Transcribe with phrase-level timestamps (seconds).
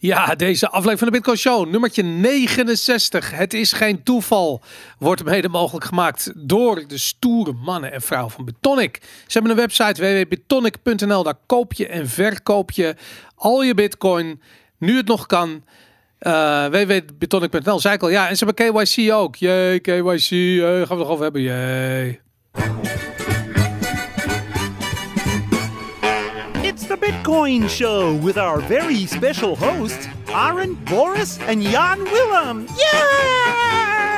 [0.00, 3.30] Ja, deze aflevering van de Bitcoin Show, nummertje 69.
[3.30, 4.60] Het is geen toeval.
[4.98, 8.98] Wordt mede mogelijk gemaakt door de stoere mannen en vrouwen van Bitonic.
[9.02, 11.22] Ze hebben een website www.bitonic.nl.
[11.22, 12.94] Daar koop je en verkoop je
[13.34, 14.42] al je Bitcoin.
[14.78, 15.64] Nu het nog kan.
[16.20, 17.80] Uh, www.bitonic.nl.
[17.80, 18.08] Zei ik al.
[18.08, 19.36] Ja, en ze hebben KYC ook.
[19.36, 20.28] Jee, KYC.
[20.28, 21.42] Jee, gaan we nog over hebben.
[21.42, 22.20] Jee.
[27.28, 32.66] Bitcoin Show with our very special hosts, Aaron, Boris, en Jan Willem.
[32.76, 34.16] Yay!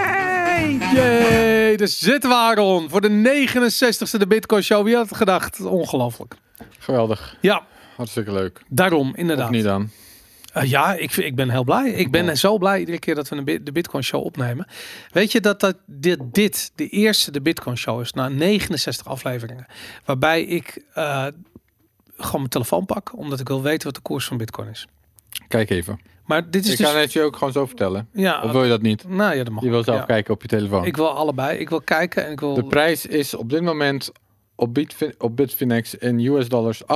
[0.94, 1.76] Yay!
[1.76, 4.84] De zitten we, Aaron, voor de 69ste de Bitcoin Show.
[4.84, 5.60] Wie had het gedacht?
[5.60, 6.34] Ongelooflijk.
[6.78, 7.36] Geweldig.
[7.40, 7.66] Ja.
[7.96, 8.62] Hartstikke leuk.
[8.68, 9.48] Daarom, inderdaad.
[9.48, 9.90] Of niet dan?
[10.56, 11.90] Uh, ja, ik, ik ben heel blij.
[11.90, 14.66] Ik ben zo blij iedere keer dat we de Bitcoin Show opnemen.
[15.12, 19.66] Weet je dat, dat dit, dit de eerste de Bitcoin Show is na 69 afleveringen.
[20.04, 21.26] Waarbij ik uh,
[22.22, 24.86] gewoon mijn telefoon pak, omdat ik wil weten wat de koers van Bitcoin is.
[25.48, 26.00] Kijk even.
[26.30, 26.86] Maar dit is ik dus...
[26.86, 28.08] kan het je ook gewoon zo vertellen.
[28.12, 28.42] Ja.
[28.42, 29.08] Of wil je dat niet?
[29.08, 29.62] Nou ja, dat mag.
[29.62, 30.04] Je wil zelf ja.
[30.04, 30.84] kijken op je telefoon.
[30.84, 31.58] Ik wil allebei.
[31.58, 32.54] Ik wil kijken en ik wil...
[32.54, 34.12] De prijs is op dit moment
[34.54, 36.86] op, Bitfin op Bitfinex in US dollars 18.140.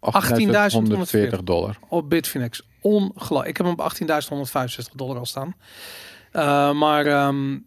[0.00, 1.78] 18.140 dollar.
[1.88, 2.62] Op Bitfinex.
[2.80, 3.48] Ongelooflijk.
[3.48, 3.92] Ik heb hem op
[4.88, 5.54] 18.165 dollar al staan.
[6.32, 7.26] Uh, maar...
[7.26, 7.66] Um...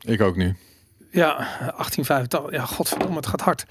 [0.00, 0.56] Ik ook nu.
[1.12, 2.50] Ja, 1885.
[2.50, 3.64] Ja, godverdomme, het gaat hard.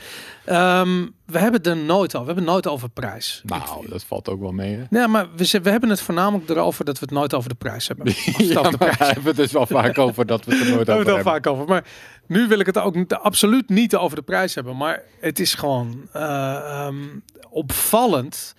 [0.46, 2.20] Um, we hebben het er nooit over.
[2.20, 3.42] We hebben het nooit over prijs.
[3.46, 4.76] Nou, dat valt ook wel mee.
[4.76, 4.84] Hè?
[4.90, 7.88] Nee, maar we, we hebben het voornamelijk erover dat we het nooit over de prijs
[7.88, 8.06] hebben.
[8.38, 10.90] ja, de prijs we hebben het dus wel vaak over dat we het er nooit
[10.90, 11.16] over hebben.
[11.16, 11.66] We vaak over.
[11.66, 11.84] Maar
[12.28, 14.78] nu wil ik het ook niet, absoluut niet over de prijs hebben.
[14.78, 18.56] Maar het is gewoon uh, um, opvallend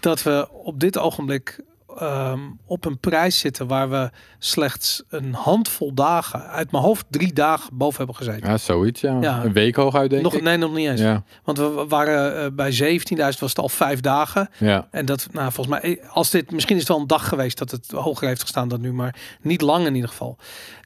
[0.00, 1.60] dat we op dit ogenblik
[2.02, 7.32] um, op een prijs zitten waar we slechts een handvol dagen, uit mijn hoofd drie
[7.32, 8.48] dagen boven hebben gezeten.
[8.48, 9.18] Ja, zoiets ja.
[9.20, 9.44] ja.
[9.44, 10.42] Een week hooguit denk nog, ik.
[10.42, 11.00] Nee, nog niet eens.
[11.00, 11.22] Ja.
[11.44, 14.48] Want we waren uh, bij 17.000 was het al vijf dagen.
[14.58, 14.88] Ja.
[14.90, 17.70] En dat, nou volgens mij, als dit, misschien is het wel een dag geweest dat
[17.70, 20.36] het hoger heeft gestaan dan nu, maar niet lang in ieder geval.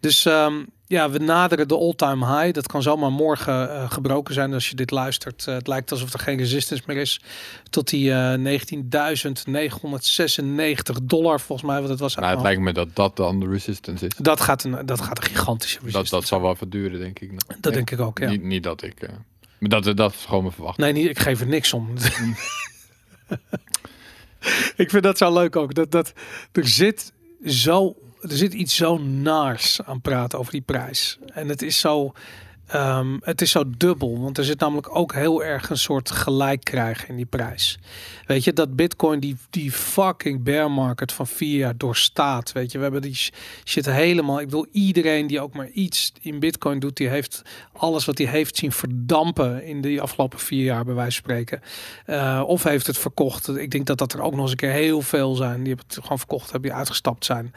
[0.00, 2.52] Dus um, ja, we naderen de all-time high.
[2.52, 5.46] Dat kan zomaar morgen uh, gebroken zijn als je dit luistert.
[5.48, 7.20] Uh, het lijkt alsof er geen resistance meer is
[7.70, 8.38] tot die uh, 19.996
[11.02, 12.14] dollar volgens mij wat het was.
[12.14, 14.12] Nou, het lijkt me dat dat dan de resistance is.
[14.16, 16.10] Dat gaat een, dat gaat een gigantische resistance.
[16.10, 17.30] Dat, dat zal wel verduren, denk ik.
[17.46, 18.28] Dat nee, denk ik ook, ja.
[18.28, 19.08] Niet, niet dat ik...
[19.58, 20.86] maar dat, dat is gewoon mijn verwachting.
[20.86, 21.88] Nee, niet, ik geef er niks om.
[24.76, 25.74] ik vind dat zo leuk ook.
[25.74, 26.12] Dat, dat
[26.52, 27.12] er zit
[27.44, 27.96] zo
[28.30, 31.18] er zit iets zo naars aan praten over die prijs.
[31.32, 32.12] En het is zo,
[32.74, 34.20] um, het is zo dubbel.
[34.20, 37.78] Want er zit namelijk ook heel erg een soort gelijk krijgen in die prijs.
[38.26, 42.52] Weet je, dat bitcoin die, die fucking bear market van vier jaar doorstaat.
[42.52, 43.18] Weet je, we hebben die
[43.64, 44.40] shit helemaal.
[44.40, 48.26] Ik bedoel, iedereen die ook maar iets in bitcoin doet, die heeft alles wat hij
[48.26, 51.60] heeft zien verdampen in de afgelopen vier jaar, bij wijze van spreken.
[52.06, 53.48] Uh, of heeft het verkocht.
[53.48, 55.58] Ik denk dat dat er ook nog eens een keer heel veel zijn.
[55.58, 57.52] Die hebben het gewoon verkocht, hebben die uitgestapt zijn.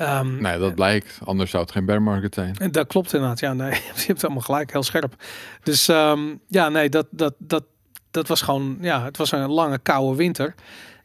[0.00, 1.18] Um, nee, dat blijkt.
[1.24, 2.56] Anders zou het geen bear market zijn.
[2.56, 3.40] En dat klopt inderdaad.
[3.40, 5.14] Ja, nee, je hebt allemaal gelijk, heel scherp.
[5.62, 7.64] Dus um, ja, nee, dat, dat, dat,
[8.10, 10.54] dat was gewoon, ja, het was een lange koude winter.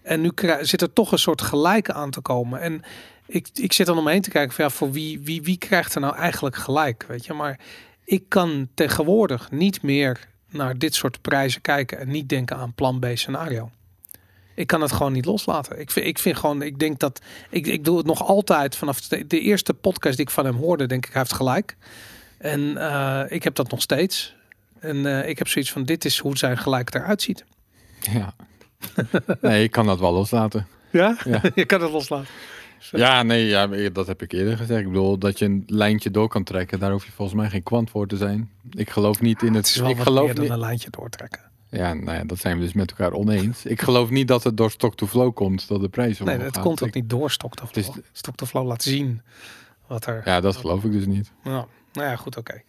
[0.03, 0.31] En nu
[0.61, 2.61] zit er toch een soort gelijke aan te komen.
[2.61, 2.81] En
[3.27, 6.01] ik, ik zit dan omheen te kijken van ja, voor wie, wie, wie krijgt er
[6.01, 7.33] nou eigenlijk gelijk, weet je.
[7.33, 7.59] Maar
[8.03, 12.99] ik kan tegenwoordig niet meer naar dit soort prijzen kijken en niet denken aan plan
[12.99, 13.71] B scenario.
[14.61, 15.79] Ik kan het gewoon niet loslaten.
[15.79, 19.01] Ik vind, ik vind gewoon, ik denk dat, ik, ik doe het nog altijd vanaf
[19.01, 21.75] de, de eerste podcast die ik van hem hoorde, denk ik, hij heeft gelijk.
[22.37, 24.35] En uh, ik heb dat nog steeds.
[24.79, 27.45] En uh, ik heb zoiets van, dit is hoe zijn gelijk eruit ziet.
[27.99, 28.33] Ja.
[29.41, 30.67] nee, ik kan dat wel loslaten.
[30.89, 31.17] Ja?
[31.23, 31.41] ja.
[31.55, 32.27] je kan het loslaten.
[32.91, 34.79] Ja, nee, ja, dat heb ik eerder gezegd.
[34.79, 37.63] Ik bedoel, dat je een lijntje door kan trekken, daar hoef je volgens mij geen
[37.63, 38.49] kwant voor te zijn.
[38.71, 39.55] Ik geloof niet in het...
[39.55, 40.53] het is wel ik geloof meer dan niet...
[40.53, 41.50] een lijntje doortrekken.
[41.71, 43.65] Ja, nou ja, dat zijn we dus met elkaar oneens.
[43.65, 46.55] Ik geloof niet dat het door stock to flow komt, dat de prijs Nee, het
[46.55, 46.63] gaat.
[46.63, 47.95] komt ook niet door stock to flow.
[47.95, 49.21] Dus, stock to flow laat zien
[49.87, 50.21] wat er...
[50.25, 51.31] Ja, dat geloof ik dus niet.
[51.43, 52.51] Nou, nou ja, goed, oké.
[52.51, 52.63] Okay.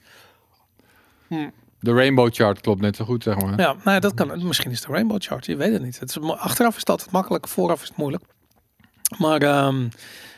[1.28, 1.50] Hm.
[1.80, 3.60] De rainbow chart klopt net zo goed, zeg maar.
[3.60, 4.46] Ja, nou, dat kan.
[4.46, 5.46] Misschien is de rainbow chart.
[5.46, 6.00] Je weet het niet.
[6.00, 8.24] Het is, achteraf is het altijd makkelijk, vooraf is het moeilijk.
[9.18, 9.88] Maar um,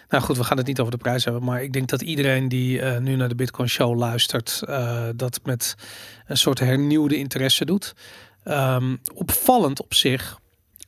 [0.08, 1.44] nou goed, we gaan het niet over de prijs hebben.
[1.44, 5.40] Maar ik denk dat iedereen die uh, nu naar de Bitcoin Show luistert, uh, dat
[5.42, 5.74] met
[6.26, 7.94] een soort hernieuwde interesse doet.
[8.44, 10.38] Um, opvallend op zich.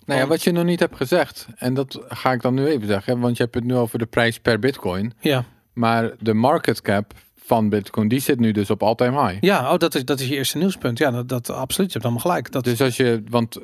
[0.04, 2.86] Nou ja, wat je nog niet hebt gezegd, en dat ga ik dan nu even
[2.86, 5.12] zeggen, want je hebt het nu over de prijs per Bitcoin.
[5.20, 5.44] Ja.
[5.72, 9.40] Maar de market cap van Bitcoin, die zit nu dus op all-time high.
[9.40, 10.98] Ja, oh, dat, is, dat is je eerste nieuwspunt.
[10.98, 11.92] Ja, dat, dat absoluut.
[11.92, 12.52] Je hebt allemaal gelijk.
[12.52, 12.64] Dat...
[12.64, 13.58] Dus als je, want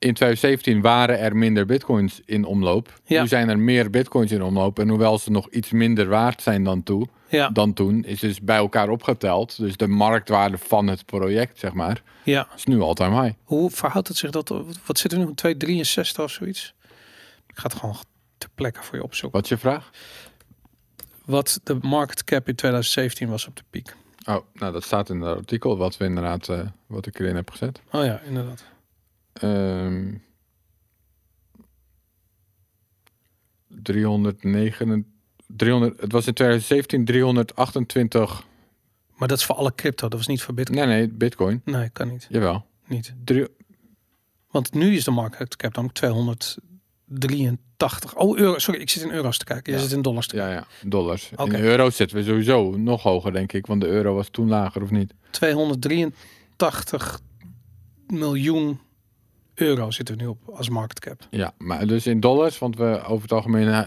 [0.00, 3.00] in 2017 waren er minder bitcoins in omloop.
[3.04, 3.22] Ja.
[3.22, 4.78] Nu zijn er meer bitcoins in omloop.
[4.78, 7.48] En hoewel ze nog iets minder waard zijn dan, toe, ja.
[7.48, 9.58] dan toen, is dus bij elkaar opgeteld.
[9.58, 12.48] Dus de marktwaarde van het project, zeg maar, ja.
[12.56, 13.34] is nu all-time high.
[13.44, 14.48] Hoe verhoudt het zich dat?
[14.86, 15.34] Wat zit er nu?
[15.34, 16.74] 263 of zoiets?
[17.60, 17.96] ga het gewoon
[18.38, 19.40] ter plekke voor je opzoeken.
[19.40, 19.90] Wat is je vraag?
[21.24, 23.94] Wat de market cap in 2017 was op de piek.
[24.26, 27.50] Oh, nou dat staat in het artikel wat we inderdaad, eh, wat ik erin heb
[27.50, 27.80] gezet.
[27.90, 28.64] Oh ja, inderdaad.
[29.32, 30.14] Ehm
[33.68, 35.04] 309,
[35.46, 38.44] 300, het was in 2017 328,
[39.16, 40.78] Maar dat is voor alle crypto, dat was niet voor bitcoin.
[40.88, 42.26] nee nee, bitcoin, Nee, kan niet.
[42.30, 42.66] jawel.
[42.86, 43.14] niet.
[43.24, 43.46] Drie,
[44.50, 48.16] Want nu is de market cap dan 283.
[48.16, 48.58] Oh, euro.
[48.58, 49.72] Sorry, ik zit in euro's te kijken.
[49.72, 49.84] Je Ja.
[49.84, 51.30] zit in dollars te ja ja, dollars.
[51.30, 54.82] In euro's zitten we sowieso nog hoger denk ik, want de euro was toen lager
[54.82, 55.14] of niet?
[55.30, 57.20] 283
[58.06, 58.80] miljoen
[59.60, 61.26] euro zitten we nu op als market cap.
[61.30, 63.80] Ja, maar dus in dollars, want we over het algemeen eh,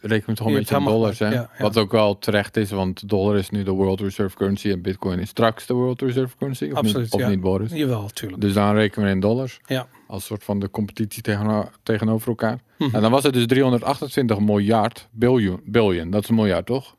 [0.00, 1.18] rekenen we toch een Je beetje in dollars.
[1.18, 1.26] Hè?
[1.26, 1.62] gelijk, ja, ja.
[1.62, 5.18] Wat ook wel terecht is, want dollar is nu de world reserve currency en bitcoin
[5.18, 6.64] is straks de world reserve currency.
[6.64, 7.28] Of Absoluut, niet, of ja.
[7.28, 7.72] niet Boris?
[7.72, 8.40] Jawel, tuurlijk.
[8.40, 9.60] Dus dan rekenen we in dollars.
[9.66, 9.86] Ja.
[10.06, 12.60] Als soort van de competitie tegen, tegenover elkaar.
[12.78, 12.94] Mhm.
[12.94, 16.96] En dan was het dus 328 miljard, biljoen, billion, dat is een miljard toch?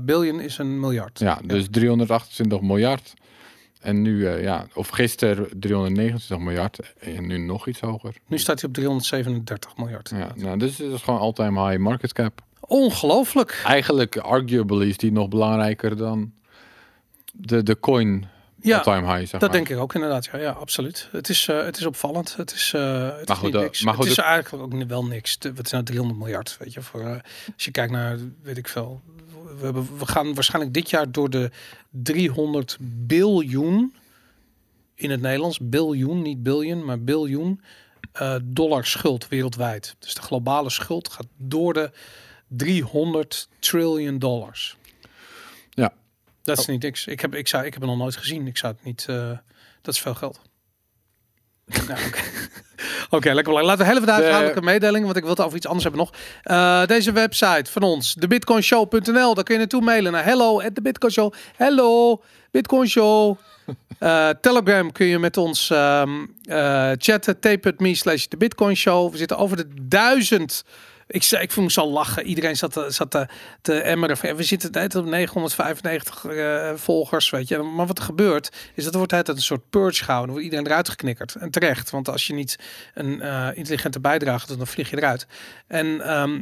[0.00, 1.18] Billion is een miljard.
[1.18, 3.14] Ja, dus 328 miljard.
[3.80, 8.14] En nu, eh, ja, of gisteren 329 miljard en nu nog iets hoger.
[8.26, 10.10] Nu staat hij op 337 miljard.
[10.14, 12.42] Ja, nou, dus het is gewoon all-time high market cap.
[12.60, 13.62] Ongelooflijk.
[13.66, 16.32] Eigenlijk, arguably, is die nog belangrijker dan
[17.32, 18.26] de, de coin
[18.60, 19.50] Ja, all-time high, zeg dat maar.
[19.50, 20.24] denk ik ook inderdaad.
[20.32, 21.08] Ja, ja absoluut.
[21.12, 22.36] Het is, eh, het is opvallend.
[22.36, 23.82] Het is, eh het Maar is goed, niks.
[23.82, 25.38] maar goed, het is eigenlijk ook wel niks.
[25.54, 26.82] Wat is nou 300 miljard, weet je.
[26.82, 27.22] Voor,
[27.54, 29.00] als je kijkt naar, weet ik veel.
[29.60, 31.50] We, we gaan waarschijnlijk dit jaar door de
[31.90, 33.94] 300 biljoen
[34.94, 35.58] in het Nederlands.
[35.62, 37.60] Biljoen, niet biljoen, maar biljoen
[38.12, 39.96] eh, dollar schuld wereldwijd.
[39.98, 41.90] Dus de globale schuld gaat door de
[42.48, 44.76] 300 trillion dollars.
[45.70, 45.92] Ja.
[46.42, 46.70] Dat is Oh.
[46.70, 47.06] niet niks.
[47.06, 48.46] Ik heb, ik, zou, ik heb het nog nooit gezien.
[48.46, 49.06] Ik zou het niet.
[49.08, 49.38] eh,
[49.82, 50.40] dat is veel geld.
[51.88, 52.00] nou,
[53.10, 53.66] Oké, lekker belangrijk.
[53.66, 56.00] Laten we heel even de huishoudelijke mededeling, want ik wil het over iets anders hebben
[56.00, 56.12] nog.
[56.42, 61.32] Eh, deze website van ons, thebitcoinshow.nl, daar kun je naartoe mailen naar hello at thebitcoinshow.
[61.56, 62.20] Hello,
[62.50, 63.36] Bitcoin Show.
[63.98, 66.10] Eh, Telegram kun je met ons ehm,
[66.42, 67.40] eh, chatten.
[67.40, 69.10] T.me slash de Bitcoin Show.
[69.10, 70.64] We zitten over de duizend.
[71.10, 72.26] Ik, zei, ik vond me zo lachen.
[72.26, 73.26] Iedereen zat, te- zat te,
[73.62, 74.16] te emmeren.
[74.16, 77.58] van, We zitten net op 995 eh, volgers, weet je.
[77.58, 80.30] Maar wat er gebeurt, is dat er wordt altijd een soort purge gehouden.
[80.30, 81.34] Wordt iedereen eruit geknikkerd.
[81.34, 82.58] En terecht, want als je niet
[82.94, 85.26] een eh, intelligente bijdrage doet, dan vlieg je eruit.
[85.66, 86.40] En ehm,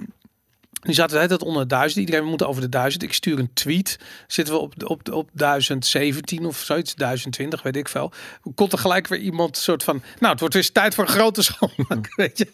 [0.82, 2.00] nu zaten we altijd onder de duizend.
[2.00, 3.02] Iedereen we moeten over de duizend.
[3.02, 3.98] Ik stuur een tweet.
[4.26, 8.12] Zitten we op, op, op 1017 of zoiets, 1020, weet ik veel.
[8.54, 10.02] Komt er gelijk weer iemand soort van...
[10.18, 12.48] Nou, het wordt weer tijd voor een grote schoonmaak, weet je.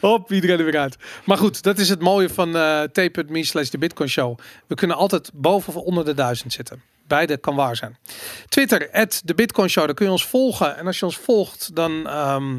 [0.00, 0.96] Hop, iedereen er weer uit.
[1.24, 4.38] Maar goed, dat is het mooie van eh t.me slash de Bitcoin Show.
[4.66, 6.82] We kunnen altijd boven of onder de duizend zitten.
[7.06, 7.96] Beide kan waar zijn.
[8.48, 9.84] Twitter, at de Bitcoin Show.
[9.84, 10.76] Daar kun je ons volgen.
[10.76, 12.06] En als je ons volgt, dan...
[12.06, 12.58] ehm,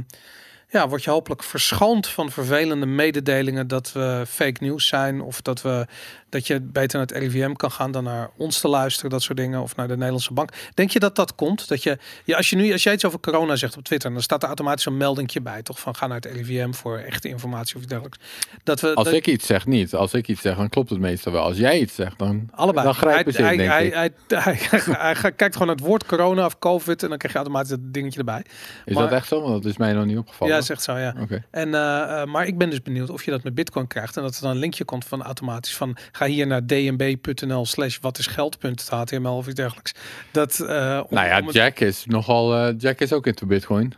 [0.71, 5.21] ja, word je hopelijk verschoond van vervelende mededelingen dat we fake news zijn.
[5.21, 5.88] Of dat, we,
[6.31, 9.37] dat je beter naar het RIVM kan gaan dan naar ons te luisteren, dat soort
[9.37, 9.61] dingen.
[9.61, 10.49] Of naar de Nederlandse bank.
[10.73, 11.67] Denk je dat dat komt?
[11.67, 14.21] Dat je, ja, als je nu, als jij iets over corona zegt op Twitter, dan
[14.21, 15.79] staat er automatisch een meldingje bij, toch?
[15.79, 18.19] Van ga naar het RIVM voor echte informatie of iets dergelijks.
[18.63, 19.93] Dat we, Als dat- ik iets zeg, niet.
[19.95, 21.43] Als ik iets zeg, dan klopt het meestal wel.
[21.43, 22.85] Als jij iets zegt, dan, Allebei.
[22.85, 23.93] dan grijpen ze hij, in, hij, ik.
[24.27, 24.57] hij,
[24.97, 28.19] hij, kijkt gewoon het woord corona of covid en dan krijg je automatisch dat dingetje
[28.19, 28.43] erbij.
[28.85, 29.41] Is maar- dat echt zo?
[29.41, 30.55] Want dat is mij nog niet opgevallen.
[30.55, 31.15] Ja, zegt zo, ja.
[31.19, 31.43] Oké.
[31.51, 34.17] En, eh, eh, maar ik ben dus benieuwd of je dat met Bitcoin krijgt.
[34.17, 37.97] En dat er dan een linkje komt van automatisch van ga hier naar dnb.nl slash
[38.01, 39.93] wat is geld.html of iets dergelijks.
[40.31, 42.55] Dat, om- Nou ja, het- Jack is nogal...
[42.55, 43.93] eh, Jack is ook into bitcoin.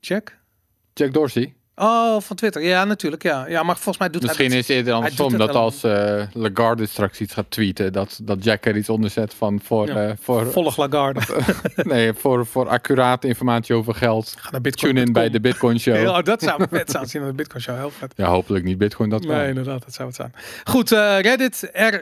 [0.00, 0.38] Jack?
[0.94, 1.54] Jack Dorsey.
[1.76, 2.62] Oh, van Twitter.
[2.62, 3.22] Ja, natuurlijk.
[3.22, 6.86] Ja, ja maar volgens mij doet Misschien hij is het andersom dat als eh, Lagarde
[6.86, 10.06] straks iets gaat tweeten, dat, dat Jack er iets onder zet van voor, Ja.
[10.08, 11.20] eh, voor, Volg Lagarde.
[11.76, 14.34] nee, voor, voor accurate informatie over geld.
[14.38, 14.92] Ga naar Bitcoin.
[14.94, 15.96] Tune in bij de Bitcoin Show.
[16.02, 17.06] Ja, dat zou vet zijn.
[17.06, 17.76] Zien naar de Bitcoin Show.
[17.76, 18.12] Heel vet.
[18.16, 19.44] Ja, hopelijk niet Bitcoin dat Nee, wel.
[19.46, 20.34] inderdaad, dat zou het zijn.
[20.64, 21.94] Goed, eh, Reddit r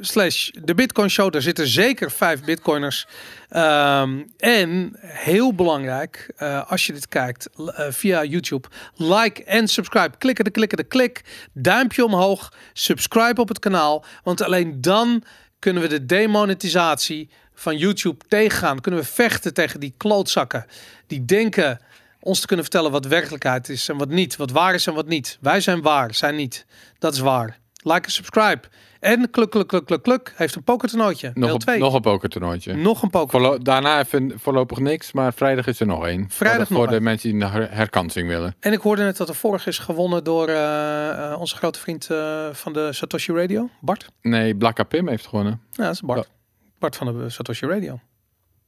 [0.00, 1.32] slash de Bitcoin Show.
[1.32, 3.06] Daar zitten zeker vijf Bitcoiners.
[3.48, 10.18] Ehm, en heel belangrijk, eh, als je dit kijkt eh, via YouTube, like en subscribe.
[10.18, 11.22] Klikken de klikken de klik.
[11.52, 12.52] Duimpje omhoog.
[12.72, 14.04] Subscribe op het kanaal.
[14.22, 15.22] Want alleen dan
[15.58, 18.80] kunnen we de demonetisatie van YouTube tegengaan.
[18.80, 20.66] Kunnen we vechten tegen die klootzakken
[21.06, 21.80] die denken
[22.20, 24.36] ons te kunnen vertellen wat werkelijkheid is en wat niet.
[24.36, 25.38] Wat waar is en wat niet.
[25.40, 26.66] Wij zijn waar, zijn niet.
[26.98, 27.58] Dat is waar.
[27.82, 28.60] Like en subscribe.
[29.00, 30.32] En kluk, kluk, kluk, kluk, kluk.
[30.36, 31.30] Heeft een pokertoernooitje.
[31.34, 31.78] Nog, een, 2.
[31.78, 32.74] nog een pokertoernooitje.
[32.76, 33.30] Nog een poker.
[33.30, 36.26] Voorlo- daarna even voorlopig niks, maar vrijdag is er nog één.
[36.30, 38.54] Vrijdag voor nog de mensen die een her- herkansing willen.
[38.60, 42.10] En ik hoorde net dat er vorig is gewonnen door eh, eh, onze grote vriend
[42.10, 44.08] eh, van de Satoshi Radio, Bart.
[44.22, 45.60] Nee, Blakka Pim heeft gewonnen.
[45.72, 46.24] Ja, dat is Bart.
[46.26, 46.34] Ja.
[46.78, 48.00] Bart van de Satoshi Radio.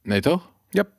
[0.03, 0.49] Nee, toch?
[0.69, 0.89] Yep.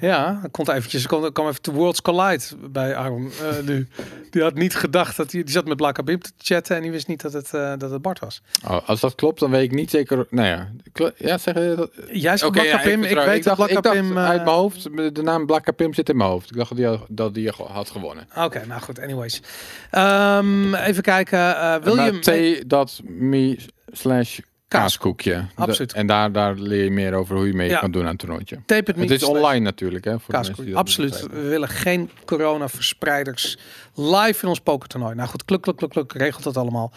[0.00, 3.88] Ja, er komt eventjes, er kwam, even de Worlds Collide bij Aaron eh, nu.
[4.30, 7.06] Die had niet gedacht dat hij, die zat met Blakabim te chatten en die wist
[7.06, 8.42] niet dat het, eh, dat het Bart was.
[8.68, 10.26] Oh, als dat klopt, dan weet ik niet zeker.
[10.30, 10.70] Nou ja,
[11.16, 11.90] ja zeg je dat?
[12.10, 14.16] Jij zegt ja, ik, vertrouw- weet dat dacht, ik Blakabim...
[14.16, 14.82] eh, uit mijn hoofd,
[15.14, 16.50] de naam Blakapim zit in mijn hoofd.
[16.50, 18.28] Ik dacht dat die, dat die had gewonnen.
[18.36, 19.42] Oké, nou goed, anyways.
[19.90, 22.20] Ehm, even kijken, William...
[22.20, 23.58] T.me
[23.92, 24.38] slash
[24.80, 25.44] kaaskoekje.
[25.54, 25.92] Absoluut.
[25.92, 27.78] En daar, daar leer je meer over hoe je mee Ja.
[27.78, 28.58] kan doen aan het toernooitje.
[28.66, 30.10] Tape Het is slash online natuurlijk, hè?
[30.10, 30.64] Voor de mensen Kaaskoek.
[30.64, 31.26] die dat Absoluut.
[31.42, 33.58] We willen geen corona-verspreiders
[33.94, 35.14] live in ons pokertoernooi.
[35.14, 36.92] Nou goed, kluk, kluk, kluk, kluk, regelt dat allemaal.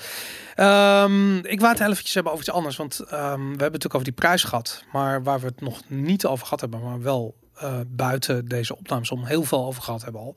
[0.56, 2.76] Ehm, ik wou het eventjes hebben over iets anders.
[2.76, 4.84] Want ehm, we hebben het natuurlijk over die prijs gehad.
[4.92, 9.12] Maar waar we het nog niet over gehad hebben, maar wel eh, buiten deze opnames
[9.12, 10.36] om heel veel over gehad hebben al.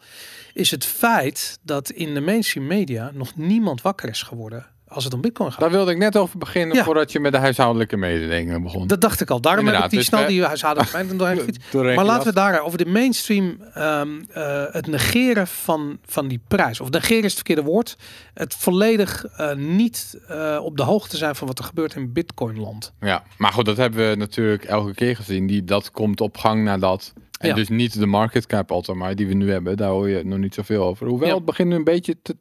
[0.52, 5.14] Is het feit dat in de mainstream media nog niemand wakker is geworden als het
[5.14, 5.61] om bitcoin gaat.
[5.61, 6.85] Daar wilde ik net over beginnen Ja.
[6.85, 8.87] voordat je met de huishoudelijke mededelingen begon.
[8.87, 9.40] Dat dacht ik al.
[9.40, 12.61] Daarom heb ik Inderdaad, die dus snel die huishoudelijke mededeling doorheen Maar laten we daar
[12.62, 16.80] over de mainstream, ehm, eh, het negeren van, van die prijs.
[16.80, 17.97] Of negeren is het verkeerde woord.
[18.35, 22.92] Het volledig eh, niet eh, op de hoogte zijn van wat er gebeurt in Bitcoinland.
[23.00, 25.47] Ja, maar goed, dat hebben we natuurlijk elke keer gezien.
[25.47, 27.12] Die, dat komt op gang nadat.
[27.38, 27.54] En Ja.
[27.54, 29.76] dus niet de market cap altijd maar die we nu hebben.
[29.76, 31.06] Daar hoor je nog niet zoveel over.
[31.06, 31.35] Hoewel Ja.
[31.35, 32.37] het begint nu een beetje te...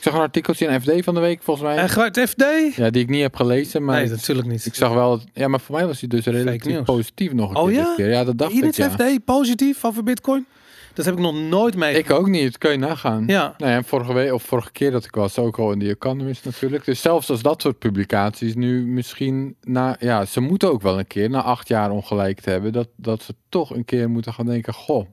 [0.00, 1.76] Ik zag een artikeltje in FD van de week volgens mij.
[1.76, 2.44] En gebruikt FD?
[2.76, 3.84] Ja, die ik niet heb gelezen.
[3.84, 4.66] Maar nee, natuurlijk niet.
[4.66, 5.20] ik zag wel...
[5.32, 7.74] Ja, maar voor mij was hij dus relatief positief nog een Oh keer.
[7.74, 7.94] ja?
[7.96, 8.08] keer.
[8.08, 8.90] Ja, dat dacht Hier ik, ja.
[8.90, 10.46] FD positief over Bitcoin?
[10.94, 11.94] Dat heb ik nog nooit mee.
[11.98, 13.24] Ik ook niet, dat kun je nagaan.
[13.26, 13.54] Ja.
[13.58, 16.44] Nou ja, vorige week of vorige keer dat ik was, ook al in The Economist
[16.44, 16.84] natuurlijk.
[16.84, 21.06] Dus zelfs als dat soort publicaties nu misschien na, ja, ze moeten ook wel een
[21.06, 24.46] keer na acht jaar ongelijk te hebben, dat, dat ze toch een keer moeten gaan
[24.46, 25.06] denken, goh,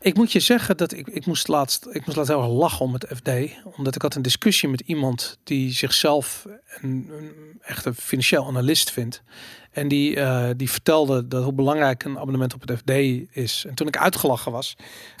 [0.00, 2.84] Ik moet je zeggen dat ik, ik moest laatst, ik moest laatst heel erg lachen
[2.84, 3.30] om het FD.
[3.76, 6.46] Omdat ik had een discussie met iemand die zichzelf
[6.80, 9.22] een, een echte financieel analist vindt.
[9.70, 12.90] En die, eh, die vertelde dat hoe belangrijk een abonnement op het FD
[13.36, 13.64] is.
[13.68, 14.76] En toen ik uitgelachen was,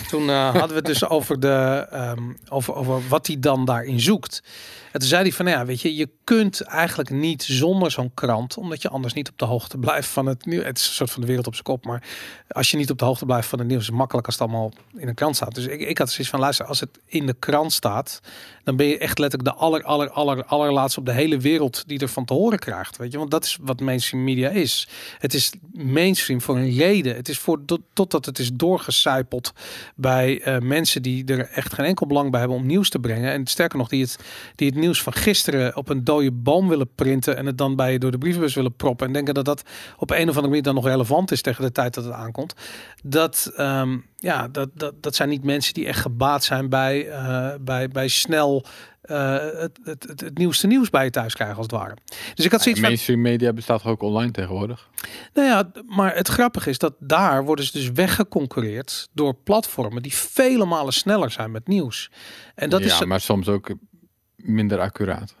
[0.08, 4.00] toen eh, hadden we het dus over, de, ehm, over, over wat hij dan daarin
[4.00, 4.42] zoekt.
[4.94, 8.14] En toen zei hij van, nou ja, weet je, je kunt eigenlijk niet zonder zo'n
[8.14, 10.64] krant, omdat je anders niet op de hoogte blijft van het nieuws.
[10.64, 12.02] Het is een soort van de wereld op zijn kop, maar
[12.48, 14.48] als je niet op de hoogte blijft van het nieuws, is het makkelijk als het
[14.48, 15.54] allemaal in een krant staat.
[15.54, 18.20] Dus ik, ik had zoiets van, luister, als het in de krant staat,
[18.64, 21.98] dan ben je echt letterlijk de aller, aller, aller, allerlaatste op de hele wereld die
[21.98, 22.96] ervan te horen krijgt.
[22.96, 24.88] Weet je, want dat is wat mainstream media is.
[25.18, 27.16] Het is mainstream voor een reden.
[27.16, 29.52] Het is voor tot- totdat het is doorgecijpeld
[29.96, 33.32] bij eh, mensen die er echt geen enkel belang bij hebben om nieuws te brengen.
[33.32, 34.18] En sterker nog, die het,
[34.54, 37.92] die het nieuws van gisteren op een dode boom willen printen en het dan bij
[37.92, 39.62] je door de brievenbus willen proppen en denken dat dat
[39.96, 42.54] op een of andere manier dan nog relevant is tegen de tijd dat het aankomt.
[43.02, 47.54] Dat, ehm, ja, dat, dat, dat zijn niet mensen die echt gebaat zijn bij, eh,
[47.60, 48.53] bij, bij snel
[49.00, 51.96] eh, het, het, het, het nieuwste nieuws bij je thuis krijgen als het ware.
[52.34, 54.88] Dus ik had zoiets van, mainstream media bestaat toch ook online tegenwoordig.
[55.34, 60.14] nou ja, maar het grappige is dat daar worden ze dus weggeconcureerd door platformen die
[60.14, 62.10] vele malen sneller zijn met nieuws.
[62.54, 63.70] En dat ja, is, maar soms ook
[64.36, 65.34] minder accuraat.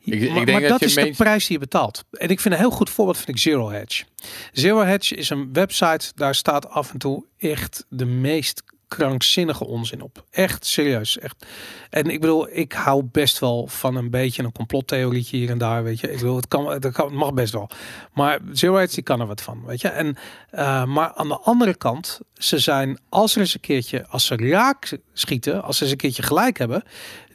[0.00, 2.04] ik- ik maar, denk maar dat dat je is de prijs die je betaalt.
[2.10, 4.04] En ik vind een heel goed voorbeeld vind ik Zero Hedge.
[4.52, 8.62] Zero Hedge is een website, daar staat af en toe echt de meest
[8.96, 10.24] krankzinnige onzin op.
[10.30, 11.18] Echt serieus.
[11.18, 11.46] Echt.
[11.90, 15.82] En ik bedoel, ik hou best wel van een beetje een complottheorietje hier en daar,
[15.82, 16.12] weet je.
[16.12, 17.70] Ik bedoel, het kan, het kan, mag best wel.
[18.12, 19.88] Maar Zero Hedge, die kan er wat van, weet je.
[19.88, 20.16] En,
[20.50, 24.36] eh, maar aan de andere kant, ze zijn, als er eens een keertje, als ze
[24.36, 26.82] raak schieten, als ze eens een keertje gelijk hebben,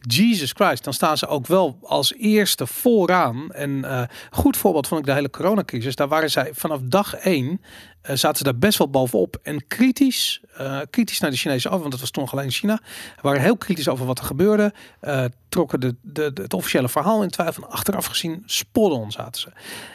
[0.08, 3.52] Jesus Christ, dan staan ze ook wel als eerste vooraan.
[3.52, 5.96] En eh, goed voorbeeld vond ik de hele coronacrisis.
[5.96, 7.62] Daar waren zij vanaf dag één,
[8.14, 9.40] zaten ze daar best wel bovenop.
[9.44, 12.80] En kritisch, eh, kritisch naar de Chinese af, want dat was toen alleen China.
[13.22, 14.74] waren heel kritisch over wat er gebeurde.
[15.00, 17.64] eh, trokken de, de, het officiële verhaal in twijfel.
[17.64, 19.50] En achteraf gezien, spot on zaten ze.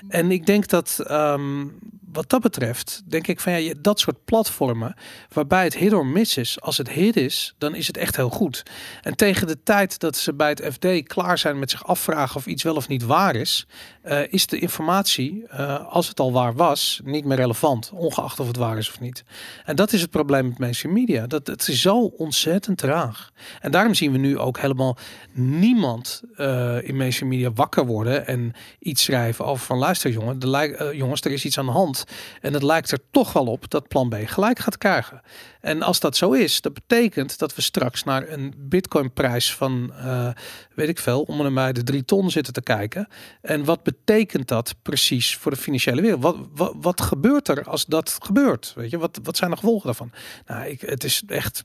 [0.09, 1.67] En ik denk dat ehm,
[2.12, 4.95] wat dat betreft, denk ik van ja, dat soort platformen
[5.33, 6.61] waarbij het hit or miss is.
[6.61, 8.62] Als het hit is, dan is het echt heel goed.
[9.02, 12.47] En tegen de tijd dat ze bij het FD klaar zijn met zich afvragen of
[12.47, 13.67] iets wel of niet waar is,
[14.02, 18.47] eh, is de informatie, eh, als het al waar was, niet meer relevant, ongeacht of
[18.47, 19.25] het waar is of niet.
[19.64, 21.26] En dat is het probleem met mainstream media.
[21.26, 23.30] Dat het is zo ontzettend traag.
[23.61, 24.97] En daarom zien we nu ook helemaal
[25.33, 30.92] niemand eh, in mainstream media wakker worden en iets schrijven over van luister jongen, de
[30.95, 32.04] jongens, er is iets aan de hand.
[32.40, 35.21] En het lijkt er toch wel op dat plan B gelijk gaat krijgen.
[35.61, 40.29] En als dat zo is, dat betekent dat we straks naar een bitcoinprijs van, eh,
[40.75, 43.09] weet ik veel, om en bij de drie ton zitten te kijken.
[43.40, 46.23] En wat betekent dat precies voor de financiële wereld?
[46.52, 48.73] Wat, wat, gebeurt er als dat gebeurt?
[48.76, 50.11] Weet je, wat, wat zijn de gevolgen daarvan?
[50.47, 51.64] Nou, ik, het is echt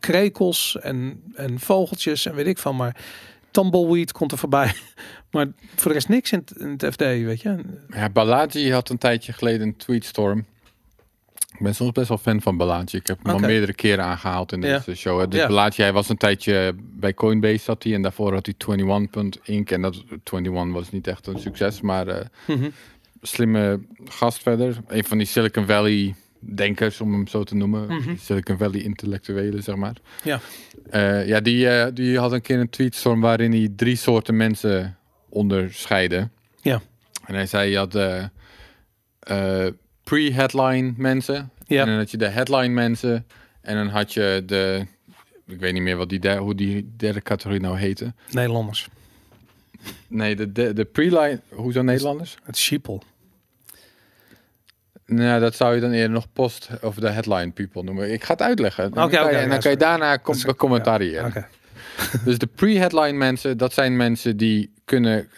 [0.00, 2.96] krekels en, en vogeltjes en weet ik van, maar
[3.50, 4.74] tumbleweed komt er voorbij.
[5.30, 6.44] Maar voor de rest niks in
[6.76, 7.58] het, FD, weet je.
[7.88, 10.46] Ja, had een tijdje geleden een tweetstorm.
[11.52, 12.84] Ik ben soms best wel fan van Balaji.
[12.90, 14.76] Ik heb hem al meerdere keren aangehaald in Ja.
[14.78, 15.20] deze show.
[15.20, 15.28] hè.
[15.28, 15.70] Dus Ja.
[15.76, 17.94] Hij was een tijdje bij Coinbase zat hij.
[17.94, 19.70] En daarvoor had hij 21.inc.
[19.70, 21.80] En dat 21 was niet echt een succes.
[21.80, 22.68] Maar eh, Mhm.
[23.22, 24.76] slimme gast verder.
[24.86, 27.86] Een van die Silicon Valley denkers, om hem zo te noemen.
[27.86, 28.16] Mhm.
[28.16, 29.96] Silicon Valley intellectuelen, zeg maar.
[30.24, 30.40] Ja.
[30.90, 34.96] Eh, ja, die, eh, die had een keer een tweetstorm waarin hij drie soorten mensen
[35.28, 36.28] onderscheidde.
[36.60, 36.80] Ja.
[37.26, 37.94] En hij zei, je had
[40.04, 41.50] pre-headline mensen.
[41.66, 41.80] Ja.
[41.80, 43.26] En dan had je de headline mensen.
[43.60, 44.86] En dan had je de...
[45.46, 48.12] Ik weet niet meer wat die der- hoe die derde categorie nou heette.
[48.30, 48.88] Nederlanders.
[50.08, 51.40] Nee, de, de, de pre-line...
[51.48, 52.36] Hoezo Nederlanders?
[52.42, 53.00] Het sheeple.
[55.06, 58.12] Nou, dat zou je dan eerder nog post of de headline people noemen.
[58.12, 58.84] Ik ga het uitleggen.
[58.86, 61.26] Oké, en dan ja, kan je daarna com is- commentariëren.
[61.26, 61.46] Oké.
[62.24, 65.28] Dus de pre-headline mensen, dat zijn mensen die kunnen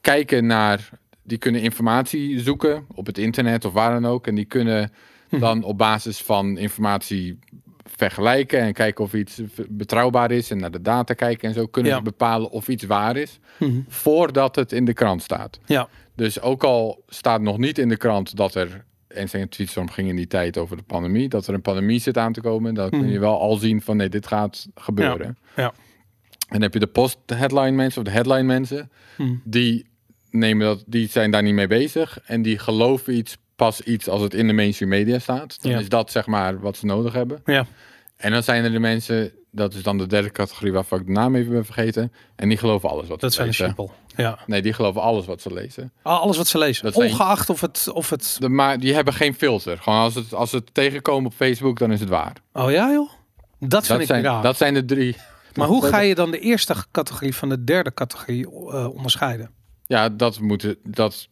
[0.00, 0.88] kijken naar,
[1.24, 4.26] die kunnen informatie zoeken op het internet of waar dan ook.
[4.26, 4.90] En die kunnen
[5.30, 5.40] Mhm.
[5.40, 7.38] dan op basis van informatie
[7.84, 11.92] vergelijken en kijken of iets betrouwbaar is en naar de data kijken en zo kunnen
[11.92, 12.02] Ja.
[12.02, 13.80] bepalen of iets waar is Mhm.
[13.88, 15.60] voordat het in de krant staat.
[15.66, 15.88] Ja.
[16.14, 20.08] Dus ook al staat nog niet in de krant dat er, en zijn tweetstorm ging
[20.08, 22.90] in die tijd over de pandemie, dat er een pandemie zit aan te komen, dan
[22.90, 23.20] kun je Mhm.
[23.20, 25.36] wel al zien van nee, dit gaat gebeuren.
[25.56, 25.64] Ja.
[25.64, 25.72] En
[26.48, 28.90] dan heb je de post-headline mensen of de headline mensen,
[29.44, 29.86] die
[30.34, 34.22] nemen dat, die zijn daar niet mee bezig en die geloven iets pas iets als
[34.22, 35.62] het in de mainstream media staat.
[35.62, 35.78] Dan Ja.
[35.78, 37.42] is dat zeg maar wat ze nodig hebben.
[37.44, 37.66] Ja.
[38.16, 41.12] En dan zijn er de mensen, dat is dan de derde categorie waarvan ik de
[41.12, 43.76] naam even ben vergeten, en die geloven alles wat Dat ze zijn de lezen.
[43.76, 44.22] sheeple.
[44.24, 44.38] Ja.
[44.46, 45.92] Nee, die geloven alles wat ze lezen.
[46.02, 46.84] Ah, Alles wat ze lezen.
[46.84, 48.36] Dat zijn- Ongeacht of het, of het...
[48.40, 49.78] De, maar die hebben geen filter.
[49.78, 52.32] Gewoon als het, als het tegenkomen op Facebook, dan is het waar.
[52.52, 53.10] Oh ja joh?
[53.58, 54.42] Dat vind Dat ik zijn, raar.
[54.42, 55.16] dat zijn de drie.
[55.54, 59.50] Maar hoe ga je dan de eerste categorie van de derde categorie eh, onderscheiden?
[59.86, 60.76] Ja, dat moeten.
[60.84, 61.28] Dat,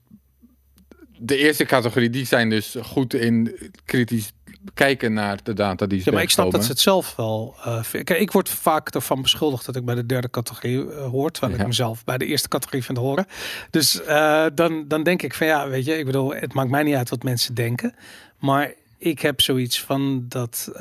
[1.19, 4.33] de eerste categorie, die zijn dus goed in kritisch
[4.75, 7.55] kijken naar de data die ze Ja, maar ik snap dat ze het zelf wel
[7.63, 8.05] vinden.
[8.05, 11.55] Kijk, ik word vaak ervan beschuldigd dat ik bij de derde categorie eh, hoor, terwijl
[11.55, 11.61] Ja.
[11.61, 13.27] ik mezelf bij de eerste categorie vind horen.
[13.71, 16.83] Dus eh, dan, dan denk ik van ja, weet je, ik bedoel, het maakt mij
[16.83, 17.95] niet uit wat mensen denken.
[18.39, 20.73] Maar ik heb zoiets van dat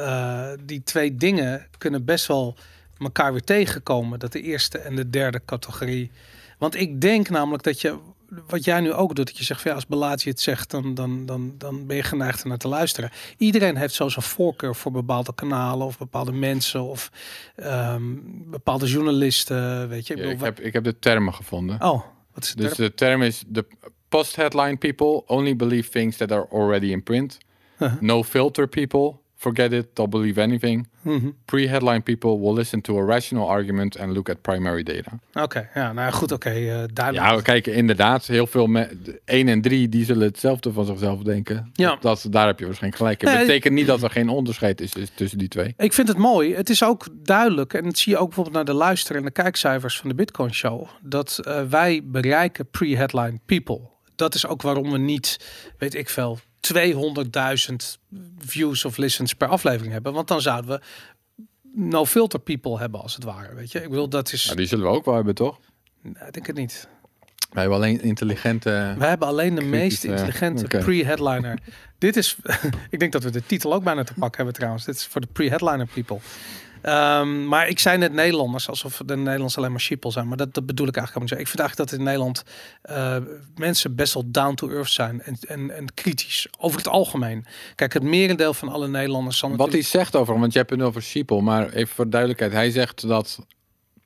[0.65, 2.55] die twee dingen kunnen best wel
[2.99, 4.19] elkaar weer tegenkomen.
[4.19, 6.12] Dat de eerste en de derde categorie.
[6.62, 7.97] Want ik denk namelijk dat je,
[8.47, 11.26] wat jij nu ook doet, dat je zegt ja, als Balaji het zegt, dan, dan,
[11.26, 13.10] dan, dan ben je geneigd naar te luisteren.
[13.38, 17.12] Iedereen heeft zo zijn voorkeur voor bepaalde kanalen of bepaalde mensen of
[17.56, 18.02] ehm,
[18.45, 20.13] bepaalde journalisten, weet je.
[20.13, 21.82] Ik Ja, bedoel, ik, heb, ik heb de termen gevonden.
[21.82, 22.02] Oh,
[22.34, 22.58] wat is het?
[22.58, 22.88] dus term?
[22.88, 23.65] de term is: de
[24.10, 27.38] post-headline people only believe things that are already in print.
[27.80, 28.02] Uh-huh.
[28.02, 30.88] No filter people forget it, they'll believe anything.
[31.01, 31.30] Mhm.
[31.45, 35.12] Pre-headline people will listen to a rational argument and look at primary data.
[35.34, 37.25] Oké, ja, nou goed, oké, eh, duidelijk.
[37.25, 38.25] Ja, we kijken inderdaad.
[38.25, 41.69] Heel veel me 1 en 3 die zullen hetzelfde van zichzelf denken.
[41.73, 41.97] Ja.
[42.01, 43.30] Dat, daar heb je waarschijnlijk gelijk in.
[43.30, 45.73] Nee, betekent niet dat er geen onderscheid is, is tussen die twee.
[45.77, 46.56] Ik vind het mooi.
[46.56, 49.32] Het is ook duidelijk, en dat zie je ook bijvoorbeeld naar de luister- en de
[49.32, 53.80] kijkcijfers van de Bitcoin Show, dat eh, wij bereiken pre-headline people.
[54.15, 55.39] Dat is ook waarom we niet,
[55.77, 57.76] weet ik veel, 200.000
[58.39, 60.13] views of listens per aflevering hebben.
[60.13, 60.82] Want dan zouden we
[61.74, 63.56] no filter people hebben, als het ware.
[63.56, 64.45] Weet je, ik bedoel, dat is.
[64.45, 65.60] Nou, die zullen we ook wel hebben, toch?
[66.02, 66.88] Nee, ik denk het niet.
[67.52, 68.95] Wij hebben alleen intelligente...
[68.97, 71.60] We hebben alleen de meest intelligente pre-headliner.
[71.97, 72.38] Dit is,
[72.89, 74.86] ik denk dat we de titel ook bijna te pakken hebben trouwens.
[74.86, 76.19] Dit is voor de pre-headliner people.
[76.82, 80.28] Ehm, maar ik zei net Nederlanders, alsof de Nederlanders alleen maar sheeple zijn.
[80.28, 81.58] Maar dat, dat bedoel ik eigenlijk helemaal niet.
[81.58, 81.65] zo.
[81.65, 82.44] Ik vind eigenlijk dat in Nederland
[82.82, 83.17] eh,
[83.56, 86.48] mensen best wel down to earth zijn en, en, en kritisch.
[86.60, 87.46] Over het algemeen.
[87.76, 90.82] Kijk, het merendeel van alle Nederlanders zal Wat hij zegt over, want je hebt het
[90.82, 92.52] over Sheeple, maar even voor duidelijkheid.
[92.52, 93.39] Hij zegt dat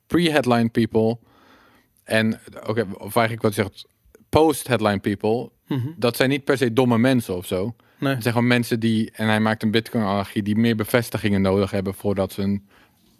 [0.06, 1.18] pre-headline people
[2.04, 3.86] en, oké, of eigenlijk wat hij zegt,
[4.28, 5.88] post-headline people, Mhm.
[5.96, 7.74] dat zijn niet per se domme mensen of zo.
[7.98, 8.12] Nee.
[8.14, 11.94] Het zijn gewoon mensen die, en hij maakt een bitcoin-anarchie, die meer bevestigingen nodig hebben
[11.94, 12.66] voordat ze een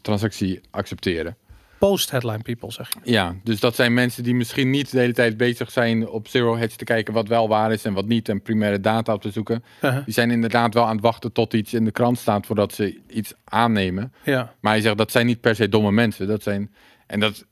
[0.02, 1.36] transactie accepteren.
[1.78, 3.10] Post-headline people, zeg je.
[3.12, 6.56] Ja, dus dat zijn mensen die misschien niet de hele tijd bezig zijn op Zero
[6.56, 9.30] Hedge te kijken wat wel waar is en wat niet en primaire data op te
[9.30, 9.64] zoeken.
[9.82, 10.04] Uh-huh.
[10.04, 12.98] Die zijn inderdaad wel aan het wachten tot iets in de krant staat voordat ze
[13.08, 14.12] iets aannemen.
[14.24, 14.54] Ja.
[14.60, 16.26] Maar hij zegt dat zijn niet per se domme mensen.
[16.26, 16.72] Dat zijn
[17.06, 17.44] en dat.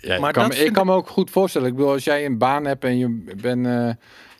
[0.00, 1.68] Ja, Maar ik, kan, dat me- vind ik kan me ook goed voorstellen.
[1.68, 3.90] Ik bedoel, als jij een baan hebt en je bent eh,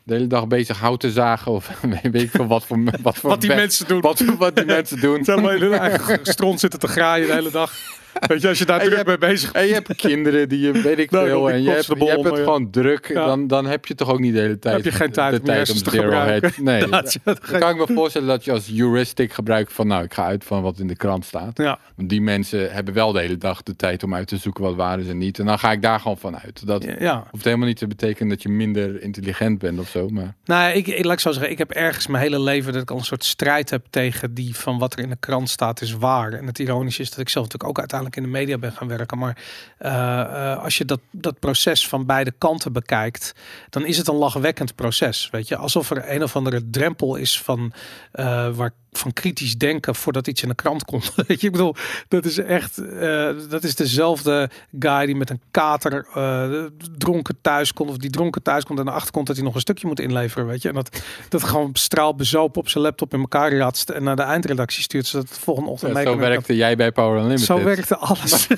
[0.04, 1.70] de hele dag bezig hout te zagen of
[2.02, 4.00] weet ik veel wat voor wat voor Wat die mensen doen.
[4.00, 5.24] wat, wat die mensen doen.
[5.24, 7.72] Zeg maar in hun eigen stront zitten te graaien de hele dag.
[8.28, 10.98] Weet je, als je daar druk mee bezig En je hebt kinderen die je, weet
[10.98, 13.14] ik Nou, veel, en je hebt, je hebt het gewoon druk.
[13.14, 15.40] Dan, dan heb je toch ook niet de hele tijd heb je geen tijd de
[15.40, 16.52] om je hersens te zero gebruiken.
[16.54, 16.64] head.
[16.64, 16.88] Nee,
[17.24, 20.44] dat kan ik me voorstellen dat je als heuristic gebruikt van, nou, ik ga uit
[20.44, 21.58] van wat in de krant staat.
[21.58, 24.62] Ja, Want die mensen hebben wel de hele dag de tijd om uit te zoeken
[24.62, 25.38] wat waar is en niet.
[25.38, 26.66] En dan ga ik daar gewoon van uit.
[26.66, 27.26] Dat ja.
[27.30, 30.08] hoeft helemaal niet te betekenen dat je minder intelligent bent of zo.
[30.08, 32.82] Maar Nou, ik, ik laat ik zo zeggen, ik heb ergens mijn hele leven dat
[32.82, 35.80] ik al een soort strijd heb tegen die van wat er in de krant staat
[35.80, 36.32] is waar.
[36.32, 38.88] En het ironische is dat ik zelf natuurlijk ook uiteindelijk in de media ben gaan
[38.88, 39.18] werken.
[39.18, 39.36] Maar
[39.78, 43.34] eh, eh, als je dat, dat proces van beide kanten bekijkt,
[43.70, 45.28] dan is het een lachwekkend proces.
[45.30, 47.72] Weet je, alsof er een of andere drempel is van
[48.12, 51.12] eh, waar van kritisch denken voordat iets in de krant komt.
[51.26, 51.74] Weet je, ik bedoel,
[52.08, 56.64] dat is echt, eh, dat is dezelfde guy die met een kater eh,
[56.98, 59.60] dronken thuis komt, of die dronken thuis komt en erachter komt dat hij nog een
[59.60, 60.68] stukje moet inleveren, weet je.
[60.68, 64.22] En dat, dat gewoon straal bezopen op zijn laptop in elkaar ratst en naar de
[64.22, 67.46] eindredactie stuurt, zodat het de volgende ochtend Ja, mee zo werkte jij bij Power Unlimited.
[67.46, 68.46] Zo werkte alles.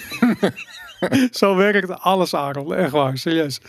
[1.40, 2.74] zo werkte alles, Aaron.
[2.74, 3.60] Echt waar, serieus.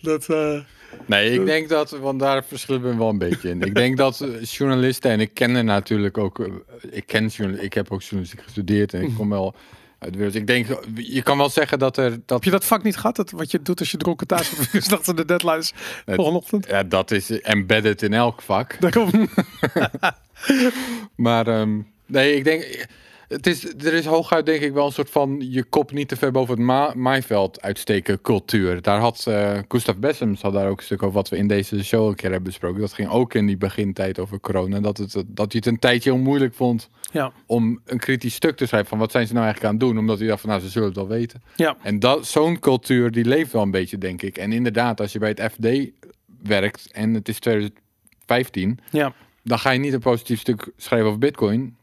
[0.00, 0.58] Dat, eh,
[1.06, 3.62] Nee, ik denk dat, want daar verschillen we wel een beetje in.
[3.62, 6.52] Ik denk dat eh, journalisten, en ik ken er natuurlijk ook, eh,
[6.90, 7.30] ik ken
[7.60, 9.54] ik heb ook journalistiek gestudeerd en ik kom wel
[9.98, 10.36] uit de wereld.
[10.36, 13.16] Ik denk, je kan wel zeggen dat er, dat, heb je dat vak niet gehad?
[13.16, 15.72] Dat, wat je doet als je dronken thuis is achter de deadlines
[16.06, 16.66] volgende ochtend?
[16.66, 18.80] ja, dat is embedded in elk vak.
[18.80, 19.10] Daarom.
[21.16, 22.86] Maar ehm, nee, ik denk,
[23.28, 26.16] het is, er is hooguit denk ik wel een soort van je kop niet te
[26.16, 28.82] ver boven het ma maaiveld uitsteken cultuur.
[28.82, 31.84] Daar had eh Gustav Bessems had daar ook een stuk over wat we in deze
[31.84, 32.80] show een keer hebben besproken.
[32.80, 34.80] Dat ging ook in die begintijd over corona.
[34.80, 38.56] Dat, het, dat hij het een tijdje heel moeilijk vond Ja, om een kritisch stuk
[38.56, 39.98] te schrijven van wat zijn ze nou eigenlijk aan het doen.
[39.98, 41.42] Omdat hij dacht van nou ze zullen het wel weten.
[41.56, 41.76] ja.
[41.82, 44.38] En dat zo'n cultuur die leeft wel een beetje denk ik.
[44.38, 45.90] En inderdaad als je bij het FD
[46.42, 49.12] werkt en het is 2015 ja.
[49.42, 51.75] dan ga je niet een positief stuk schrijven over Bitcoin.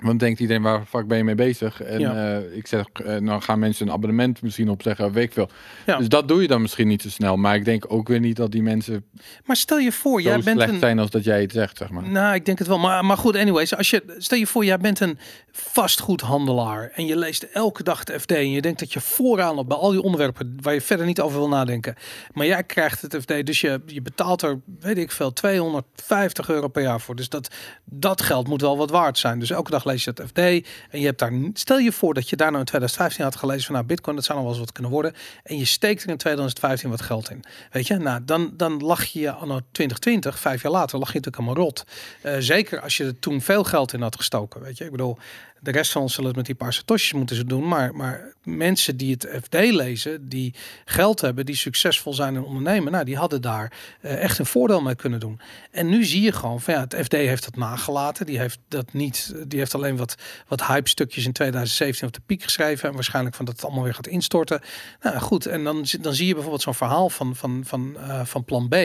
[0.00, 1.82] Want denkt iedereen, waar fuck ben je mee bezig?
[1.82, 2.36] En Ja.
[2.36, 5.48] eh, ik zeg, eh, dan gaan mensen een abonnement misschien opzeggen, weet ik veel.
[5.86, 5.96] Ja.
[5.96, 7.36] Dus dat doe je dan misschien niet zo snel.
[7.36, 9.04] Maar ik denk ook weer niet dat die mensen
[9.44, 10.78] Maar stel je voor, jij bent slecht een...
[10.78, 12.08] zijn als dat jij het zegt, zeg maar.
[12.08, 12.78] Nou, ik denk het wel.
[12.78, 13.76] Maar, maar goed, anyways.
[13.76, 15.18] Als je, stel je voor, jij bent een
[15.52, 16.90] vastgoedhandelaar.
[16.94, 18.30] En je leest elke dag het FD.
[18.32, 21.20] En je denkt dat je vooraan loopt bij al die onderwerpen waar je verder niet
[21.20, 21.94] over wil nadenken.
[22.32, 23.46] Maar jij krijgt het FD.
[23.46, 27.16] Dus je, je betaalt er, weet ik veel, 250 euro per jaar voor.
[27.16, 27.48] Dus dat,
[27.84, 29.38] dat geld moet wel wat waard zijn.
[29.38, 30.38] Dus elke dag lees FD.
[30.38, 33.64] En je hebt daar, stel je voor dat je daar nou in 2015 had gelezen
[33.64, 35.14] van nou, Bitcoin, dat zou nog wel eens wat kunnen worden.
[35.42, 37.44] En je steekt er in 2015 wat geld in.
[37.70, 41.44] Weet je, nou, dan, dan lag je anno 2020, vijf jaar later, lag je natuurlijk
[41.44, 41.84] helemaal rot.
[42.22, 44.62] Eh, zeker als je er toen veel geld in had gestoken.
[44.62, 45.18] Weet je, ik bedoel,
[45.60, 47.68] de rest van ons zullen het met die paar satoshis moeten ze doen.
[47.68, 52.92] Maar, maar mensen die het FD lezen, die geld hebben, die succesvol zijn in ondernemen,
[52.92, 55.40] nou, die hadden daar eh, echt een voordeel mee kunnen doen.
[55.70, 58.26] En nu zie je gewoon van ja, het FD heeft dat nagelaten.
[58.26, 60.14] Die heeft dat niet, die heeft alleen wat,
[60.48, 62.88] wat hype stukjes in 2017 op de piek geschreven.
[62.88, 64.60] En waarschijnlijk van dat het allemaal weer gaat instorten.
[65.00, 68.44] Nou goed, en dan, dan zie je bijvoorbeeld zo'n verhaal van, van, van, eh, van
[68.44, 68.76] plan B.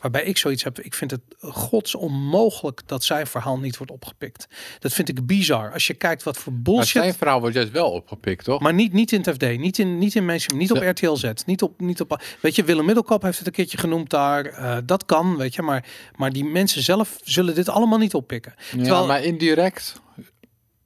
[0.00, 0.80] Waarbij ik zoiets heb.
[0.80, 4.46] Ik vind het gods onmogelijk dat zijn verhaal niet wordt opgepikt.
[4.78, 5.72] Dat vind ik bizar.
[5.72, 7.02] Als je kijkt wat voor Maar bullshit.
[7.02, 8.60] zijn verhaal wordt juist wel opgepikt, toch?
[8.60, 11.32] Maar niet, niet in het FD, niet in, niet in mainstream, niet op RTL Z,
[11.46, 12.22] niet op, niet op.
[12.40, 14.44] Weet je, Willem Middelkoop heeft het een keertje genoemd daar.
[14.46, 15.84] eh, dat kan, weet je, maar,
[16.16, 18.54] maar die mensen zelf zullen dit allemaal niet oppikken.
[18.58, 20.00] ja, Terwijl, maar indirect.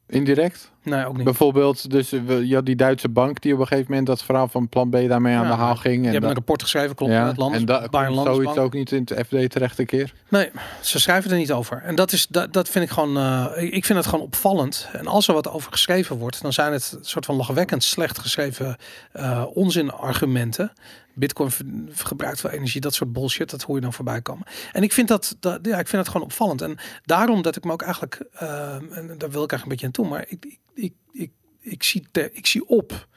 [0.08, 0.71] Indirect?
[0.82, 1.24] Nee, ook niet.
[1.24, 4.68] Bijvoorbeeld, dus eh, had die Duitse bank die op een gegeven moment dat verhaal van
[4.68, 5.96] plan B daarmee aan Ja, de haal ging.
[5.96, 8.72] Die En hebben een rapport geschreven, klopt, ja, ja, het land, en komt zoiets ook
[8.72, 10.12] niet in het FD terecht een keer.
[10.28, 11.82] Nee, ze schrijven er niet over.
[11.82, 14.88] En dat, is, dat, dat vind ik gewoon, eh, ik vind het gewoon opvallend.
[14.92, 18.18] En als er wat over geschreven wordt, dan zijn het een soort van lachwekkend slecht
[18.18, 18.76] geschreven
[19.12, 20.72] eh onzinargumenten.
[21.14, 21.50] Bitcoin
[21.92, 24.46] gebruikt veel energie, dat soort bullshit, dat hoor je dan voorbij komen.
[24.72, 26.62] En ik vind dat, ja, ik vind dat gewoon opvallend.
[26.62, 29.86] En daarom dat ik me ook eigenlijk, eh, en daar wil ik eigenlijk een beetje
[29.86, 33.08] aan toe, maar ik, ik, ik, ik, zie, ik zie op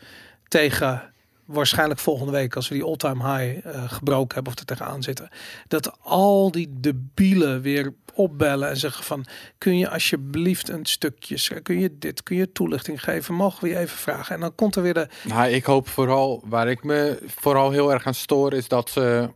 [0.47, 1.13] tegen
[1.45, 5.29] waarschijnlijk volgende week, als we die all-time high eh, gebroken hebben of er tegenaan zitten,
[5.67, 9.25] dat al die debielen weer opbellen en zeggen van,
[9.57, 13.77] kun je alsjeblieft een stukje, kun je dit, kun je toelichting geven, mogen we je
[13.77, 14.35] even vragen?
[14.35, 17.93] En dan komt er weer de, Nou, ik hoop vooral, waar ik me vooral heel
[17.93, 19.29] erg aan stoor, is dat ze...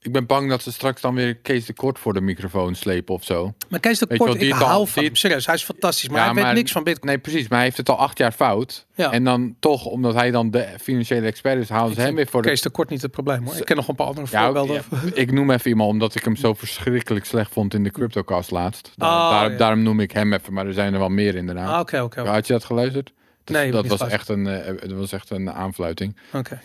[0.00, 3.14] Ik ben bang dat ze straks dan weer Kees de Kort voor de microfoon slepen
[3.14, 3.54] of zo.
[3.68, 6.08] maar Kees de Weet Kort, wel, ik al- hou die het- serieus, hij is fantastisch,
[6.08, 7.06] maar Ja, hij weet niks van Bitcoin.
[7.06, 7.42] Nee, precies.
[7.48, 8.86] Maar hij heeft het al acht jaar fout.
[8.94, 9.12] Ja.
[9.12, 12.42] En dan toch, omdat hij dan de financiële expert is, halen ze hem weer voor
[12.42, 12.48] de...
[12.48, 13.56] Kees de Kort niet het probleem hoor.
[13.56, 14.82] Ik ken nog een paar andere Ja, voorbeelden.
[14.90, 18.50] ja, ik noem even iemand omdat ik hem zo verschrikkelijk slecht vond in de CryptoCast
[18.50, 18.90] laatst.
[18.96, 19.56] Daar- Oh, daar-.
[19.56, 21.68] Daarom noem ik hem even, maar er zijn er wel meer inderdaad.
[21.72, 22.30] Ah, Oké, oké, oké.
[22.30, 23.12] Had je dat geluisterd?
[23.44, 24.38] Dat, Nee, dat was geluisterd.
[24.38, 26.16] echt een, eh, dat was echt een aanfluiting.
[26.32, 26.60] Oké.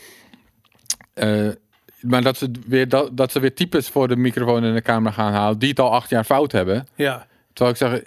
[1.13, 1.47] Eh,
[2.07, 5.11] maar dat ze, weer, dat, dat ze weer types voor de microfoon en de camera
[5.13, 6.87] gaan halen die het al acht jaar fout hebben.
[6.95, 8.01] Ja, Terwijl ik zeg,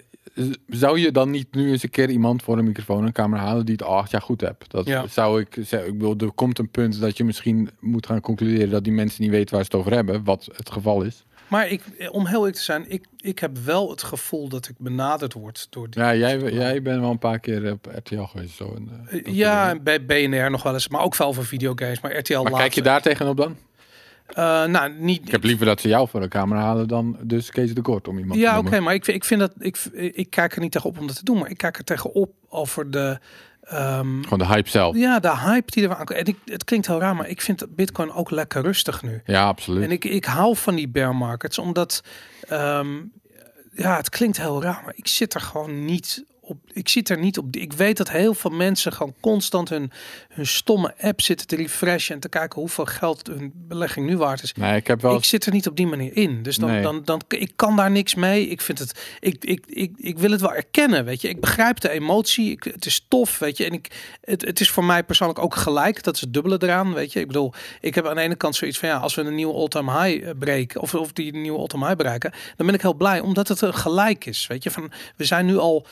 [0.67, 3.65] zou je dan niet nu eens een keer iemand voor een microfoon en camera halen
[3.65, 4.71] die het al acht jaar goed hebt?
[4.71, 5.07] Dat Ja.
[5.07, 5.89] zou ik zeggen.
[5.89, 9.21] Ik bedoel, er komt een punt dat je misschien moet gaan concluderen dat die mensen
[9.21, 11.25] niet weten waar ze het over hebben, wat het geval is.
[11.47, 11.81] Maar ik,
[12.11, 15.67] om heel eerlijk te zijn, ik, ik heb wel het gevoel dat ik benaderd word
[15.69, 16.01] door die.
[16.03, 18.55] Ja, jij, jij bent wel een paar keer op RTL geweest.
[18.55, 22.01] Zo, en, eh, ja, en bij BNR nog wel eens, maar ook veel over videogames.
[22.01, 23.55] Maar RTL maar kijk je daar tegenop dan?
[24.27, 25.21] Eh, nou, niet.
[25.25, 28.07] Ik heb liever dat ze jou voor de camera halen dan dus Kees de Kort
[28.07, 28.83] om iemand Ja, te oké, noemen.
[28.83, 31.37] maar ik, ik vind dat ik, ik kijk er niet tegenop om dat te doen,
[31.37, 33.19] maar ik kijk er tegenop over de.
[33.61, 34.95] ehm, Gewoon de hype zelf.
[34.95, 36.19] ja, de hype die er aankomt.
[36.19, 39.21] En ik, het klinkt heel raar, maar ik vind Bitcoin ook lekker rustig nu.
[39.25, 39.83] Ja, absoluut.
[39.83, 42.03] En ik, ik hou van die bear markets, omdat
[42.47, 42.95] ehm,
[43.73, 46.57] ja, het klinkt heel raar, maar ik zit er gewoon niet op.
[46.73, 47.55] Ik zit er niet op.
[47.55, 49.91] Ik weet dat heel veel mensen gewoon constant hun,
[50.29, 54.43] hun stomme app zitten te refreshen en te kijken hoeveel geld hun belegging nu waard
[54.43, 54.53] is.
[54.53, 56.43] nee, ik heb wel Ik zit er niet op die manier in.
[56.43, 56.81] Dus dan, Nee.
[56.81, 58.47] dan, dan, ik kan daar niks mee.
[58.47, 61.29] Ik vind het, ik, ik, ik, ik wil het wel erkennen, weet je.
[61.29, 62.51] Ik begrijp de emotie.
[62.51, 63.65] Ik, het is tof, weet je.
[63.65, 66.03] En ik, het, het is voor mij persoonlijk ook gelijk.
[66.03, 67.19] Dat is het dubbele eraan, weet je.
[67.19, 69.53] Ik bedoel, ik heb aan de ene kant zoiets van, ja, als we een nieuwe
[69.53, 72.93] all-time high eh, breken, of, of die nieuwe all-time high bereiken, dan ben ik heel
[72.93, 74.71] blij, omdat het een gelijk is, weet je.
[74.71, 75.85] Van, we zijn nu al,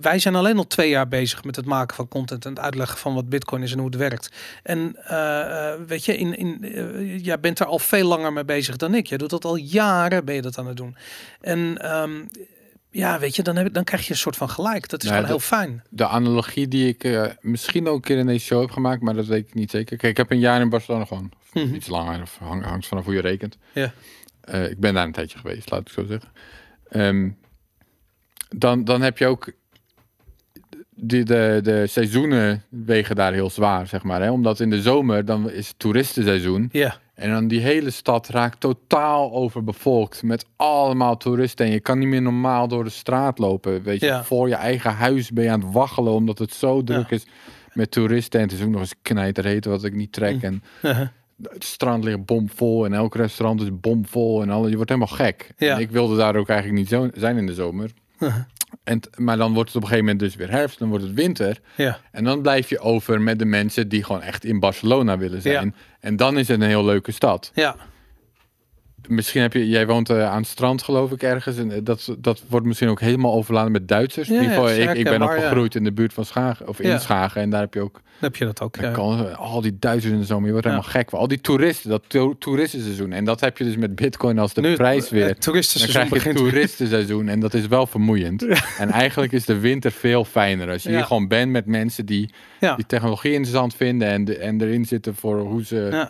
[0.00, 2.98] wij zijn alleen al twee jaar bezig met het maken van content en het uitleggen
[2.98, 4.28] van wat Bitcoin is en hoe het werkt.
[4.62, 8.44] En eh, eh, weet je, in, in, eh, jij bent er al veel langer mee
[8.44, 9.06] bezig dan ik.
[9.06, 10.96] Jij doet dat al jaren, ben je dat aan het doen.
[11.40, 12.10] En ehm,
[12.90, 14.88] ja, weet je, dan, heb, dan krijg je een soort van gelijk.
[14.88, 15.82] Dat is Nee, gewoon heel fijn.
[15.90, 19.26] de analogie die ik misschien ook een keer in deze show heb gemaakt, maar dat
[19.26, 19.96] weet ik niet zeker.
[19.96, 21.74] Kijk, ik heb een jaar in Barcelona gewoon, of Mhm.
[21.74, 23.58] iets langer, of hang, hangt vanaf hoe je rekent.
[23.72, 23.92] Ja.
[24.68, 26.28] Ik ben daar een tijdje geweest, laat ik zo zeggen.
[26.88, 27.30] Ehm,
[28.48, 29.52] dan, dan heb je ook
[30.90, 34.22] die, de, de seizoenen wegen daar heel zwaar, zeg maar.
[34.22, 34.30] Hè?
[34.30, 36.68] Omdat in de zomer, dan is het toeristenseizoen.
[36.72, 41.66] Ja, En dan die hele stad raakt totaal overbevolkt met allemaal toeristen.
[41.66, 43.82] En je kan niet meer normaal door de straat lopen.
[43.82, 44.24] Weet je, Ja.
[44.24, 47.16] voor je eigen huis ben je aan het waggelen omdat het zo druk Ja.
[47.16, 47.26] is
[47.72, 48.40] met toeristen.
[48.40, 50.38] En het is ook nog eens knijterheet wat ik niet trek.
[50.40, 50.44] Hm.
[50.44, 51.08] En Uh-huh.
[51.42, 54.42] het strand ligt bomvol en elk restaurant is bomvol.
[54.42, 55.52] En alle, je wordt helemaal gek.
[55.56, 57.90] En ik wilde daar ook eigenlijk niet zo zijn in de zomer.
[58.84, 61.14] En, maar dan wordt het op een gegeven moment dus weer herfst, dan wordt het
[61.14, 61.60] winter.
[61.74, 61.98] ja.
[62.12, 65.74] En dan blijf je over met de mensen die gewoon echt in Barcelona willen zijn.
[66.00, 67.50] En dan is het een heel leuke stad.
[67.54, 67.76] ja.
[69.08, 71.56] Misschien heb je, jij woont eh, aan het strand geloof ik ergens.
[71.56, 74.28] En eh, dat, dat wordt misschien ook helemaal overladen met Duitsers.
[74.28, 76.80] Ja, in ieder ja, geval, ik, ik ben opgegroeid in de buurt van Schagen, of
[76.80, 77.00] in.
[77.00, 77.42] Schagen.
[77.42, 78.74] En daar heb je ook heb je dat ook.
[78.80, 78.90] dan Ja.
[78.96, 80.46] kan, al die de zomer.
[80.46, 80.70] Je wordt Ja.
[80.72, 81.10] helemaal gek.
[81.10, 83.12] Al die toeristen, dat to- toeristenseizoen.
[83.12, 85.22] En dat heb je dus met bitcoin als de Nu, prijs weer.
[85.24, 86.50] Het Dan toeristenseizoen krijg je begint.
[86.52, 88.46] toeristenseizoen en dat is wel vermoeiend.
[88.78, 90.70] En eigenlijk is de winter veel fijner.
[90.70, 92.30] Als je hier gewoon bent met mensen die
[92.76, 96.08] die technologie interessant vinden en, de, en erin zitten voor hoe ze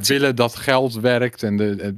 [0.00, 1.94] is- willen dat geld werkt en de, de-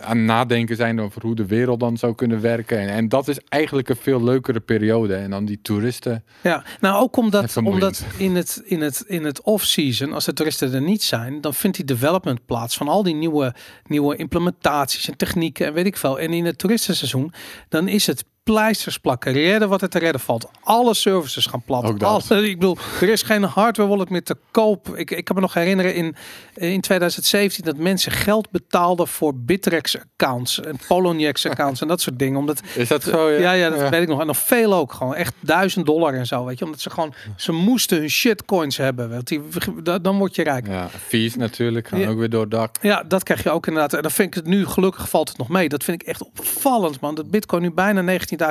[0.00, 2.78] aan nadenken zijn over hoe de wereld dan zou kunnen werken.
[2.78, 5.14] En, en dat is eigenlijk een veel leukere periode.
[5.14, 6.24] En dan die toeristen.
[6.40, 10.74] Ja, nou ook omdat, omdat in het, in het, in het off-season, als de toeristen
[10.74, 13.54] er niet zijn, dan vindt die development plaats van al die nieuwe,
[13.86, 16.18] nieuwe implementaties en technieken en weet ik veel.
[16.18, 17.32] En in het toeristenseizoen,
[17.68, 20.48] dan is het pleisters plakken, redden wat er te redden valt.
[20.62, 21.84] Alle services gaan plat.
[21.84, 22.30] Ook dat.
[22.30, 24.96] Alle- ik bedoel, er is geen hardware wallet meer te koop.
[24.96, 26.14] Ik, ik kan me nog herinneren in,
[26.54, 32.18] in 2017 dat mensen geld betaalden voor Bittrex accounts en Poloniex accounts en dat soort
[32.18, 32.38] dingen.
[32.38, 33.30] Omdat Is dat zo?
[33.30, 34.20] ja, ja, dat weet ik nog.
[34.20, 34.92] En nog veel ook.
[34.92, 36.44] Gewoon echt duizend dollar en zo.
[36.44, 39.10] Weet je, omdat ze gewoon, ze moesten hun shitcoins hebben.
[39.10, 39.40] Want die,
[39.82, 40.66] da- dan word je rijk.
[40.66, 40.72] Ja.
[40.72, 42.08] Ja, fees natuurlijk gaan Ja.
[42.08, 42.74] ook weer door het dak.
[43.08, 43.92] dat krijg je ook inderdaad.
[43.94, 45.68] En dan vind ik het nu, gelukkig valt het nog mee.
[45.68, 47.14] Dat vind ik echt opvallend, man.
[47.14, 48.02] Dat Bitcoin nu bijna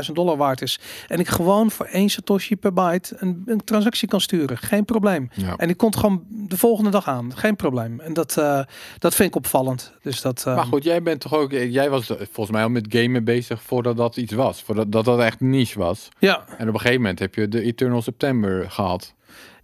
[0.06, 0.80] 19.000 dollar waard is.
[1.08, 4.58] En ik gewoon voor één Satoshi per byte een, een transactie kan sturen.
[4.58, 5.30] Geen probleem.
[5.34, 5.56] Ja.
[5.58, 7.36] En die komt gewoon de volgende dag aan.
[7.38, 8.00] Geen probleem.
[8.00, 8.62] En dat, eh,
[8.98, 9.92] dat vind ik opvallend.
[10.02, 10.44] Dus dat.
[10.48, 13.62] eh, Maar goed, jij bent toch ook, jij was volgens mij al met gamen bezig
[13.62, 14.62] voordat dat iets was.
[14.62, 16.10] Voordat dat, dat echt niche was.
[16.20, 19.14] Ja, En op een gegeven moment heb je de Eternal September gehad.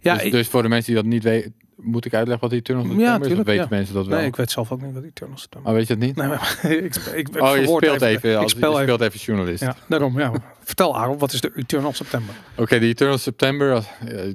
[0.00, 2.58] ja, dus, ik, dus voor de mensen die dat niet weten, moet ik uitleggen wat
[2.58, 3.20] Eternal September is?
[3.20, 3.68] Of tuurlijk, weten ja.
[3.70, 4.18] mensen dat wel?
[4.18, 5.70] nee, ik weet zelf ook niet wat Eternal September.
[5.70, 6.16] Oh, weet je het niet?
[6.16, 9.60] Nee, maar ik, ik ben Oh, je speelt even, als, je speelt even journalist.
[9.62, 10.18] Ja, daarom.
[10.18, 10.32] Ja.
[10.62, 12.34] Vertel Aaron, wat is de Eternal September?
[12.56, 13.68] Oké, de Eternal September.
[13.68, 13.82] ja,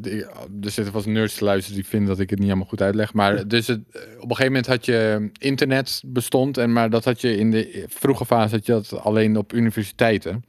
[0.01, 0.23] die-
[0.61, 3.13] Er zitten vast nerds te luisteren die vinden dat ik het niet helemaal goed uitleg.
[3.13, 3.79] Maar dus het,
[4.19, 6.57] op een gegeven moment had je internet bestond.
[6.57, 10.43] En maar dat had je in de vroege fase had je dat alleen op universiteiten.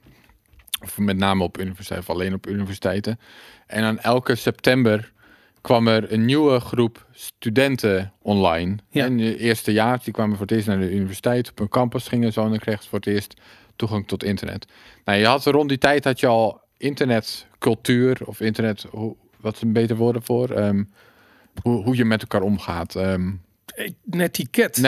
[0.82, 3.18] Of met name op universiteiten, of alleen op universiteiten.
[3.66, 5.12] En aan elke september
[5.64, 8.76] kwam er een nieuwe groep studenten online.
[8.90, 9.04] Ja.
[9.04, 11.50] En de eerste jaar, die kwamen voor het eerst naar de universiteit.
[11.50, 13.40] Op een campus gingen zo en dan kregen ze voor het eerst
[13.76, 14.66] toegang tot internet.
[15.04, 19.62] Nou, je had rond die tijd had je al internetcultuur of internet, hoe, wat is
[19.62, 20.50] een beter woorden voor?
[20.50, 20.84] Ehm,
[21.62, 22.94] hoe, hoe je met elkaar omgaat.
[22.94, 23.30] Ehm,
[24.04, 24.80] Netiquette.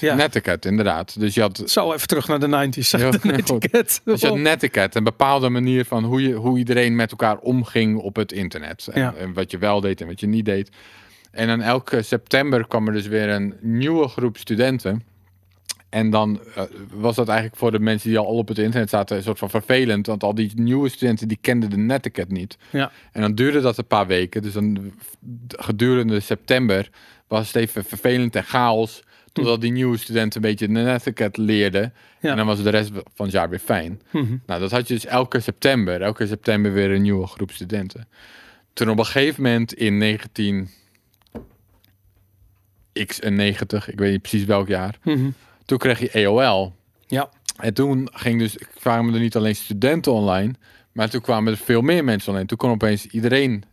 [0.00, 0.14] Ja.
[0.14, 1.20] Netiquette, inderdaad.
[1.20, 2.90] Dus je had, Zo even terug naar de 90s.
[2.90, 3.48] Heel- de heel goed.
[3.50, 4.00] netiquette.
[4.04, 7.98] dus je had netiquette, een bepaalde manier van hoe, je, hoe iedereen met elkaar omging
[7.98, 8.88] op het internet.
[8.92, 9.14] En, Ja.
[9.14, 10.70] en wat je wel deed en wat je niet deed.
[11.30, 15.02] En dan elke september kwam er dus weer een nieuwe groep studenten.
[15.88, 19.16] En dan eh, was dat eigenlijk voor de mensen die al op het internet zaten
[19.16, 20.06] een soort van vervelend.
[20.06, 22.56] Want al die nieuwe studenten die kenden de netiquette niet.
[22.70, 22.90] Ja.
[23.12, 24.42] En dan duurde dat een paar weken.
[24.42, 24.92] Dus dan
[25.48, 26.90] gedurende september
[27.28, 29.02] was het even vervelend en chaos.
[29.32, 31.94] Totdat die nieuwe studenten een beetje de netiquette leerden.
[32.20, 32.30] Ja.
[32.30, 34.00] En dan was de rest van het jaar weer fijn.
[34.10, 34.36] Mhm.
[34.46, 36.02] Nou, dat had je dus elke september.
[36.02, 38.08] Elke september weer een nieuwe groep studenten.
[38.72, 40.68] Toen op een gegeven moment in 19...
[42.98, 44.98] X90, ik weet niet precies welk jaar.
[45.02, 45.30] Mhm.
[45.64, 46.74] Toen kreeg je AOL.
[47.06, 47.30] Ja.
[47.56, 50.54] En toen ging dus, kwamen er niet alleen studenten online,
[50.92, 52.48] maar toen kwamen er veel meer mensen online.
[52.48, 53.64] Toen kon opeens iedereen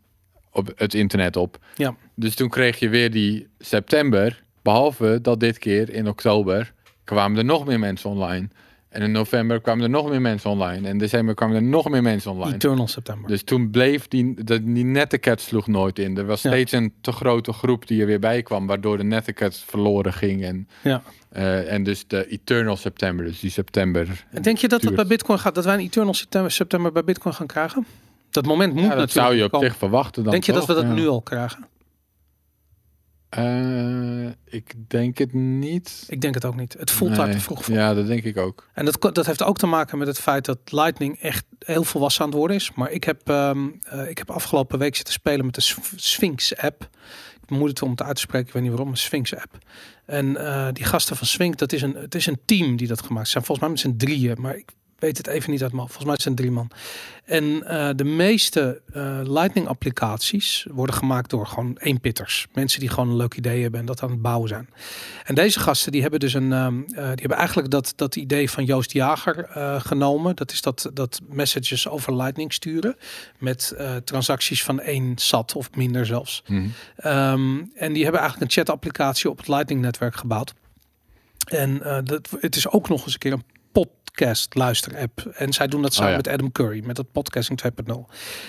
[0.53, 1.57] op het internet op.
[1.75, 1.95] Ja.
[2.15, 7.45] Dus toen kreeg je weer die september, behalve dat dit keer in oktober kwamen er
[7.45, 8.47] nog meer mensen online.
[8.89, 10.77] En in november kwamen er nog meer mensen online.
[10.77, 12.53] En in december kwamen er nog meer mensen online.
[12.55, 13.29] Eternal September.
[13.29, 16.17] Dus toen bleef die, de, die netiquette sloeg nooit in.
[16.17, 16.49] Er was Ja.
[16.49, 20.43] steeds een te grote groep die er weer bij kwam, waardoor de netiquette verloren ging.
[20.43, 21.01] En, Ja.
[21.29, 24.25] eh, en dus de Eternal September, dus die september.
[24.31, 25.55] En denk je dat dat bij Bitcoin gaat?
[25.55, 27.85] Dat wij een Eternal September, September bij Bitcoin gaan krijgen?
[28.33, 29.67] Dat moment moet Ja, dat natuurlijk zou je op komen.
[29.67, 30.93] zich verwachten dan Denk je dat we dat Ja.
[30.93, 31.67] nu al krijgen?
[33.29, 36.05] Eh, ik denk het niet.
[36.07, 36.75] Ik denk het ook niet.
[36.79, 37.73] Het voelt daar te vroeg voor.
[37.73, 38.69] Ja, dat denk ik ook.
[38.73, 42.21] En dat, dat heeft ook te maken met het feit dat Lightning echt heel volwassen
[42.23, 42.71] aan het worden is.
[42.75, 46.57] Maar ik heb, ehm, eh, ik heb afgelopen week zitten spelen met de Sf- Sphinx
[46.57, 46.89] app.
[47.43, 49.57] Ik moet het om het uit te spreken, ik weet niet waarom, een Sphinx app.
[50.05, 53.01] En eh, die gasten van Sphinx, dat is een, het is een team die dat
[53.01, 53.27] gemaakt.
[53.27, 54.69] Zijn volgens mij met z'n drieën, maar ik
[55.03, 55.87] weet het even niet uit mijn.
[55.87, 56.71] Volgens mij zijn het drie man.
[57.25, 62.47] En eh, de meeste eh, Lightning applicaties worden gemaakt door gewoon eenpitters.
[62.53, 64.69] Mensen die gewoon een leuk idee hebben en dat aan het bouwen zijn.
[65.23, 68.49] En deze gasten die hebben dus een, ehm, eh, die hebben eigenlijk dat, dat idee
[68.49, 69.47] van Joost Jager
[69.81, 70.35] genomen.
[70.35, 72.95] Dat is dat, dat messages over Lightning sturen
[73.37, 76.43] met transacties van één sat of minder zelfs.
[76.47, 76.67] Mhm.
[76.95, 80.53] Ehm, en die hebben eigenlijk een chat-applicatie op het Lightning-netwerk gebouwd.
[81.43, 85.19] En dat, het is ook nog eens een keer een podcast luister-app.
[85.19, 86.17] En zij doen dat samen ja.
[86.17, 87.99] met Adam Curry, met dat podcasting 2.0.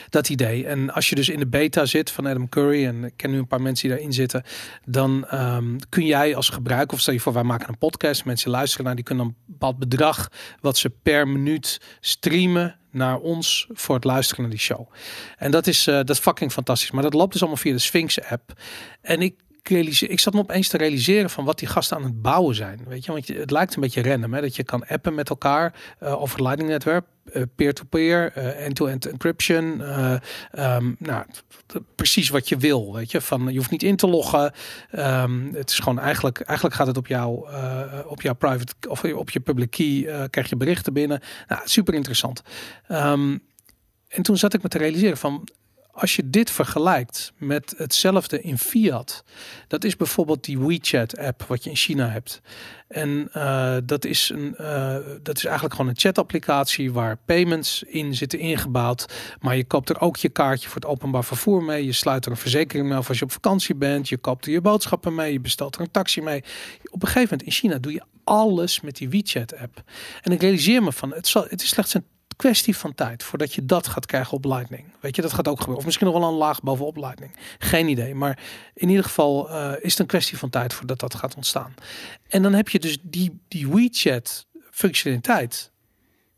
[0.08, 0.66] Dat idee.
[0.66, 3.38] En als je dus in de beta zit van Adam Curry, en ik ken nu
[3.38, 4.42] een paar mensen die daarin zitten,
[4.84, 8.50] dan ehm, kun jij als gebruiker, of stel je voor, wij maken een podcast, mensen
[8.50, 10.28] luisteren naar, die kunnen een bepaald bedrag
[10.60, 14.90] wat ze per minuut streamen naar ons voor het luisteren naar die show.
[15.36, 16.90] En dat is, eh, dat is fucking fantastisch.
[16.90, 18.52] Maar dat loopt dus allemaal via de Sphinx app.
[19.00, 19.34] En ik
[19.68, 22.80] realiseer, ik zat me opeens te realiseren van wat die gasten aan het bouwen zijn.
[22.86, 24.40] Weet je, want het lijkt een beetje random, hè?
[24.40, 29.06] dat je kan appen met elkaar eh, over het Lightning netwerk, eh, peer-to-peer, eh, end-to-end
[29.06, 29.82] encryption.
[29.82, 30.16] eh,
[30.50, 31.24] ehm, nou,
[31.94, 33.20] precies wat je wil, weet je.
[33.20, 34.52] Van je hoeft niet in te loggen.
[34.90, 39.04] Ehm, het is gewoon eigenlijk, eigenlijk gaat het op jouw, eh, op jouw private of
[39.04, 41.20] op je public key krijg je berichten binnen.
[41.48, 42.42] Nou, super interessant.
[42.88, 43.38] Ehm,
[44.08, 45.48] en toen zat ik me te realiseren van
[45.94, 49.24] als je dit vergelijkt met hetzelfde in fiat,
[49.68, 52.40] dat is bijvoorbeeld die WeChat-app wat je in China hebt.
[52.88, 58.14] En eh, dat, is een, eh, dat is eigenlijk gewoon een chat-applicatie waar payments in
[58.14, 59.06] zitten ingebouwd.
[59.40, 61.84] Maar je koopt er ook je kaartje voor het openbaar vervoer mee.
[61.84, 64.08] Je sluit er een verzekering mee of als je op vakantie bent.
[64.08, 65.32] Je koopt er je boodschappen mee.
[65.32, 66.44] Je bestelt er een taxi mee.
[66.90, 69.82] Op een gegeven moment in China doe je alles met die WeChat-app.
[70.22, 72.04] En ik realiseer me van, het, zal, het is slechts een
[72.36, 74.84] kwestie van tijd voordat je dat gaat krijgen op Lightning.
[75.00, 75.78] Weet je, dat gaat ook gebeuren.
[75.78, 77.32] Of misschien nog wel een laag bovenop Lightning.
[77.58, 78.14] Geen idee.
[78.14, 78.38] Maar
[78.74, 81.74] in ieder geval eh, is het een kwestie van tijd voordat dat gaat ontstaan.
[82.28, 85.72] En dan heb je dus die, die WeChat functionaliteit,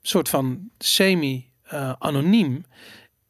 [0.02, 2.64] soort van semi-anoniem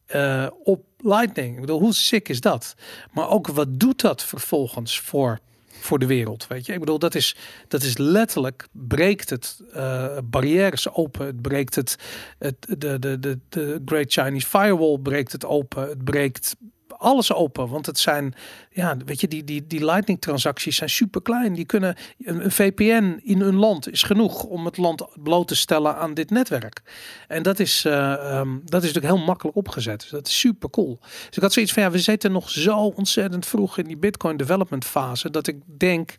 [0.06, 1.54] eh, op Lightning.
[1.54, 2.74] Ik bedoel, hoe sick is dat?
[3.12, 5.38] Maar ook wat doet dat vervolgens voor
[5.80, 6.46] voor de wereld.
[6.46, 7.36] Weet je, ik bedoel, dat is,
[7.68, 11.26] dat is letterlijk breekt het eh, barrières open.
[11.26, 11.96] Het breekt het,
[12.38, 15.88] het de, de, de, de Great Chinese Firewall breekt het open.
[15.88, 16.56] Het breekt
[16.98, 17.68] alles open.
[17.68, 18.34] Want het zijn,
[18.70, 21.52] ja, weet je, die, die, die Lightning transacties zijn super klein.
[21.52, 25.56] Die kunnen een, een VPN in een land is genoeg om het land bloot te
[25.56, 26.82] stellen aan dit netwerk.
[27.28, 30.00] En dat is, eh, ehm, dat is natuurlijk heel makkelijk opgezet.
[30.00, 30.98] Dus dat is super cool.
[31.00, 34.36] Dus ik had zoiets van ja, we zitten nog zo ontzettend vroeg in die Bitcoin
[34.36, 36.16] development fase dat ik denk,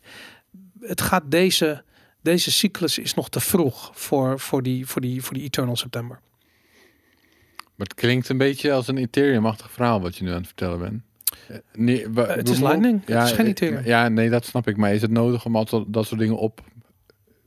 [0.80, 1.82] het gaat deze,
[2.22, 6.20] deze cyclus is nog te vroeg voor, voor, die, voor, die, voor die Eternal September.
[7.78, 10.78] Maar het klinkt een beetje als een Ethereum-achtig verhaal wat je nu aan het vertellen
[10.78, 11.02] bent.
[11.48, 13.84] Eh, Nee, Eh, het is Lightning, het is geen eh, Ethereum.
[13.84, 14.76] Ja, nee, dat snap ik.
[14.76, 16.60] Maar is het nodig om altijd dat soort dingen op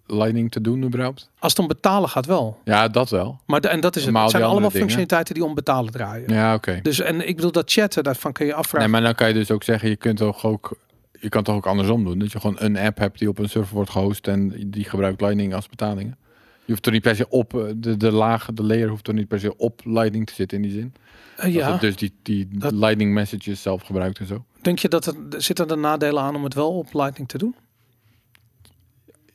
[0.05, 1.29] Lightning te doen überhaupt?
[1.39, 2.59] Als het om betalen gaat wel.
[2.63, 3.39] Ja, dat wel.
[3.45, 4.15] Maar de, en dat is het.
[4.17, 4.77] Het zijn allemaal dingen.
[4.77, 6.33] functionaliteiten die om betalen draaien.
[6.33, 6.79] Ja, oké.
[6.81, 8.79] Dus en ik bedoel dat chatten, daarvan kun je afvragen.
[8.79, 10.77] Nee, maar dan kan je dus ook zeggen, je kunt toch ook
[11.21, 12.19] je kan toch ook andersom doen.
[12.19, 15.21] Dat je gewoon een app hebt die op een server wordt gehost en die gebruikt
[15.21, 16.17] Lightning als betalingen.
[16.65, 19.13] Je hoeft er niet per se op, eh, de, de laag, de layer hoeft er
[19.13, 20.93] niet per se op Lightning te zitten in die zin.
[21.37, 24.45] Eh, ja, het dus die, die Dat- Lightning messages zelf gebruikt en zo.
[24.61, 27.55] denk je dat er zitten er nadelen aan om het wel op Lightning te doen?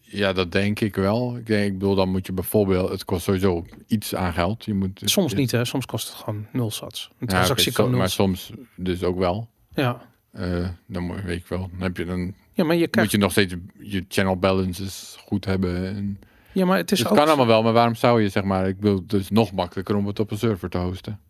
[0.00, 1.36] Ja, dat denk ik wel.
[1.36, 4.64] Ik, denk, ik bedoel, dan moet je bijvoorbeeld, het kost sowieso iets aan geld.
[4.64, 5.64] Je moet, Soms je- niet, hè?
[5.64, 7.08] Soms kost het gewoon nul sats.
[7.10, 7.98] Een Ja, transactie kan nul.
[7.98, 9.48] maar soms dus ook wel.
[9.74, 10.00] Ja.
[10.32, 11.68] Eh, dan moet, weet ik wel.
[11.72, 15.44] Dan heb je dan ja, maar je moet je nog steeds je channel balances goed
[15.44, 15.86] hebben.
[15.96, 16.20] En,
[16.56, 17.12] Ja, maar het is dus ook.
[17.12, 18.68] het kan allemaal wel, maar waarom zou je zeg maar?
[18.68, 21.20] Ik bedoel, het is nog makkelijker om het op een server te hosten.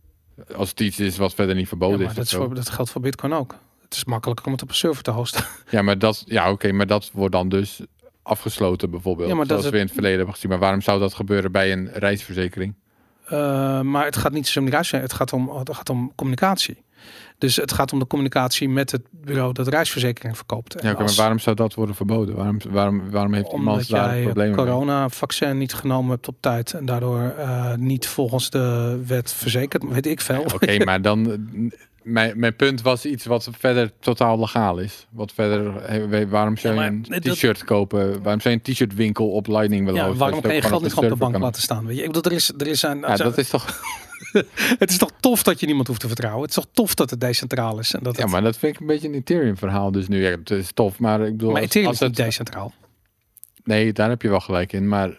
[0.56, 2.14] Als het iets is wat verder niet Ja, verboden maar is.
[2.14, 3.54] dat, is voor, dat geldt voor Bitcoin ook.
[3.82, 5.44] Het is makkelijker om het op een server te hosten.
[5.70, 7.80] Ja, maar dat, ja, oké, maar dat wordt dan dus
[8.22, 9.28] afgesloten bijvoorbeeld.
[9.28, 10.50] Ja, maar dat zoals is- we in het verleden hebben gezien.
[10.50, 12.74] Maar waarom zou dat gebeuren bij een reisverzekering?
[13.24, 16.82] Eh, maar het gaat niet om migratie, het gaat om, het gaat om communicatie.
[17.38, 20.74] Dus het gaat om de communicatie met het bureau dat reisverzekering verkoopt.
[20.74, 22.34] En Ja, maar waarom zou dat worden verboden?
[22.36, 24.64] Waarom, waarom, waarom heeft iemand Omdat daar jij problemen mee?
[24.64, 30.07] corona-vaccin niet genomen hebt op tijd en daardoor eh, niet volgens de wet verzekerd, weet
[30.07, 30.42] ik veel.
[30.55, 31.51] Oké, maar dan...
[32.03, 35.07] Mijn, mijn punt was iets wat verder totaal legaal is.
[35.11, 36.28] Wat verder...
[36.28, 38.22] Waarom zou je een dat- t-shirt kopen?
[38.22, 40.22] Waarom zou je een t-shirt winkel op Lightning willen Ja, hosten?
[40.24, 41.86] waarom kan je geld niet gewoon op de bank laten staan?
[41.86, 42.03] Weet je?
[42.03, 43.80] Ik bedoel, er is, er is een, Ja, dat is toch...
[44.78, 46.40] het is toch tof dat je niemand hoeft te vertrouwen.
[46.42, 47.94] Het is toch tof dat het decentraal is.
[47.94, 50.22] En dat Ja, het, maar dat vind ik een beetje een Ethereum verhaal dus nu.
[50.24, 51.50] Ja, het is tof, maar ik bedoel...
[51.50, 52.72] maar als- Ethereum als is niet het- decentraal.
[53.64, 54.88] Nee, daar heb je wel gelijk in.
[54.88, 55.18] Maar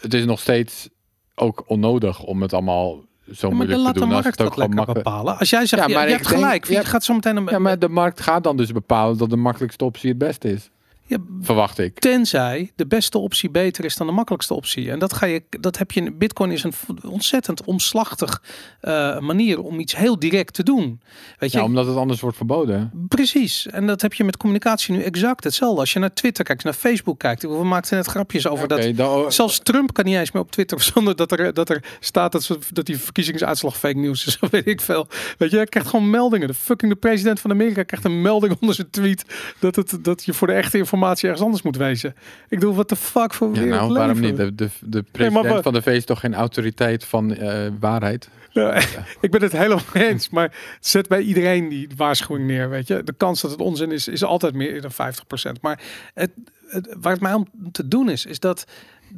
[0.00, 0.88] het is nog steeds
[1.34, 4.12] ook onnodig om het allemaal zo Ja, maar moeilijk te laat de doen.
[4.12, 5.04] Als markt het ook dat makkelijk...
[5.04, 5.38] bepalen.
[5.38, 6.64] Als jij zegt, Ja, ja, maar je hebt denk- gelijk.
[6.64, 7.46] je Je hebt- gaat zo meteen een...
[7.50, 10.70] Ja, maar de markt gaat dan dus bepalen dat de makkelijkste optie het beste is.
[11.10, 11.98] Ja, Verwacht ik.
[11.98, 14.90] Tenzij de beste optie beter is dan de makkelijkste optie.
[14.90, 16.00] En dat, ga je, dat heb je.
[16.00, 16.72] in- Bitcoin is een
[17.06, 18.42] ontzettend omslachtig
[18.80, 21.00] eh, manier om iets heel direct te doen.
[21.38, 22.90] Weet je, Ja, omdat het anders wordt verboden.
[23.08, 23.66] precies.
[23.66, 25.80] En dat heb je met communicatie nu exact hetzelfde.
[25.80, 27.42] Als je naar Twitter kijkt, naar Facebook kijkt.
[27.42, 28.96] We maakten net grapjes over dat.
[28.96, 32.32] Dan- Zelfs Trump kan niet eens meer op Twitter zonder dat er, dat er staat
[32.32, 34.38] dat, ze, dat die verkiezingsuitslag fake nieuws is.
[34.38, 35.06] Of weet ik veel.
[35.38, 36.46] Weet je, hij krijgt gewoon meldingen.
[36.48, 39.24] De fucking de president van Amerika krijgt een melding onder zijn tweet
[39.58, 42.14] dat, het, dat je voor de echte informatie ergens anders moet wezen.
[42.48, 44.36] Ik bedoel, wat de fuck voor Ja, nou, waarom niet?
[44.36, 48.28] De, de, de president van de V is toch geen autoriteit van eh, waarheid?
[48.50, 48.82] Ja,
[49.20, 50.28] ik ben het helemaal eens.
[50.28, 52.70] Maar zet bij iedereen die waarschuwing neer.
[52.70, 55.60] Weet je, de kans dat het onzin is, is altijd meer dan 50%.
[55.60, 55.82] Maar
[56.14, 56.30] het,
[56.66, 58.64] het, waar het mij om te doen is, is dat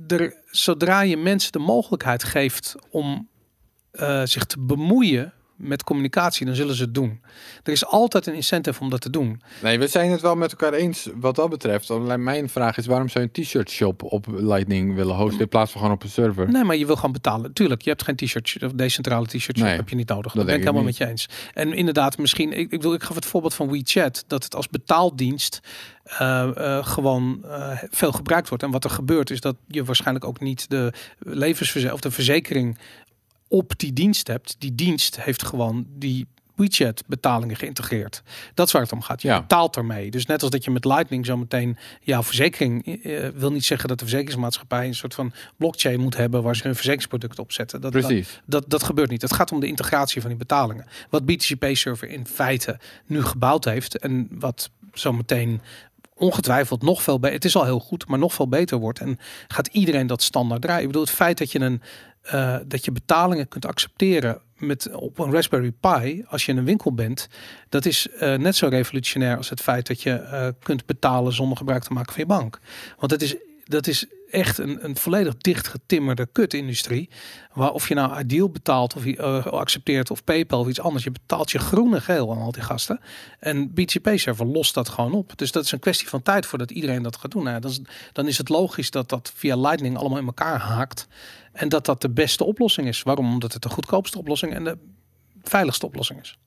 [0.09, 3.29] er, zodra je mensen de mogelijkheid geeft om
[3.91, 5.33] eh, zich te bemoeien
[5.63, 7.21] met communicatie, dan zullen ze het doen.
[7.63, 9.43] Er is altijd een incentive om dat te doen.
[9.63, 11.91] Nee, we zijn het wel met elkaar eens wat dat betreft.
[11.91, 15.49] Alleen mijn vraag is, waarom zou je een t-shirt shop op Lightning willen hosten in
[15.49, 16.51] plaats van gewoon op een server?
[16.51, 17.53] Nee, maar je wil gewoon betalen.
[17.53, 20.33] Tuurlijk, je hebt geen t-shirt, of decentrale t-shirt shop Nee, heb je niet nodig.
[20.33, 21.29] dat Dat ben ik helemaal met je eens.
[21.55, 24.69] En inderdaad, misschien, ik, ik, wil, ik gaf het voorbeeld van WeChat, dat het als
[24.69, 25.61] betaaldienst
[26.05, 28.65] eh, eh, gewoon eh, veel gebruikt wordt.
[28.65, 32.79] En wat er gebeurt is dat je waarschijnlijk ook niet de levensverzekering of de verzekering
[33.53, 34.57] op die dienst hebt.
[34.59, 38.23] Die dienst heeft gewoon die WeChat betalingen geïntegreerd.
[38.55, 39.23] Dat is waar het om gaat.
[39.23, 39.41] Je Ja.
[39.41, 40.11] betaalt ermee.
[40.11, 43.89] Dus net als dat je met Lightning zo meteen jouw verzekering eh, wil niet zeggen
[43.89, 47.81] dat de verzekeringsmaatschappij een soort van blockchain moet hebben waar ze hun verzekeringsproduct op zetten.
[47.81, 48.41] Dat, Precies.
[48.47, 49.23] dat, dat gebeurt niet.
[49.23, 50.87] Het gaat om de integratie van die betalingen.
[51.11, 55.61] Wat BTC Server in feite nu gebouwd heeft en wat zo meteen
[56.15, 57.35] ongetwijfeld nog veel beter.
[57.37, 58.99] Het is al heel goed, maar nog veel beter wordt.
[58.99, 60.81] En gaat iedereen dat standaard draaien?
[60.81, 61.83] Ik bedoel, het feit dat je een
[62.23, 66.65] eh, dat je betalingen kunt accepteren met op een Raspberry Pi als je in een
[66.65, 67.29] winkel bent,
[67.69, 71.57] dat is eh, net zo revolutionair als het feit dat je eh, kunt betalen zonder
[71.57, 72.61] gebruik te maken van je bank.
[72.99, 73.37] Want het is
[73.73, 77.11] dat is echt een, een volledig dichtgetimmerde kutindustrie.
[77.53, 81.05] Waar of je nou Ideal betaalt of eh, accepteert of PayPal of iets anders.
[81.05, 83.01] Je betaalt je groene geel aan al die gasten.
[83.39, 85.39] En BTP server lost dat gewoon op.
[85.39, 87.45] Dus dat is een kwestie van tijd voordat iedereen dat gaat doen.
[87.45, 87.81] Nou, dan, is,
[88.13, 91.07] dan is het logisch dat dat via Lightning allemaal in elkaar haakt.
[91.53, 93.03] En dat dat de beste oplossing is.
[93.03, 93.33] Waarom?
[93.33, 94.79] Omdat het de goedkoopste oplossing en de
[95.43, 96.39] veiligste oplossing is.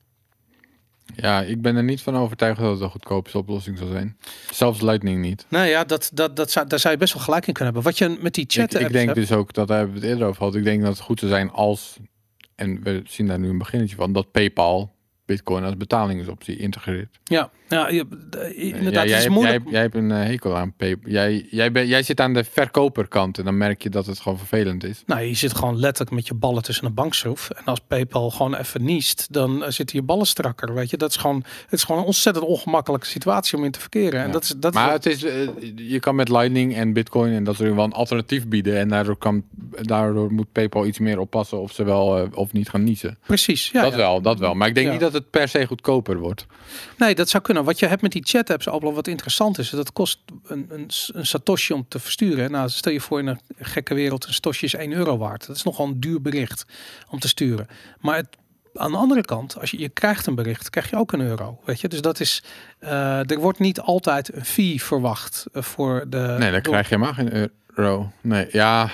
[1.14, 4.16] Ja, ik ben er niet van overtuigd dat het een goedkoopste oplossing zal zijn.
[4.50, 5.46] Zelfs Lightning niet.
[5.48, 7.92] Nou ja, dat, dat, dat zou, daar zou je best wel gelijk in kunnen hebben.
[7.92, 10.26] Wat je met die chat Ik, ik denk dus ook, dat hebben we het eerder
[10.26, 10.54] over gehad.
[10.54, 11.96] Ik denk dat het goed zou zijn als,
[12.54, 14.94] en we zien daar nu een beginnetje van, dat PayPal
[15.26, 17.18] Bitcoin als betalingsoptie integreert.
[17.24, 19.62] Ja, ja je, de- inderdaad, Ja, het jij, is moeilijk.
[19.62, 21.10] jij, jij hebt een eh, hekel aan PayPal.
[21.10, 24.38] Jij, jij, ben, jij zit aan de verkoperkant en dan merk je dat het gewoon
[24.38, 25.02] vervelend is.
[25.06, 27.50] Nou, je zit gewoon letterlijk met je ballen tussen een bankschroef.
[27.50, 30.74] En als PayPal gewoon even niest, dan eh, zitten je ballen strakker.
[30.74, 33.80] Weet je, dat is gewoon, het is gewoon een ontzettend ongemakkelijke situatie om in te
[33.80, 34.20] verkeren.
[34.20, 34.32] En Ja.
[34.32, 34.74] dat is dat.
[34.74, 37.84] Maar het is, eh, je kan met Lightning en Bitcoin en dat soort dingen wel
[37.84, 38.78] een alternatief bieden.
[38.78, 39.44] En daardoor, kan,
[39.80, 43.18] daardoor moet PayPal iets meer oppassen of ze wel of niet gaan niezen.
[43.26, 43.70] precies.
[43.72, 43.96] Ja, dat ja.
[43.96, 44.54] wel, dat wel.
[44.54, 46.46] Maar ik denk niet dat het per se goedkoper wordt.
[46.98, 47.64] Nee, dat zou kunnen.
[47.64, 51.26] Wat je hebt met die chat-apps, Ablo, wat interessant is, dat kost een, een, een
[51.26, 52.50] satoshi om te versturen.
[52.50, 55.46] Nou, stel je voor in een gekke wereld, een satoshi is 1 euro waard.
[55.46, 56.64] Dat is nogal een duur bericht
[57.10, 57.68] om te sturen.
[58.00, 58.28] Maar het,
[58.74, 61.60] aan de andere kant, als je, je krijgt een bericht, krijg je ook een euro.
[61.64, 62.42] Weet je, dus dat is,
[62.78, 66.16] eh, er wordt niet altijd een fee verwacht eh, voor de.
[66.38, 68.12] Nee, dan door- krijg je maar geen euro.
[68.20, 68.90] Nee, ja,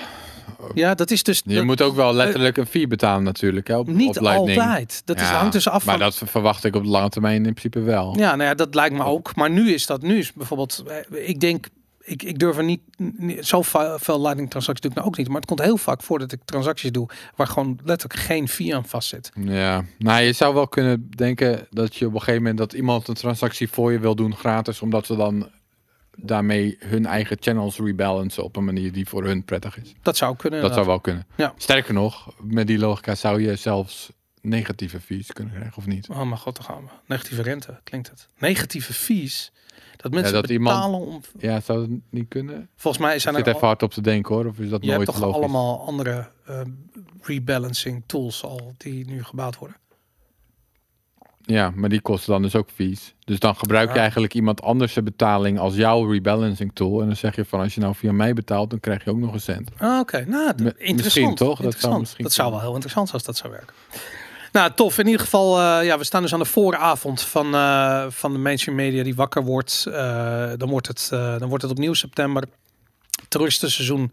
[0.73, 1.41] Ja, dat is dus.
[1.45, 3.67] je dat- moet ook wel letterlijk een fee betalen natuurlijk.
[3.67, 5.01] Hè, op, niet op altijd.
[5.05, 6.03] Dat is, hangt dus af Maar van.
[6.03, 8.17] dat verwacht ik op de lange termijn in principe wel.
[8.17, 9.35] Ja, nou ja, dat lijkt me ook.
[9.35, 11.67] Maar nu is dat, nu is bijvoorbeeld, eh, ik denk,
[12.01, 13.61] ik, ik durf er niet, niet zo
[13.97, 15.27] veel lightning transacties doe ik nou ook niet.
[15.27, 18.75] Maar het komt heel vaak voor dat ik transacties doe waar gewoon letterlijk geen fee
[18.75, 19.31] aan vast zit.
[19.39, 23.07] Ja, nou je zou wel kunnen denken dat je op een gegeven moment dat iemand
[23.07, 25.49] een transactie voor je wil doen gratis, omdat ze dan
[26.15, 29.93] daarmee hun eigen channels rebalancen op een manier die voor hun prettig is.
[30.01, 30.61] Dat zou kunnen.
[30.61, 31.25] Dat zou wel kunnen.
[31.35, 31.53] Ja.
[31.57, 34.11] Sterker nog, met die logica zou je zelfs
[34.41, 36.09] negatieve fees kunnen krijgen of niet.
[36.09, 36.89] Oh mijn god, daar gaan we.
[37.05, 38.29] Negatieve rente, klinkt het.
[38.37, 39.51] Negatieve fees.
[39.97, 41.21] Dat mensen dat iemand- betalen om...
[41.39, 42.69] Ja, zou het niet kunnen?
[42.75, 43.55] Volgens mij zijn zit er...
[43.55, 45.35] even hard op te denken hoor, of is dat je hebt nooit toch logisch?
[45.35, 46.61] allemaal andere eh,
[47.21, 49.77] rebalancing tools al die nu gebouwd worden.
[51.45, 53.13] Ja, maar die kosten dan dus ook fees.
[53.25, 53.99] Dus dan gebruik je Ja.
[54.01, 57.01] eigenlijk iemand anders betaling als jouw rebalancing tool.
[57.01, 59.17] En dan zeg je van als je nou via mij betaalt, dan krijg je ook
[59.17, 59.69] nog een cent.
[59.77, 61.03] Ah, Oké, nou, d- Me- interessant.
[61.03, 61.61] misschien toch?
[61.61, 63.75] Dat zou misschien dat zou wel heel interessant zijn als dat zou werken.
[64.51, 64.97] Nou, tof.
[64.97, 68.39] In ieder geval, eh, ja, we staan dus aan de vooravond van, eh, van de
[68.39, 69.85] mainstream media die wakker wordt.
[69.91, 72.43] Eh, dan, wordt het, dan wordt het opnieuw september.
[73.27, 74.11] Toeristenseizoen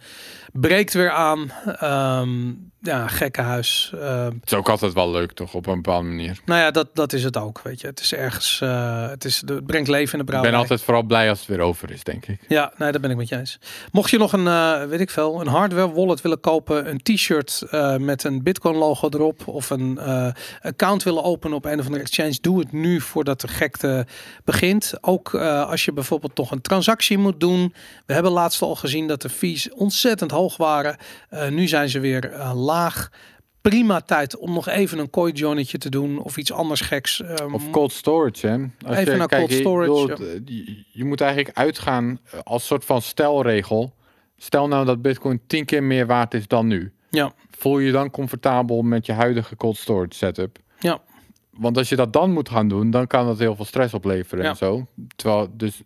[0.53, 1.51] breekt weer aan.
[1.79, 2.53] Ehm,
[2.83, 3.93] ja, gekkenhuis.
[4.01, 6.39] Eh, Het is ook altijd wel leuk toch, op een bepaalde manier.
[6.45, 7.87] nou ja, dat, dat is het ook, weet je.
[7.87, 10.51] Het is ergens, eh, het, is, het brengt leven in de Ik brouwerij.
[10.51, 12.41] ben altijd vooral blij als het weer over is, denk ik.
[12.49, 13.59] Ja, nee, daar ben ik met je eens.
[13.93, 17.63] Mocht je nog een, eh, weet ik veel, een hardware wallet willen kopen, een t-shirt
[17.71, 19.99] eh, met een Bitcoin logo erop of een
[20.63, 24.07] account willen openen op een of andere exchange, doe het nu voordat de gekte
[24.45, 24.93] begint.
[25.01, 27.75] Ook als je bijvoorbeeld nog een transactie moet doen.
[28.07, 30.97] We hebben laatst al gezien dat de fees ontzettend hoog waren.
[31.51, 33.11] Nu zijn ze weer eh, laag.
[33.61, 37.23] Prima tijd om nog even een coin jointje te doen of iets anders geks.
[37.23, 38.57] Ehm, Of cold storage, hè?
[38.87, 42.85] Als Even naar cold je- storage, eh, je, je moet eigenlijk uitgaan eh, als soort
[42.85, 43.95] van stelregel.
[44.37, 46.93] Stel nou dat Bitcoin tien keer meer waard is dan nu.
[47.11, 50.59] ja, Voel je je dan comfortabel met je huidige cold storage setup?
[50.79, 51.01] ja,
[51.51, 54.45] Want als je dat dan moet gaan doen, dan kan dat heel veel stress opleveren
[54.45, 54.51] Ja.
[54.51, 54.87] en zo.
[55.17, 55.83] Terwijl dus,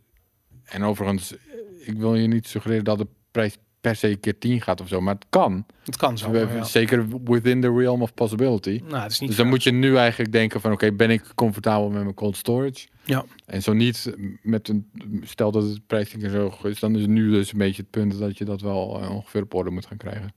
[0.64, 1.34] en overigens,
[1.78, 5.00] ik wil je niet suggereren dat de prijs per se keer 10 gaat of zo,
[5.00, 5.66] maar het kan.
[5.84, 6.30] het kan zo.
[6.30, 6.64] We- ja.
[6.64, 8.80] Zeker within the realm of possibility.
[8.88, 11.22] Nou, het is niet Dus dan moet je nu eigenlijk denken van, oké, ben ik
[11.34, 12.86] comfortabel met mijn cold storage?
[13.04, 13.24] Ja.
[13.46, 14.90] En zo niet met een,
[15.22, 18.18] stel dat het prijsding zo hoog is, dan is nu dus een beetje het punt
[18.18, 20.32] dat je dat wel eh, ongeveer op orde moet gaan krijgen.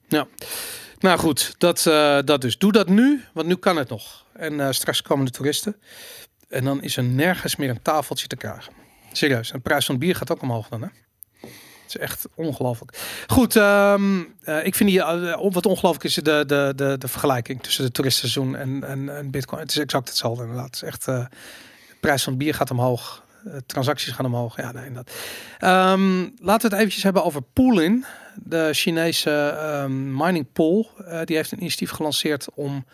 [0.99, 2.57] Nou goed, dat, eh, dat dus.
[2.57, 4.25] Doe dat nu, want nu kan het nog.
[4.33, 5.75] En eh, straks komen de toeristen.
[6.49, 8.73] En dan is er nergens meer een tafeltje te krijgen.
[9.11, 10.87] Serieus, de prijs van het bier gaat ook omhoog dan, hè?
[11.87, 12.97] Het is echt ongelooflijk.
[13.27, 17.85] Goed, ehm, eh, ik vind die, eh, wat ongelooflijk is de, de, de, vergelijking tussen
[17.85, 19.61] de toeristenseizoen en, en, en bitcoin.
[19.61, 20.65] Het is exact hetzelfde inderdaad.
[20.65, 21.25] Het is echt, eh,
[21.87, 23.25] de prijs van bier gaat omhoog.
[23.45, 24.55] eh, transacties gaan omhoog.
[24.57, 25.11] Ja, nee, dat.
[25.59, 28.05] Ehm, laten we het eventjes hebben over Poolin.
[28.35, 30.89] De Chinese ehm, mining pool.
[31.05, 32.85] eh, die heeft een initiatief gelanceerd om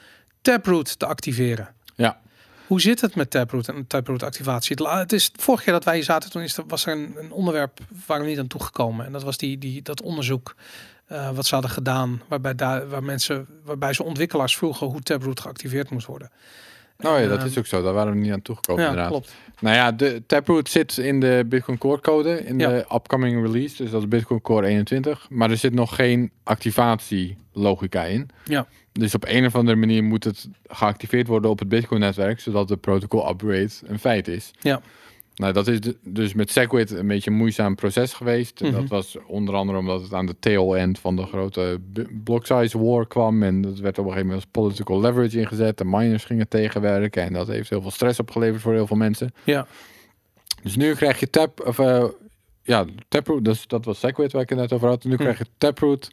[0.41, 1.75] Taproot te activeren.
[2.67, 4.87] Hoe zit het met Taproot en Taproot activatie?
[4.87, 7.31] Het, is vorige keer dat wij hier zaten, toen is er, was er een, een
[7.31, 9.05] onderwerp waar we niet aan toegekomen.
[9.05, 10.55] En dat was die, die, dat onderzoek
[11.05, 15.39] eh, wat ze hadden gedaan, waarbij, daar, waar mensen, waarbij ze ontwikkelaars vroegen hoe Taproot
[15.39, 16.31] geactiveerd moest worden.
[17.05, 17.81] Oh ja, dat Ehm, is ook zo.
[17.83, 19.11] Daar waren we niet aan toegekomen ja, inderdaad.
[19.11, 19.33] klopt.
[19.59, 22.69] Nou ja, de Taproot zit in de Bitcoin Core code, in Ja.
[22.69, 23.83] de upcoming release.
[23.83, 25.27] Dus dat is Bitcoin Core 21.
[25.29, 28.29] Maar er zit nog geen activatielogica in.
[28.43, 28.67] Ja.
[28.91, 32.77] Dus op een of andere manier moet het geactiveerd worden op het Bitcoin-netwerk, zodat de
[32.77, 34.51] protocol upgrade een feit is.
[34.59, 34.81] Ja.
[35.35, 38.61] Nou, dat is de- dus met Segwit een beetje een moeizaam proces geweest.
[38.61, 38.79] En Mhm.
[38.79, 41.79] Dat was onder andere omdat het aan de tail end van de grote
[42.23, 43.43] block size war kwam.
[43.43, 45.77] En dat werd op een gegeven moment als political leverage ingezet.
[45.77, 47.23] De miners gingen tegenwerken.
[47.23, 49.33] En dat heeft heel veel stress opgeleverd voor heel veel mensen.
[49.43, 49.67] Ja.
[50.63, 52.05] Dus nu krijg je tap, of eh,
[52.63, 55.03] ja, Taproot, dus dat was Segwit waar ik het net over had.
[55.03, 55.17] Nu Hm.
[55.17, 56.11] krijg je Taproot.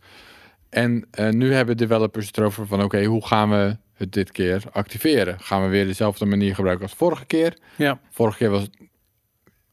[0.68, 4.62] En eh, nu hebben developers het erover van, oké, hoe gaan we het dit keer
[4.72, 5.40] activeren?
[5.40, 7.56] Gaan we weer dezelfde manier gebruiken als vorige keer?
[7.76, 8.00] Ja.
[8.10, 8.68] Vorige keer was,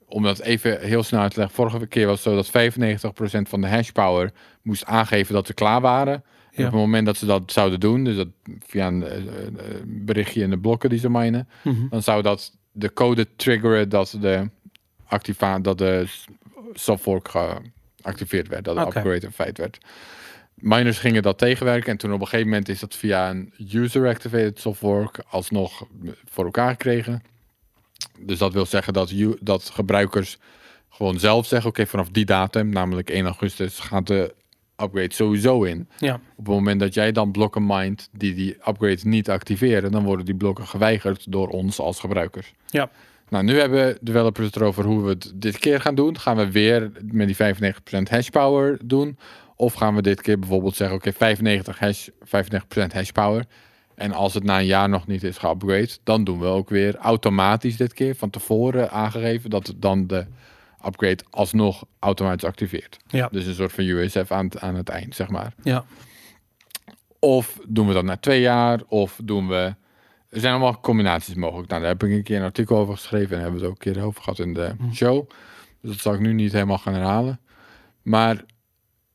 [0.09, 2.47] om dat even heel snel uit te leggen, vorige keer was het zo dat
[3.45, 4.31] 95% van de hash power
[4.61, 6.23] moest aangeven dat ze klaar waren.
[6.51, 6.65] Ja.
[6.65, 8.27] op het moment dat ze dat zouden doen, dus dat
[8.65, 9.23] via een eh, eh,
[9.85, 11.87] berichtje in de blokken die ze minen, Mhm.
[11.89, 14.49] dan zou dat de code triggeren dat de
[15.07, 16.25] activa dat de s-
[16.73, 17.27] softfork
[18.01, 19.77] geactiveerd werd, dat de upgrade een feit werd.
[20.53, 21.91] miners gingen dat tegenwerken.
[21.91, 25.85] En toen op een gegeven moment is dat via een user-activated softwork alsnog
[26.29, 27.21] voor elkaar gekregen.
[28.19, 30.37] Dus dat wil zeggen dat, dat gebruikers
[30.89, 34.35] gewoon zelf zeggen: oké, vanaf die datum, namelijk 1 augustus, gaat de
[34.77, 35.89] upgrade sowieso in.
[35.97, 40.03] Ja, Op het moment dat jij dan blokken mindt die die upgrade niet activeren, dan
[40.03, 42.53] worden die blokken geweigerd door ons als gebruikers.
[42.67, 42.89] ja,
[43.29, 46.19] Nou, nu hebben developers het erover hoe we het dit keer gaan doen.
[46.19, 49.17] Gaan we weer met die 95% hash power doen?
[49.55, 53.45] Of gaan we dit keer bijvoorbeeld zeggen, oké, 95 hash, 95% hash power.
[53.97, 56.95] En als het na een jaar nog niet is geupgrade, dan doen we ook weer
[56.95, 60.25] automatisch dit keer van tevoren aangegeven dat het dan de
[60.85, 62.97] upgrade alsnog automatisch activeert.
[63.07, 65.53] ja, Dus een soort van USF aan, het- aan het eind, zeg maar.
[65.63, 65.85] ja.
[67.19, 69.75] Of doen we dat na twee jaar, of doen we...
[70.29, 71.69] Er zijn allemaal combinaties mogelijk.
[71.69, 73.85] Nou, daar heb ik een keer een artikel over geschreven en hebben we het ook
[73.85, 75.29] een keer over gehad in de show.
[75.81, 77.39] Dus dat zal ik nu niet helemaal gaan herhalen.
[78.01, 78.43] Maar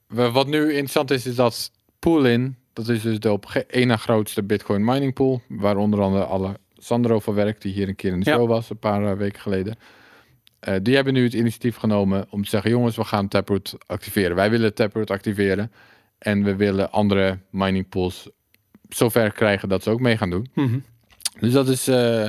[0.09, 4.43] wat nu interessant is, is dat Poolin, dat is dus de op één na grootste
[4.43, 8.20] Bitcoin mining pool, waar onder andere alle Sandro van werkt, die hier een keer in
[8.20, 8.37] de Ja.
[8.37, 9.77] show was, een paar eh, weken geleden.
[10.61, 14.37] Eh, die hebben nu het initiatief genomen om te zeggen, jongens, we gaan Taproot activeren.
[14.37, 15.73] Wij willen Taproot activeren.
[16.18, 18.29] En we willen andere mining pools
[18.89, 20.51] zover krijgen dat ze ook mee gaan doen.
[20.55, 20.79] Mhm.
[21.41, 22.29] Dus dat is, eh,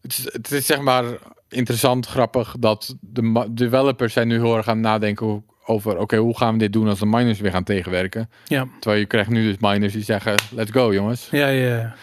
[0.00, 1.04] het is, het is zeg maar
[1.48, 6.16] interessant, grappig dat de developers zijn nu heel erg aan het nadenken hoe- over, oké,
[6.16, 8.30] hoe gaan we dit doen als de miners weer gaan tegenwerken?
[8.46, 11.28] Ja, Terwijl je krijgt nu dus miners die zeggen, let's go jongens.
[11.30, 11.94] ja, ja.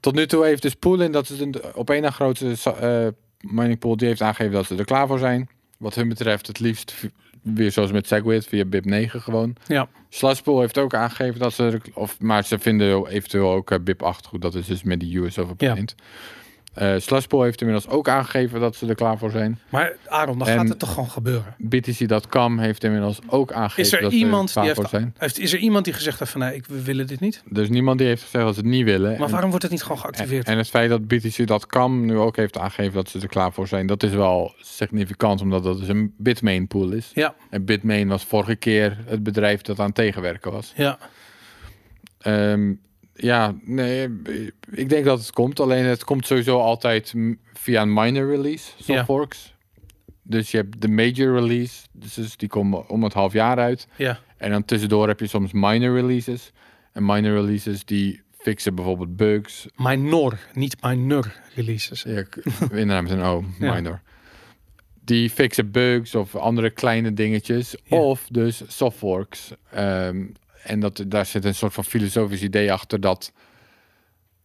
[0.00, 3.06] Tot nu toe heeft dus Poolin, dat is een, op één na grootste sa- eh,
[3.40, 5.48] mining pool, die heeft aangegeven dat ze er klaar voor zijn.
[5.78, 6.94] Wat hun betreft het liefst
[7.42, 9.56] weer zoals met Segwit via BIP9 gewoon.
[9.66, 13.78] Ja, Slashpool heeft ook aangegeven dat ze, er- of, maar ze vinden eventueel ook eh,
[13.78, 14.42] BIP8 goed.
[14.42, 15.74] Dat is dus met die US over Ja.
[16.78, 17.00] Paint.
[17.02, 19.58] Eh Slashpool heeft inmiddels ook aangegeven dat ze er klaar voor zijn.
[19.68, 21.54] maar Aaron, dan En- gaat het toch gewoon gebeuren?
[21.58, 25.00] BTC.com heeft inmiddels ook aangegeven Is er dat iemand ze er die klaar heeft, voor
[25.00, 25.14] zijn.
[25.18, 27.42] heeft, is er iemand die gezegd heeft van nee, ik, we willen dit niet?
[27.50, 29.10] Dus niemand die heeft gezegd dat ze het niet willen.
[29.10, 30.46] Maar En- waarom wordt het niet gewoon geactiveerd?
[30.46, 33.86] en het feit dat BTC.com nu ook heeft aangegeven dat ze er klaar voor zijn,
[33.86, 37.10] dat is wel significant, omdat dat dus een Bitmain pool is.
[37.14, 40.72] Ja, En Bitmain was vorige keer het bedrijf dat aan tegenwerken was.
[40.76, 40.98] ja,
[42.18, 42.72] Ehm,
[43.20, 44.08] ja, nee,
[44.70, 45.60] ik denk dat het komt.
[45.60, 47.14] Alleen het komt sowieso altijd
[47.52, 48.84] via een minor release, Ja.
[48.84, 49.54] softforks.
[50.22, 53.88] Dus je hebt de major release, dus, dus die komen om het half jaar uit.
[53.96, 56.52] ja, En dan tussendoor heb je soms minor releases.
[56.92, 59.66] En minor releases die fixen bijvoorbeeld bugs.
[59.76, 62.02] minor, niet minor releases.
[62.02, 63.74] Ja, ik- inderdaad met een O, Ja.
[63.74, 64.00] minor.
[65.04, 67.76] Die fixen bugs of andere kleine dingetjes.
[67.84, 67.96] Ja.
[67.96, 69.52] Of dus softforks.
[69.70, 70.24] Ehm,
[70.68, 73.32] en dat, daar zit een soort van filosofisch idee achter dat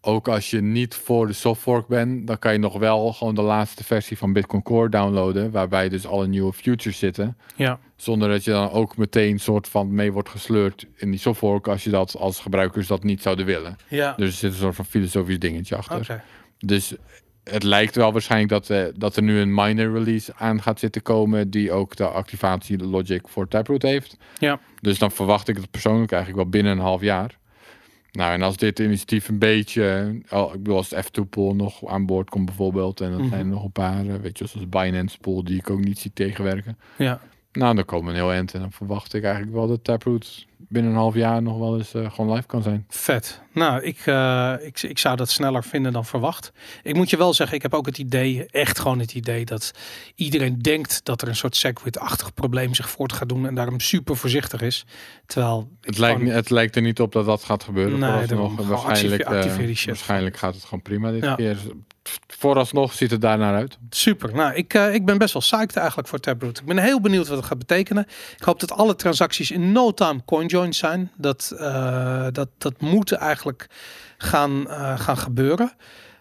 [0.06, 3.42] ook als je niet voor de softfork bent, dan kan je nog wel gewoon de
[3.42, 7.38] laatste versie van Bitcoin Core downloaden, waarbij dus alle nieuwe futures zitten.
[7.56, 11.68] Ja, Zonder dat je dan ook meteen soort van mee wordt gesleurd in die softfork
[11.68, 13.78] als je dat als gebruikers dat niet zouden willen.
[13.88, 16.24] ja, Dus er zit een soort van filosofisch dingetje achter.
[16.58, 16.96] Dus
[17.44, 21.02] het lijkt wel waarschijnlijk dat, eh, dat er nu een minor release aan gaat zitten
[21.02, 24.18] komen die ook de activatie logic voor Taproot heeft.
[24.38, 27.38] Ja, Dus dan verwacht ik het persoonlijk eigenlijk wel binnen een half jaar.
[28.12, 31.88] Nou, en als dit initiatief een beetje, al, ik bedoel als de F2 pool nog
[31.88, 33.30] aan boord komt bijvoorbeeld, en dat Mhm.
[33.30, 36.00] zijn er nog een paar, eh, weet je, zoals Binance pool die ik ook niet
[36.00, 36.78] zie tegenwerken.
[36.98, 37.20] ja.
[37.52, 40.46] Nou, dan komen we een heel eind en dan verwacht ik eigenlijk wel dat Taproot
[40.74, 42.86] binnen een half jaar nog wel eens eh, gewoon live kan zijn.
[42.90, 43.42] Vet.
[43.54, 46.52] Nou, ik, eh, ik, ik zou dat sneller vinden dan verwacht.
[46.84, 49.72] Ik moet je wel zeggen, ik heb ook het idee, echt gewoon het idee dat
[50.16, 54.16] iedereen denkt dat er een soort Segwit-achtig probleem zich voort gaat doen en daarom super
[54.18, 54.86] voorzichtig is.
[55.26, 58.00] Terwijl Het lijkt, gewoon- het lijkt er niet op dat dat gaat gebeuren.
[58.00, 58.28] Nee.
[58.28, 61.36] Gewoon waarschijnlijk, activeer- eh, activeer waarschijnlijk gaat het gewoon prima dit Ja.
[61.36, 61.58] keer.
[62.28, 63.78] Vooralsnog ziet het daar naar uit.
[63.90, 64.36] Super.
[64.36, 66.60] Nou, ik, eh, ik ben best wel psyched eigenlijk voor Taproot.
[66.60, 68.06] Ik ben heel benieuwd wat het gaat betekenen.
[68.38, 71.12] Ik hoop dat alle transacties in no time coinjoins zijn.
[71.18, 73.68] Dat, eh, dat, dat moet eigenlijk
[74.18, 75.72] gaan, eh, gaan gebeuren.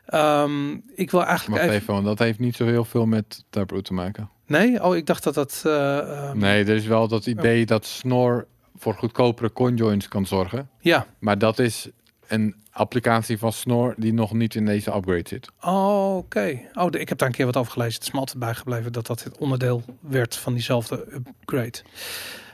[0.06, 1.94] Ehm, ik wil eigenlijk Wacht even...
[1.94, 4.30] even, dat heeft niet zo heel veel met Taproot te maken.
[4.46, 4.82] Nee?
[4.84, 5.62] Oh, ik dacht dat dat...
[5.66, 10.70] eh, ehm, Nee, er is wel dat idee dat Snor voor goedkopere coinjoins kan zorgen.
[10.80, 11.06] Ja.
[11.18, 11.88] Maar dat is
[12.32, 15.48] een applicatie van Snor die nog niet in deze upgrade zit.
[15.60, 16.60] Oh, oké.
[16.74, 17.94] Oh, de- ik heb daar een keer wat over gelezen.
[17.94, 21.78] Het is me altijd bijgebleven dat dat het onderdeel werd van diezelfde upgrade.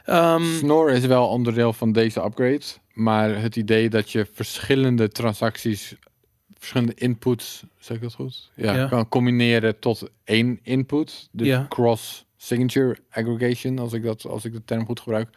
[0.04, 2.60] Ehm, Snor is wel onderdeel van deze upgrade.
[2.92, 5.94] Maar het idee dat je verschillende transacties,
[6.58, 8.50] verschillende inputs, zeg ik dat goed?
[8.54, 8.86] Ja, Ja.
[8.88, 11.28] kan combineren tot één input.
[11.32, 11.66] Dus Ja.
[11.68, 15.28] cross signature aggregation, als ik, dat, als ik de term goed gebruik.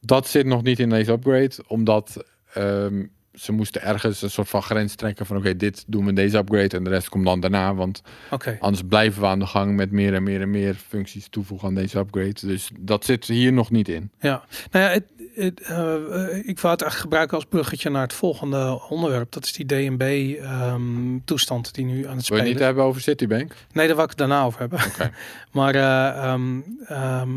[0.00, 2.24] Dat zit nog niet in deze upgrade, omdat
[2.54, 3.04] ehm,
[3.34, 6.36] ze moesten ergens een soort van grens trekken van oké, dit doen we in deze
[6.38, 7.74] upgrade en de rest komt dan daarna.
[7.74, 8.56] Want Oké.
[8.60, 11.74] Anders blijven we aan de gang met meer en meer en meer functies toevoegen aan
[11.74, 12.34] deze upgrade.
[12.40, 14.10] Dus dat zit hier nog niet in.
[14.20, 15.04] Ja, nou ja, het,
[15.34, 19.32] het, eh, eh, ik wou het eigenlijk gebruiken als bruggetje naar het volgende onderwerp.
[19.32, 22.60] Dat is die DNB-toestand die nu aan het Wil je spelen niet is.
[22.60, 23.54] hebben over Citibank?
[23.72, 24.78] Nee, daar wil ik het daarna over hebben.
[25.52, 27.30] Maar eh, ehm, ehm,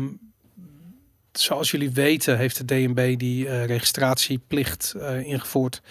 [1.40, 5.82] zoals jullie weten heeft de DNB die eh, registratieplicht eh, ingevoerd.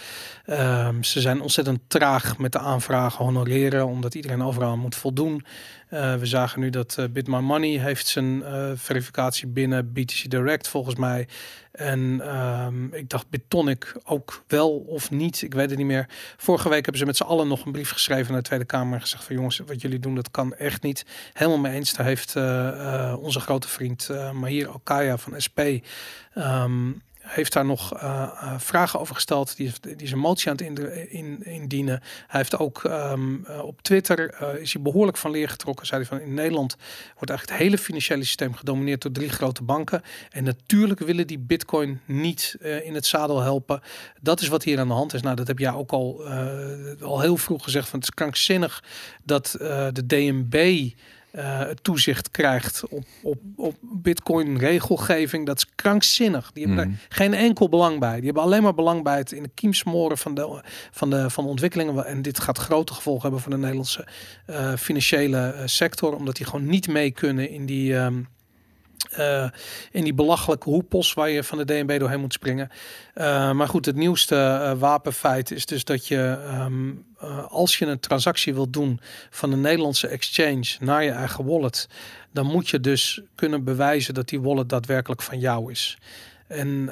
[0.46, 5.46] Ehm, ze zijn ontzettend traag met de aanvragen honoreren, omdat iedereen overal moet voldoen.
[5.94, 10.68] Eh, we zagen nu dat eh, Bit Money heeft zijn eh, verificatie binnen BTC Direct
[10.68, 11.28] volgens mij.
[11.72, 15.41] En ehm, ik dacht Bitonic ook wel of niet.
[15.41, 16.08] Ik weet het niet meer.
[16.38, 18.94] Vorige week hebben ze met z'n allen nog een brief geschreven naar de Tweede Kamer
[18.94, 21.06] en gezegd van jongens, wat jullie doen, dat kan echt niet.
[21.34, 21.94] Helemaal mee eens.
[21.94, 22.36] Daar heeft
[23.20, 25.60] onze grote vriend uh, Mahir Alkaya van SP
[26.34, 26.91] ehm,
[27.24, 29.55] heeft daar nog uh, uh, vragen over gesteld.
[29.55, 32.01] Die, die is een motie aan het in, in, indienen.
[32.28, 35.86] Hij heeft ook um, uh, op Twitter is hij behoorlijk van leer getrokken.
[35.86, 36.76] Zei hij van in Nederland
[37.13, 40.01] wordt eigenlijk het hele financiële systeem gedomineerd door drie grote banken.
[40.30, 43.82] En natuurlijk willen die Bitcoin niet in het zadel helpen.
[44.21, 45.21] Dat is wat hier aan de hand is.
[45.21, 46.24] Nou, dat heb jij ook al,
[47.01, 47.89] al heel vroeg gezegd.
[47.89, 48.84] Van het is krankzinnig
[49.24, 49.55] dat
[49.91, 50.89] de DNB
[51.36, 55.46] uh, toezicht krijgt op, op, op bitcoin regelgeving.
[55.46, 56.52] Dat is krankzinnig.
[56.52, 56.92] Die hebben mm.
[56.92, 58.16] daar geen enkel belang bij.
[58.16, 61.30] Die hebben alleen maar belang bij het in de kiem smoren van de, van de,
[61.30, 62.06] van de ontwikkelingen.
[62.06, 64.08] En dit gaat grote gevolgen hebben voor de Nederlandse
[64.48, 66.16] uh, financiële uh, sector.
[66.16, 67.94] Omdat die gewoon niet mee kunnen in die...
[67.94, 68.28] Um,
[69.20, 69.50] uh,
[69.91, 72.70] in die belachelijke hoepels waar je van de DNB doorheen moet springen.
[73.16, 77.06] Uh, maar goed, het nieuwste uh, wapenfeit is dus dat je um,
[77.48, 81.88] als je een transactie wilt doen van een Nederlandse exchange naar je eigen wallet,
[82.32, 85.98] dan moet je dus kunnen bewijzen dat die wallet daadwerkelijk van jou is.
[86.48, 86.89] En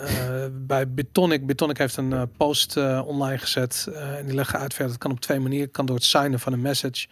[0.52, 4.92] bij Bitonic, Bitonic heeft een post online gezet en die leggen uit verder.
[4.92, 5.66] Het kan op twee manieren.
[5.66, 7.08] Het kan door het signen van een message.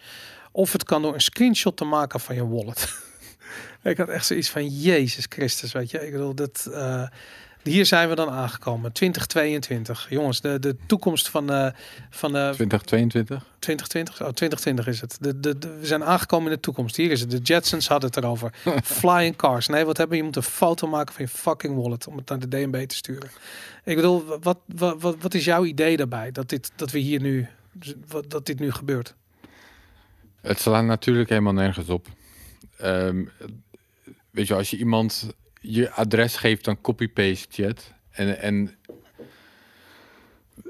[0.52, 2.88] Of het kan door een screenshot te maken van je wallet.
[3.82, 6.06] ik had echt zoiets van Jezus Christus, weet je.
[6.06, 7.06] Ik bedoel, dat, uh,
[7.62, 8.92] hier zijn we dan aangekomen.
[8.92, 10.06] 2022.
[10.10, 11.72] Jongens, de, de toekomst van de,
[12.10, 12.50] van de...
[12.54, 13.46] 2022?
[13.58, 14.14] 2020?
[14.14, 15.16] Oh, 2020 is het.
[15.20, 16.96] De, de, de, we zijn aangekomen in de toekomst.
[16.96, 17.30] Hier is het.
[17.30, 18.54] De Jetsons hadden het erover.
[18.84, 19.66] Flying cars.
[19.66, 22.38] Nee, wat hebben je moet een foto maken van je fucking wallet om het naar
[22.38, 23.30] de DNB te sturen.
[23.84, 26.32] Ik bedoel, wat, wat, wat, wat is jouw idee daarbij?
[26.32, 27.48] Dat, dit, dat we hier nu...
[28.28, 29.14] Dat dit nu gebeurt?
[30.40, 32.06] Het slaat natuurlijk helemaal nergens op.
[32.82, 33.30] Um,
[34.30, 37.92] weet je, als je iemand je adres geeft, dan copy-paste je het.
[38.10, 38.78] En, en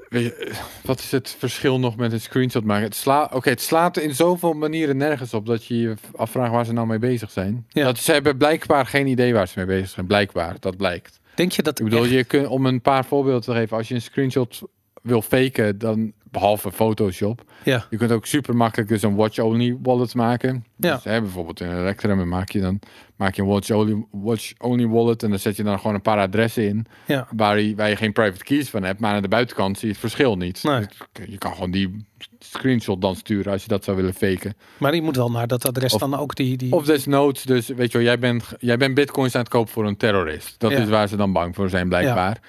[0.09, 0.51] weet je,
[0.83, 2.83] wat is het verschil nog met een screenshot maken?
[2.83, 6.65] Het, sla, okay, het slaat in zoveel manieren nergens op dat je je afvraagt waar
[6.65, 7.65] ze nou mee bezig zijn.
[7.69, 7.83] Ja.
[7.83, 10.05] Dat, ze hebben blijkbaar geen idee waar ze mee bezig zijn.
[10.05, 11.19] Blijkbaar, dat blijkt.
[11.35, 12.11] Denk je dat Ik bedoel, echt?
[12.11, 14.61] je kunt, om een paar voorbeelden te geven, als je een screenshot
[15.01, 17.43] wil faken, dan behalve Photoshop.
[17.63, 17.85] Ja.
[17.89, 20.65] Je kunt ook super makkelijk dus een watch-only wallet maken.
[20.77, 20.93] Ja.
[20.95, 22.79] Dus, hè, bijvoorbeeld in Electrum maak je dan
[23.15, 26.17] maak je een watch-only watch only wallet en dan zet je dan gewoon een paar
[26.19, 27.27] adressen in Ja.
[27.35, 29.91] waar, je, waar je geen private keys van hebt, maar aan de buitenkant zie je
[29.93, 30.63] het verschil niet.
[30.63, 30.85] Nee.
[31.27, 32.05] Je kan gewoon die
[32.39, 34.53] screenshot dan sturen als je dat zou willen faken.
[34.77, 36.57] Maar die moet wel naar dat adres Of- dan ook die...
[36.57, 36.71] die...
[36.73, 39.87] Of desnoods, dus weet je wel, jij bent, jij bent bitcoins aan het kopen voor
[39.87, 40.55] een terrorist.
[40.59, 40.77] Dat Ja.
[40.77, 42.39] is waar ze dan bang voor zijn blijkbaar.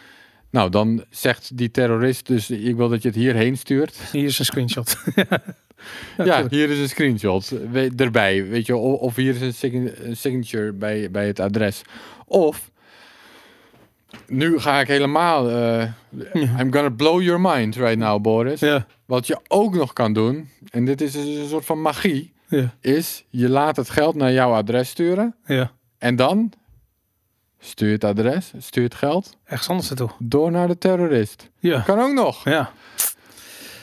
[0.53, 3.96] Nou, dan zegt die terrorist dus, ik wil dat je het hierheen stuurt.
[4.12, 4.96] Hier is een screenshot.
[6.24, 9.92] Ja, hier is een screenshot we- erbij, weet je, of, of hier is een sign-
[10.03, 11.82] een signature bij, bij het adres.
[12.26, 12.70] Of,
[14.26, 15.82] nu ga ik helemaal, eh,
[16.34, 18.61] I'm gonna blow your mind right now, Boris.
[18.61, 18.86] ja.
[19.07, 22.74] Wat je ook nog kan doen, en dit is dus een soort van magie, Ja.
[22.80, 25.70] is je laat het geld naar jouw adres sturen Ja.
[25.98, 26.53] en dan
[27.65, 30.11] stuur het adres, stuur het geld Ergens anders naartoe.
[30.19, 31.51] door naar de terrorist.
[31.59, 31.81] Ja.
[31.81, 32.45] Kan ook nog.
[32.45, 32.73] Ja.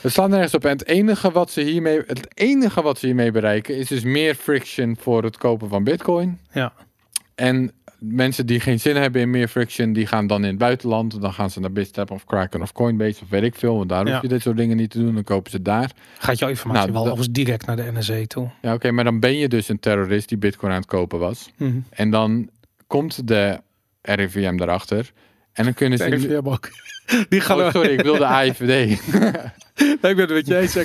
[0.00, 0.64] Het slaat nergens op.
[0.64, 4.34] En het enige wat ze hiermee, het enige wat ze hiermee bereiken is dus meer
[4.34, 6.38] friction voor het kopen van bitcoin.
[6.52, 6.72] Ja.
[7.34, 11.20] En mensen die geen zin hebben in meer friction, die gaan dan in het buitenland.
[11.20, 13.76] Dan gaan ze naar Bitstep of Kraken of Coinbase of weet ik veel.
[13.76, 15.14] Want daar hoef je dit soort dingen niet te doen.
[15.14, 15.90] Dan kopen ze daar.
[16.18, 18.50] Gaat jouw informatie Nou, wel overigens direct naar de NSE toe.
[18.62, 21.50] Ja, oké, maar dan ben je dus een terrorist die bitcoin aan het kopen was.
[21.56, 21.78] Mhm.
[21.90, 22.48] En dan
[22.86, 23.60] komt de
[24.02, 25.10] RIVM daarachter.
[25.52, 26.08] En dan kunnen ze...
[26.08, 26.68] De RIVM ook.
[27.28, 29.00] Die gaan Oh, sorry, ik wilde AIVD.
[30.02, 30.76] Nee, ik ben het met je eens.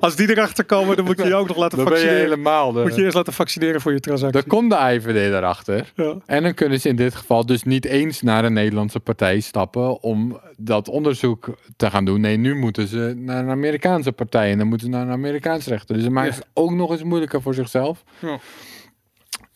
[0.00, 2.28] Als die erachter komen, dan moet je je ook nog laten Dan ben je vaccineren.
[2.30, 2.72] helemaal...
[2.72, 2.82] De...
[2.82, 4.40] Moet je eerst laten vaccineren voor je transactie.
[4.40, 5.92] Dan komt de AIVD daarachter.
[5.94, 6.14] Ja.
[6.26, 10.02] En dan kunnen ze in dit geval dus niet eens naar een Nederlandse partij stappen
[10.02, 12.20] om dat onderzoek te gaan doen.
[12.20, 15.66] Nee, nu moeten ze naar een Amerikaanse partij en dan moeten ze naar een Amerikaans
[15.66, 15.96] rechter.
[15.96, 16.36] Dus maken Ja.
[16.36, 18.04] het ook nog eens moeilijker voor zichzelf.
[18.18, 18.38] Ja.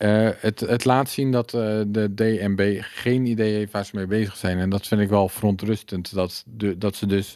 [0.01, 4.07] Eh, het, het laat zien dat eh, de DNB geen idee heeft waar ze mee
[4.07, 4.59] bezig zijn.
[4.59, 6.13] En dat vind ik wel verontrustend.
[6.13, 7.35] Dat, de, dat ze dus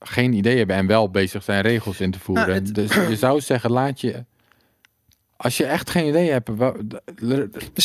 [0.00, 2.46] geen idee hebben en wel bezig zijn regels in te voeren.
[2.48, 4.24] Nou, het- Dus je zou zeggen, laat je
[5.36, 6.60] als je echt geen idee hebt, Ze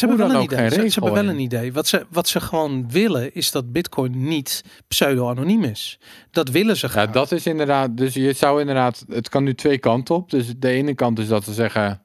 [0.06, 0.58] hebben wel een idee.
[0.58, 1.74] geen Ze, ze hebben wel een idee.
[1.74, 6.00] Wat ze, wat ze gewoon willen is dat Bitcoin niet pseudo-anoniem is.
[6.32, 7.12] Dat willen ze Ja, graag.
[7.12, 7.98] dat is inderdaad.
[7.98, 9.06] Dus je zou inderdaad.
[9.10, 10.30] Het kan nu twee kanten op.
[10.30, 12.03] Dus de ene kant is dat ze zeggen.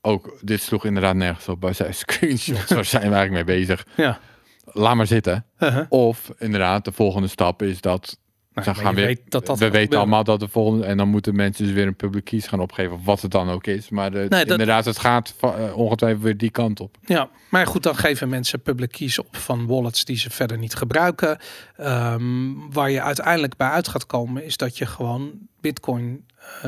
[0.00, 1.60] Ook dit sloeg inderdaad nergens op.
[1.60, 2.72] Bij zijn screenshots.
[2.72, 3.86] Waar zijn we eigenlijk mee bezig?
[3.96, 4.20] Ja.
[4.64, 5.46] Laat maar zitten.
[5.58, 5.86] Uh-huh.
[5.88, 8.18] Of inderdaad, de volgende stap is dat.
[8.54, 9.98] Nou, gaan weet dat dat we weten gebeuren.
[9.98, 10.84] allemaal dat de volgende.
[10.86, 13.00] En dan moeten mensen dus weer een public keys gaan opgeven.
[13.04, 13.88] Wat het dan ook is.
[13.90, 16.96] Maar de, dat- inderdaad, het gaat eh, ongetwijfeld weer die kant op.
[17.04, 20.74] Ja, maar goed, dan geven mensen public keys op van wallets die ze verder niet
[20.74, 21.38] gebruiken.
[21.76, 26.24] Ehm, waar je uiteindelijk bij uit gaat komen, is dat je gewoon Bitcoin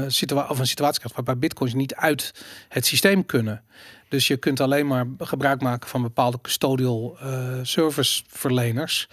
[0.06, 3.62] situa of een situatie krijgt waarbij Bitcoins niet uit het systeem kunnen.
[4.08, 9.08] Dus je kunt alleen maar gebruik maken van bepaalde custodial eh serviceverleners.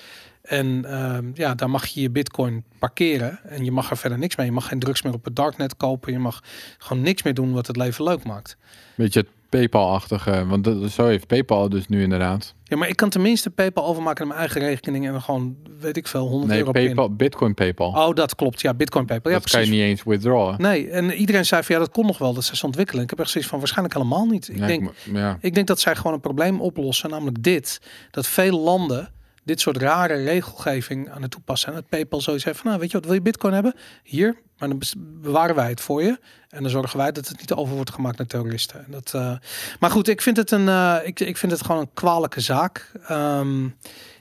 [0.50, 3.40] En ehm, ja, daar mag je je bitcoin parkeren.
[3.44, 4.46] En je mag er verder niks mee.
[4.46, 6.12] Je mag geen drugs meer op het darknet kopen.
[6.14, 6.44] Je mag
[6.78, 8.58] gewoon niks meer doen wat het leven leuk maakt.
[8.96, 10.46] Beetje het PayPal-achtige.
[10.46, 12.54] Want dat, zo heeft PayPal dus nu inderdaad.
[12.64, 15.98] Ja, maar ik kan tenminste PayPal overmaken naar mijn eigen rekening en dan gewoon, weet
[15.98, 16.72] ik veel, 100 Nee, euro.
[16.72, 17.90] PayPal, Bitcoin PayPal.
[17.90, 18.62] Oh, dat klopt.
[18.62, 19.32] Ja, Bitcoin PayPal.
[19.32, 19.84] Ja, dat kan je precies.
[19.84, 20.62] niet eens withdrawen.
[20.62, 23.04] Nee, en iedereen zei van ja, dat kon nog wel, dat ze ontwikkelen.
[23.04, 24.50] Ik heb echt zoiets van waarschijnlijk helemaal niet.
[24.50, 25.38] Ik, Ja, denk, ja.
[25.42, 27.82] ik denk dat zij gewoon een probleem oplossen, namelijk dit.
[28.12, 29.12] Dat veel landen
[29.50, 31.82] dit soort rare regelgeving aan het toepassen zijn.
[31.82, 33.76] Het PayPal zoiets heeft van, nou weet je wat, wil je Bitcoin hebben?
[34.04, 36.20] Hier, maar dan bewaren wij het voor je.
[36.50, 38.86] En dan zorgen wij dat het niet over wordt gemaakt naar terroristen.
[38.86, 39.34] En dat, eh,
[39.80, 42.92] Maar goed, ik vind het een, eh, ik, ik vind het gewoon een kwalijke zaak.
[43.08, 43.68] Ehm,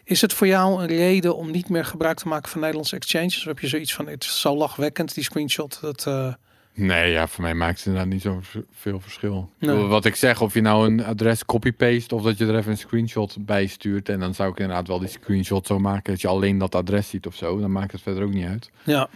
[0.05, 3.39] is het voor jou een reden om niet meer gebruik te maken van Nederlandse exchanges?
[3.39, 5.79] Of heb je zoiets van, het is zo lachwekkend, die screenshot.
[5.81, 6.33] Dat, eh,
[6.79, 8.41] Nee, ja, voor mij maakt het inderdaad niet zo
[8.73, 9.51] veel verschil.
[9.59, 9.77] Nee.
[9.77, 12.79] Wat ik zeg, of je nou een adres copy-paste of dat je er even een
[12.79, 14.09] screenshot bij stuurt.
[14.09, 17.09] En dan zou ik inderdaad wel die screenshot zo maken dat je alleen dat adres
[17.09, 17.61] ziet of zo.
[17.61, 18.71] Dan maakt het verder ook niet uit.
[18.83, 19.09] ja.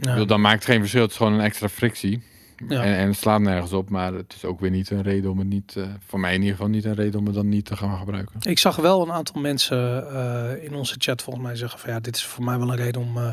[0.00, 0.10] Ja.
[0.10, 1.02] bedoel, dan maakt het geen verschil.
[1.02, 2.22] Het is gewoon een extra frictie.
[2.68, 2.82] Ja.
[2.82, 3.90] En, en het slaat nergens op.
[3.90, 6.40] Maar het is ook weer niet een reden om het niet, eh, voor mij in
[6.40, 8.34] ieder geval niet een reden om het dan niet te gaan gebruiken.
[8.40, 12.00] Ik zag wel een aantal mensen eh, in onze chat volgens mij zeggen van ja,
[12.00, 13.28] dit is voor mij wel een reden om eh,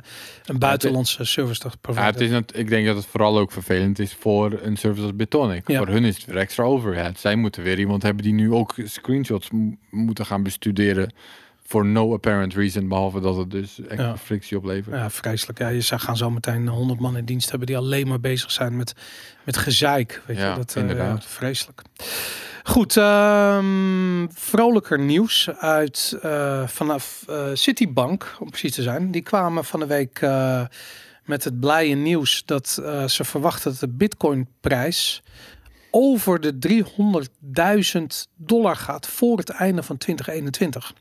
[0.45, 2.07] een buitenlandse service te Ja, providen.
[2.11, 5.15] het is net, ik denk dat het vooral ook vervelend is voor een service als
[5.15, 5.67] Bitonic.
[5.69, 5.77] Ja.
[5.77, 7.19] Voor hun is het weer extra overhead.
[7.19, 9.49] Zij moeten weer iemand hebben die nu ook screenshots
[9.89, 11.13] moeten gaan bestuderen.
[11.67, 14.17] For no apparent reason, behalve dat het dus extra Ja.
[14.17, 14.95] frictie oplevert.
[14.95, 15.59] Ja, vreselijk.
[15.59, 18.51] Ja, je zou gaan zo meteen 100 man in dienst hebben die alleen maar bezig
[18.51, 18.93] zijn met,
[19.43, 20.21] met gezeik.
[20.25, 21.23] Weet Ja, je, dat, eh, inderdaad.
[21.23, 21.81] ja, vreselijk.
[22.63, 29.11] Goed, ehm, vrolijker nieuws uit eh, vanaf eh, Citibank, om precies te zijn.
[29.11, 30.19] Die kwamen van de week
[31.23, 32.69] met het blije nieuws dat
[33.07, 35.23] ze verwachten dat de Bitcoin-prijs
[35.91, 40.93] over de 300.000 dollar gaat voor het einde van 2021.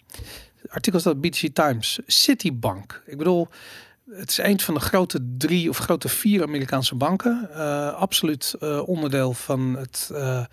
[0.68, 1.98] Artikel staat BTC Times.
[2.06, 3.02] Citibank.
[3.06, 3.48] Ik bedoel,
[4.10, 7.48] het is een van de grote drie of grote vier Amerikaanse banken.
[7.54, 10.44] Eh, absoluut eh, onderdeel van het, eh,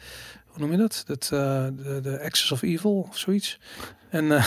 [0.46, 1.04] hoe noem je dat?
[1.08, 3.60] Het, de, de Axis of Evil of zoiets.
[4.10, 4.26] En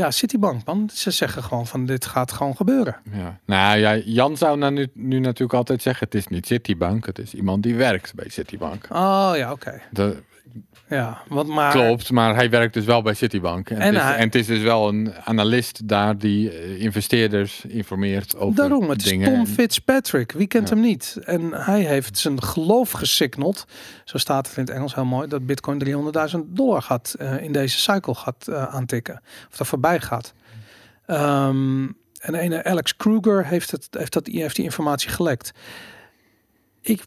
[0.00, 0.90] ja, Citibank, man.
[0.92, 2.96] Ze zeggen gewoon van dit gaat gewoon gebeuren.
[3.12, 3.38] Ja.
[3.44, 7.18] Nou ja, Jan zou nou nu, nu natuurlijk altijd zeggen: het is niet Citibank, het
[7.18, 8.88] is iemand die werkt bij Citibank.
[8.90, 9.80] Oh ja, oké.
[9.90, 10.14] Dat
[10.88, 11.72] Ja, want maar...
[11.72, 13.70] klopt, maar hij werkt dus wel bij Citibank.
[13.70, 16.80] En, En het, is, hij- en het is dus wel een analist daar die eh,
[16.80, 19.24] investeerders informeert over Daarom, het is.
[19.24, 20.32] Tom Fitzpatrick.
[20.32, 20.74] Wie kent Ja.
[20.74, 21.18] hem niet?
[21.24, 23.64] En hij heeft zijn geloof gesignald,
[24.04, 25.78] zo staat het in het Engels heel mooi, dat Bitcoin
[26.34, 29.20] 300.000 dollar gaat eh, in deze cycle gaat eh, aantikken.
[29.50, 30.32] Of daar voorbij gaat.
[31.06, 31.86] Ehm,
[32.20, 35.52] en ene Alex Kruger heeft, het, heeft, dat, heeft die informatie gelekt.
[36.82, 37.04] Ik,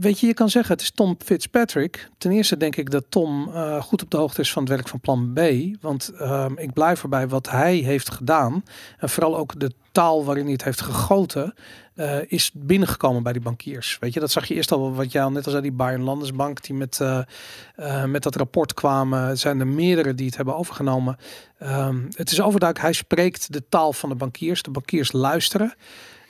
[0.00, 2.10] weet je, je kan zeggen het is Tom Fitzpatrick.
[2.18, 4.88] Ten eerste denk ik dat Tom eh, goed op de hoogte is van het werk
[4.88, 5.40] van Plan B.
[5.80, 8.64] Want ehm, ik blijf erbij wat hij heeft gedaan.
[8.98, 11.54] En vooral ook de taal waarin hij het heeft gegoten.
[11.94, 13.96] eh, is binnengekomen bij die bankiers.
[14.00, 16.02] Weet je, dat zag je eerst al wat jij al net als zei, die Bayern
[16.02, 19.38] Landesbank die met, eh, met dat rapport kwamen.
[19.38, 21.16] Zijn er meerdere die het hebben overgenomen.
[21.58, 24.62] Ehm, het is overduidelijk, hij spreekt de taal van de bankiers.
[24.62, 25.74] De bankiers luisteren.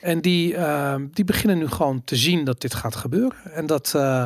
[0.00, 3.38] En die, ehm, die beginnen nu gewoon te zien dat dit gaat gebeuren.
[3.52, 4.24] En dat, eh,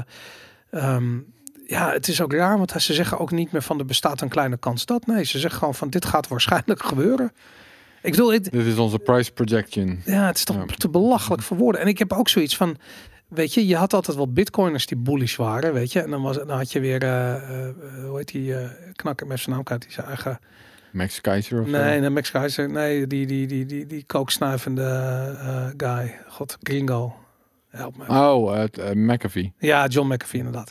[0.71, 1.19] ehm,
[1.67, 4.29] ja, het is ook raar, want ze zeggen ook niet meer van er bestaat een
[4.29, 5.07] kleine kans dat.
[5.07, 7.33] Nee, ze zeggen gewoon van dit gaat waarschijnlijk gebeuren.
[8.03, 10.03] Ik bedoel, Dit is onze price projection.
[10.05, 10.65] ja, het is toch Ja.
[10.77, 11.81] te belachelijk voor woorden.
[11.81, 12.77] En ik heb ook zoiets van,
[13.29, 16.01] weet je, je had altijd wel bitcoiners die bullish waren, weet je.
[16.01, 17.75] En dan, was, dan had je weer, eh, eh,
[18.07, 18.55] hoe heet die,
[18.93, 20.39] knakker met zijn naam die zijn eigen...
[20.95, 21.67] Max Keizer of?
[21.67, 24.83] Nee, nee, Max Keizer, nee, die, die, die, die, die kooksnuivende
[25.41, 26.19] eh, guy.
[26.29, 27.15] God, gringo.
[27.69, 28.05] Help me.
[28.09, 29.53] Oh, het eh, McAfee.
[29.59, 30.71] Ja, John McAfee inderdaad.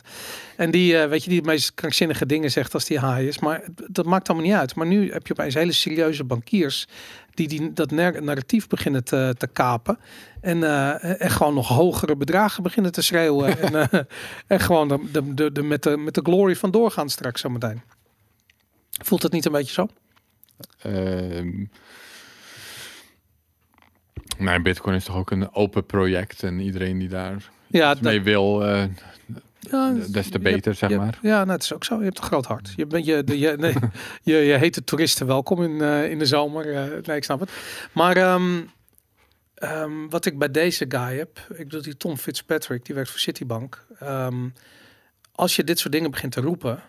[0.56, 3.38] En die, weet je, die de meest krankzinnige dingen zegt als die high is.
[3.38, 4.74] Maar het- dat maakt allemaal niet uit.
[4.74, 6.86] Maar nu heb je opeens hele serieuze bankiers
[7.30, 9.98] die, die dat nar- narratief beginnen te, te kapen.
[10.40, 13.58] En, eh, en gewoon nog hogere bedragen beginnen te schreeuwen.
[13.72, 14.00] en, eh,
[14.46, 17.82] en gewoon de, de, de, de, met, de, met de glory van doorgaan straks zometeen.
[19.02, 19.88] Voelt het niet een beetje zo?
[24.38, 28.22] Nee, Bitcoin is toch ook een open project en iedereen die daar Ja, iets mee
[28.22, 28.84] wil, eh,
[29.60, 31.18] ja, des te hebt- beter, zeg maar.
[31.22, 31.98] Ja, nou, het is ook zo.
[31.98, 32.72] Je hebt een groot hart.
[32.76, 33.74] Je bent je, de, je, nee,
[34.22, 36.74] je, je heet de toeristen welkom in, eh, in de zomer.
[36.74, 37.50] eh, nee, ik snap het.
[37.92, 38.60] Maar ehm,
[39.54, 43.20] ehm, wat ik bij deze guy heb, ik bedoel die Tom Fitzpatrick, die werkt voor
[43.20, 43.86] Citibank.
[43.98, 44.48] Ehm,
[45.32, 46.82] als je dit soort dingen begint te roepen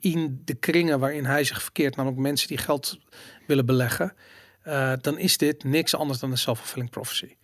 [0.00, 2.98] in de kringen waarin hij zich verkeert, namelijk mensen die geld
[3.46, 4.14] willen beleggen,
[4.62, 7.34] eh, dan is dit niks anders dan een self-fulfilling prophecy.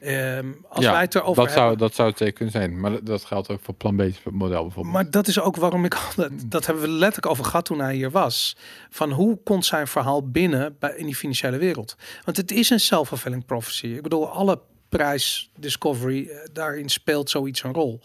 [0.00, 2.80] Ehm, als Ja, wij het erover dat, hebben, zou, dat zou het zeker kunnen zijn.
[2.80, 4.94] Maar dat- geldt ook voor plan B model bijvoorbeeld.
[4.94, 7.94] Maar dat is ook waarom ik altijd, dat hebben we letterlijk over gehad toen hij
[7.94, 8.56] hier was.
[8.90, 11.96] Van hoe komt zijn verhaal binnen bij, in die financiële wereld?
[12.24, 13.86] Want het is een self-fulfilling prophecy.
[13.86, 18.00] Ik bedoel, alle prijs discovery, eh, daarin speelt zoiets een rol.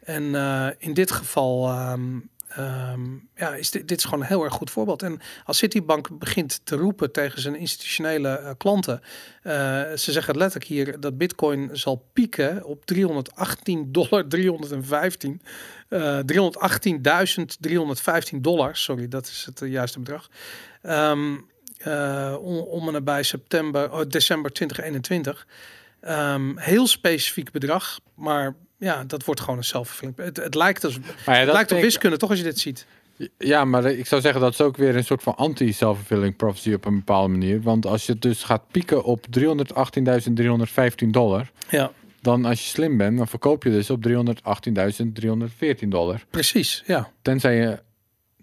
[0.00, 2.18] En eh, in dit geval ehm,
[2.56, 5.02] ehm, ja, is dit, dit is gewoon een heel erg goed voorbeeld.
[5.02, 9.00] En als Citibank begint te roepen tegen zijn institutionele eh, klanten,
[9.42, 9.52] eh,
[9.92, 15.42] ze zeggen letterlijk hier dat Bitcoin zal pieken op 318 dollar, 315,
[15.88, 18.76] eh 318.315 dollar.
[18.76, 20.28] Sorry, dat is het eh, juiste bedrag.
[21.80, 25.46] Eh, om, om en nabij september, oh, december 2021.
[26.00, 30.16] Ehm, heel specifiek bedrag, maar ja, dat wordt gewoon een zelfvervulling.
[30.16, 32.86] Het, het lijkt, als, Maar ja, het lijkt op wiskunde, toch, als je dit ziet?
[33.38, 36.84] Ja, maar ik zou zeggen dat is ook weer een soort van anti-self-fulfilling prophecy op
[36.84, 37.62] een bepaalde manier.
[37.62, 43.16] Want als je dus gaat pieken op 318.315 dollar, Ja, dan als je slim bent,
[43.16, 46.24] dan verkoop je dus op 318.314 dollar.
[46.30, 46.82] precies.
[46.86, 47.78] Ja, Tenzij je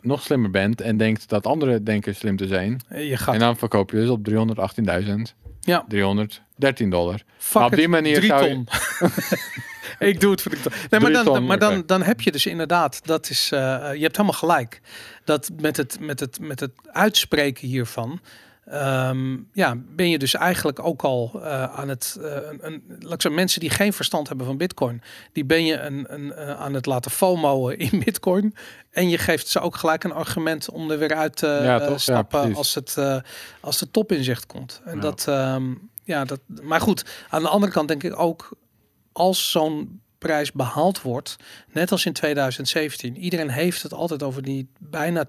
[0.01, 2.81] nog slimmer bent en denkt dat anderen denken slim te zijn.
[2.89, 3.33] je gaat.
[3.33, 4.33] En dan verkoop je dus op 318.313
[5.59, 5.85] ja,
[6.89, 7.21] dollar.
[7.37, 8.63] fuck Maar op it, die manier zou je-.
[10.11, 10.71] ik doe het voor ton.
[10.89, 13.59] Nee, maar dan, maar dan, dan heb je dus inderdaad, dat is, eh,
[13.93, 14.81] je hebt helemaal gelijk.
[15.23, 18.19] Dat met het, met het, met het uitspreken hiervan,
[18.65, 23.33] ehm, ja, ben je dus eigenlijk ook al eh, aan het, eh, een, laat zeggen,
[23.33, 27.11] mensen die geen verstand hebben van Bitcoin, die ben je een, een, aan het laten
[27.11, 28.55] FOMO'en in Bitcoin.
[28.91, 31.89] En je geeft ze ook gelijk een argument om er weer uit te Ja, toch?
[31.89, 32.97] Ja, stappen als, het,
[33.59, 34.81] als de top in zicht komt.
[34.85, 35.01] En Ja.
[35.01, 35.73] dat, ehm,
[36.03, 38.49] ja, dat, maar goed, aan de andere kant denk ik ook,
[39.17, 41.35] als zo'n prijs behaald wordt,
[41.71, 45.25] net als in 2017, iedereen heeft het altijd over die bijna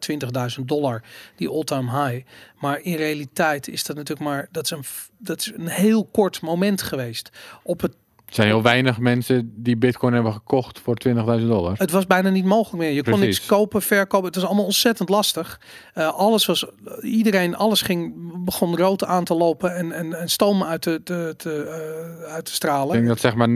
[0.58, 1.02] 20.000 dollar,
[1.36, 2.26] die all-time high.
[2.58, 4.84] Maar in realiteit is dat natuurlijk maar, dat is een,
[5.18, 7.30] dat is een heel kort moment geweest.
[7.62, 7.94] Op het,
[8.28, 11.74] Er zijn heel weinig mensen die bitcoin hebben gekocht voor 20.000 dollar.
[11.78, 12.92] het was bijna niet mogelijk meer.
[12.92, 14.26] Je kon niks kopen, verkopen.
[14.26, 15.60] Het was allemaal ontzettend lastig.
[15.94, 16.66] Eh, alles was,
[17.02, 18.14] iedereen, alles ging,
[18.44, 22.44] begon rood aan te lopen en, en, en stoom uit te, te, te, eh, uit
[22.44, 22.92] te Ik stralen.
[22.92, 23.48] denk dat zeg maar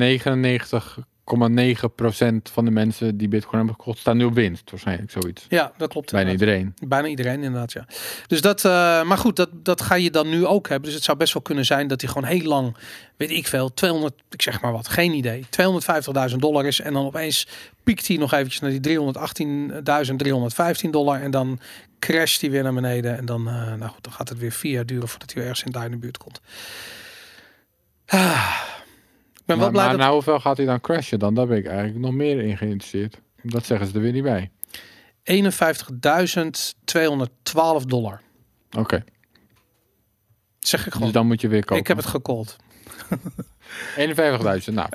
[1.25, 4.71] 99,9% van de mensen die bitcoin hebben gekocht staan nu op winst.
[4.71, 5.47] Waarschijnlijk zoiets.
[5.49, 6.11] Ja, dat klopt.
[6.11, 6.57] Bijna inderdaad.
[6.57, 6.89] iedereen.
[6.89, 7.87] Bijna iedereen inderdaad, ja.
[8.27, 10.87] Dus dat, eh, maar goed, dat, dat ga je dan nu ook hebben.
[10.87, 12.77] Dus het zou best wel kunnen zijn dat hij gewoon heel lang,
[13.17, 15.47] weet ik veel, 200, ik zeg maar wat, geen idee,
[16.31, 16.81] 250.000 dollar is.
[16.81, 17.49] En dan opeens
[17.83, 18.99] piekt hij nog eventjes naar die
[20.87, 21.21] 318.315 dollar.
[21.21, 21.61] En dan
[21.99, 23.17] crasht hij weer naar beneden.
[23.17, 25.63] En dan, eh, nou goed, dan gaat het weer vier jaar duren voordat hij ergens
[25.63, 26.41] in daar in de buurt komt.
[28.07, 28.81] Ah.
[29.43, 30.01] Ik ben wel Maar, blij maar dat...
[30.01, 31.35] nou, hoeveel gaat hij dan crashen dan?
[31.35, 33.21] Daar ben ik eigenlijk nog meer in geïnteresseerd.
[33.43, 34.51] Dat zeggen ze er weer niet bij.
[37.81, 38.21] 51.212 dollar.
[38.79, 39.05] Oké,
[40.59, 41.13] Zeg ik dus gewoon.
[41.13, 41.77] dan moet je weer kopen.
[41.77, 42.57] ik heb het gecallt.
[43.97, 44.89] 51.000, nou.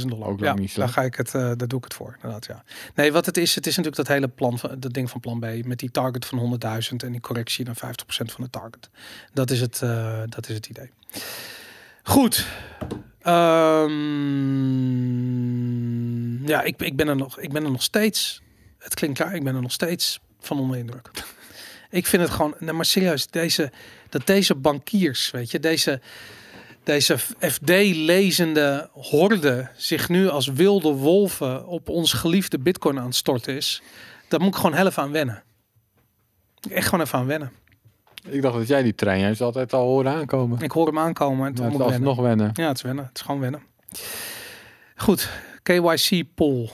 [0.00, 0.28] 51.000 dollar.
[0.28, 2.12] Ook ja, niet daar ga ik het, eh daar doe ik het voor.
[2.14, 2.64] Inderdaad, ja.
[2.94, 5.40] Nee, wat het is, het is natuurlijk dat hele plan, van, dat ding van plan
[5.40, 6.58] B met die target van
[6.90, 8.90] 100.000 en die correctie naar 50% van de target.
[9.32, 10.90] Dat is het, eh, dat is het idee.
[12.08, 12.46] Goed.
[13.22, 13.98] Ehm,
[16.46, 18.42] ja, ik, ik, ben er nog, ik ben er nog steeds.
[18.78, 21.10] Het klinkt raar, ik ben er nog steeds van onder de indruk.
[21.90, 23.72] Ik vind het gewoon, nee, maar serieus, deze,
[24.08, 26.00] dat deze bankiers, weet je, deze,
[26.82, 33.56] deze FD-lezende horde zich nu als wilde wolven op ons geliefde Bitcoin aan het storten
[33.56, 33.82] is,
[34.28, 35.42] daar moet ik gewoon heel even aan wennen.
[36.70, 37.52] Echt gewoon even aan wennen.
[38.30, 40.60] Ik dacht dat jij die trein juist altijd al hoorde aankomen.
[40.60, 42.50] Ik hoor hem aankomen en toen Ja, moet het ik is wennen.
[42.54, 43.04] Ja, het is wennen.
[43.04, 43.62] Het is gewoon wennen.
[44.96, 45.30] Goed,
[45.62, 46.68] KYC poll.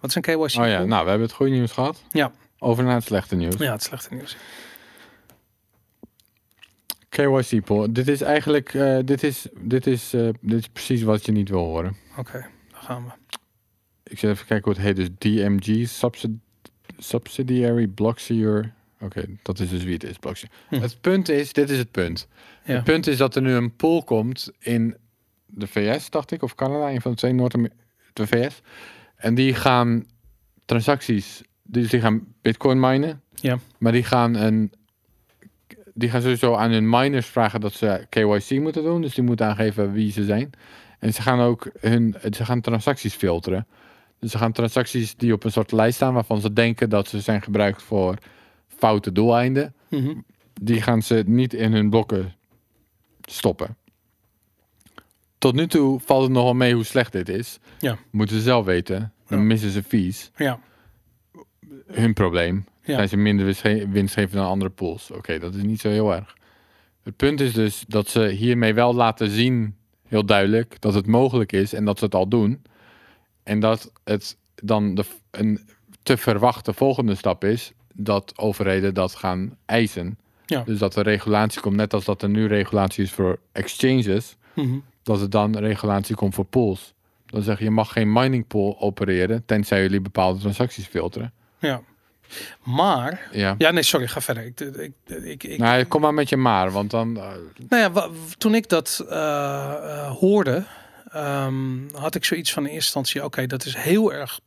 [0.00, 0.86] Wat is een KYC Oh ja, poll?
[0.86, 2.02] nou, we hebben het goede nieuws gehad.
[2.10, 2.32] Ja.
[2.58, 3.54] Over naar het slechte nieuws.
[3.56, 4.36] Ja, het slechte nieuws.
[7.08, 7.86] KYC poll.
[7.92, 11.48] Dit is eigenlijk, eh, dit, is, dit, is, eh, dit is precies wat je niet
[11.48, 11.96] wil horen.
[12.18, 12.46] Oké.
[12.72, 13.10] gaan we.
[14.02, 14.96] Ik zit even kijken hoe het heet.
[14.96, 16.38] Dus DMG, subsid-
[16.98, 18.72] Subsidiary Blockseer.
[19.00, 20.50] Oké, dat is dus wie het is, Blockseer.
[20.68, 20.80] Hm.
[20.80, 22.28] Het punt is, dit is het punt.
[22.64, 22.74] Ja.
[22.74, 24.96] Het punt is dat er nu een pool komt in
[25.46, 27.56] de VS, dacht ik, of Canada, een van de twee noord
[28.12, 28.60] de VS.
[29.16, 30.06] En die gaan
[30.64, 33.22] transacties, dus die gaan bitcoin minen.
[33.34, 33.58] Ja.
[33.78, 34.72] Maar die gaan een
[35.94, 39.02] die gaan sowieso aan hun miners vragen dat ze KYC moeten doen.
[39.02, 40.50] Dus die moeten aangeven wie ze zijn.
[40.98, 43.66] En ze gaan ook hun, ze gaan transacties filteren.
[44.18, 47.20] Dus ze gaan transacties die op een soort lijst staan waarvan ze denken dat ze
[47.20, 48.16] zijn gebruikt voor
[48.80, 49.74] foute doeleinden.
[49.88, 50.14] Mhm.
[50.60, 52.34] Die gaan ze niet in hun blokken
[53.20, 53.76] stoppen.
[55.38, 57.58] Tot nu toe valt het nogal mee hoe slecht dit is.
[57.78, 57.98] Ja.
[58.10, 59.12] Moeten ze zelf weten.
[59.28, 59.44] Dan Ja.
[59.44, 60.30] missen ze fees.
[60.36, 60.60] Ja,
[61.86, 62.64] Hun probleem.
[62.82, 62.94] Ja.
[62.94, 65.10] Zijn ze minder winstge- winstgevend dan andere pools.
[65.10, 66.36] Oké, dat is niet zo heel erg.
[67.02, 69.76] Het punt is dus dat ze hiermee wel laten zien,
[70.06, 72.62] heel duidelijk, dat het mogelijk is en dat ze het al doen.
[73.42, 75.68] En dat het dan de, een
[76.02, 80.18] te verwachte volgende stap is dat overheden dat gaan eisen.
[80.46, 80.62] Ja.
[80.62, 84.78] Dus dat er regulatie komt, net als dat er nu regulatie is voor exchanges, Mhm.
[85.02, 86.94] dat er dan regulatie komt voor pools.
[87.26, 91.32] Dan zeg je, je mag geen mining pool opereren, tenzij jullie bepaalde transacties filteren.
[91.58, 91.80] ja.
[92.62, 93.54] Maar, Ja.
[93.58, 94.44] ja, nee, sorry, ga verder.
[94.44, 94.92] Ik, ik,
[95.24, 97.16] ik, ik, Nou, kom maar met je maar, want dan...
[97.16, 97.28] eh,
[97.68, 100.64] Nou ja, toen ik dat eh, eh, hoorde,
[101.12, 104.40] ehm, had ik zoiets van in eerste instantie, oké, dat is heel erg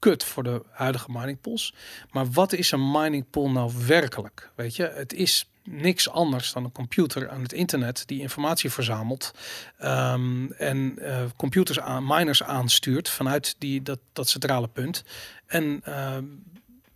[0.00, 1.74] kut voor de huidige mining pools.
[2.10, 4.50] Maar wat is een mining pool nou werkelijk?
[4.54, 9.34] Weet je, het is niks anders dan een computer aan het internet die informatie verzamelt
[9.78, 15.04] ehm, en eh, computers aan miners aanstuurt vanuit die, dat, dat centrale punt
[15.46, 16.24] en ehm,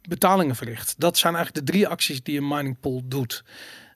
[0.08, 0.94] betalingen verricht.
[0.98, 3.44] Dat zijn eigenlijk de drie acties die een mining pool doet.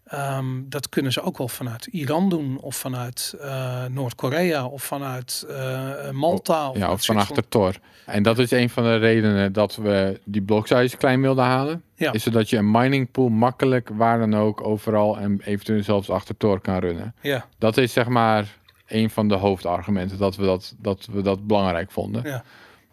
[0.08, 5.46] Ehm, dat kunnen ze ook wel vanuit Iran doen, of vanuit eh, Noord-Korea, of vanuit
[5.48, 6.70] eh, Malta.
[6.70, 7.74] Of ja, of van achter Tor.
[8.06, 11.82] En dat is een van de redenen dat we die block size klein wilden halen.
[11.94, 12.12] Ja.
[12.12, 16.36] Is zodat je een mining pool makkelijk waar dan ook overal en eventueel zelfs achter
[16.36, 17.14] Tor kan runnen.
[17.20, 18.56] Ja, Dat is zeg maar
[18.86, 22.22] een van de hoofdargumenten dat we dat, dat, we dat belangrijk vonden.
[22.24, 22.44] ja,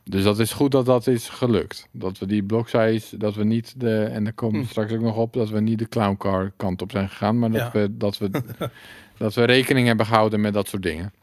[0.10, 1.88] Dus dat is goed dat dat is gelukt.
[1.92, 4.70] Dat we die block size, dat we niet de, en daar komen we Hm.
[4.72, 7.52] straks ook nog op, dat we niet de clown car kant op zijn gegaan, maar
[7.52, 7.72] dat Ja.
[7.72, 8.30] we, dat we,
[9.18, 11.14] dat we rekening hebben gehouden met dat soort dingen.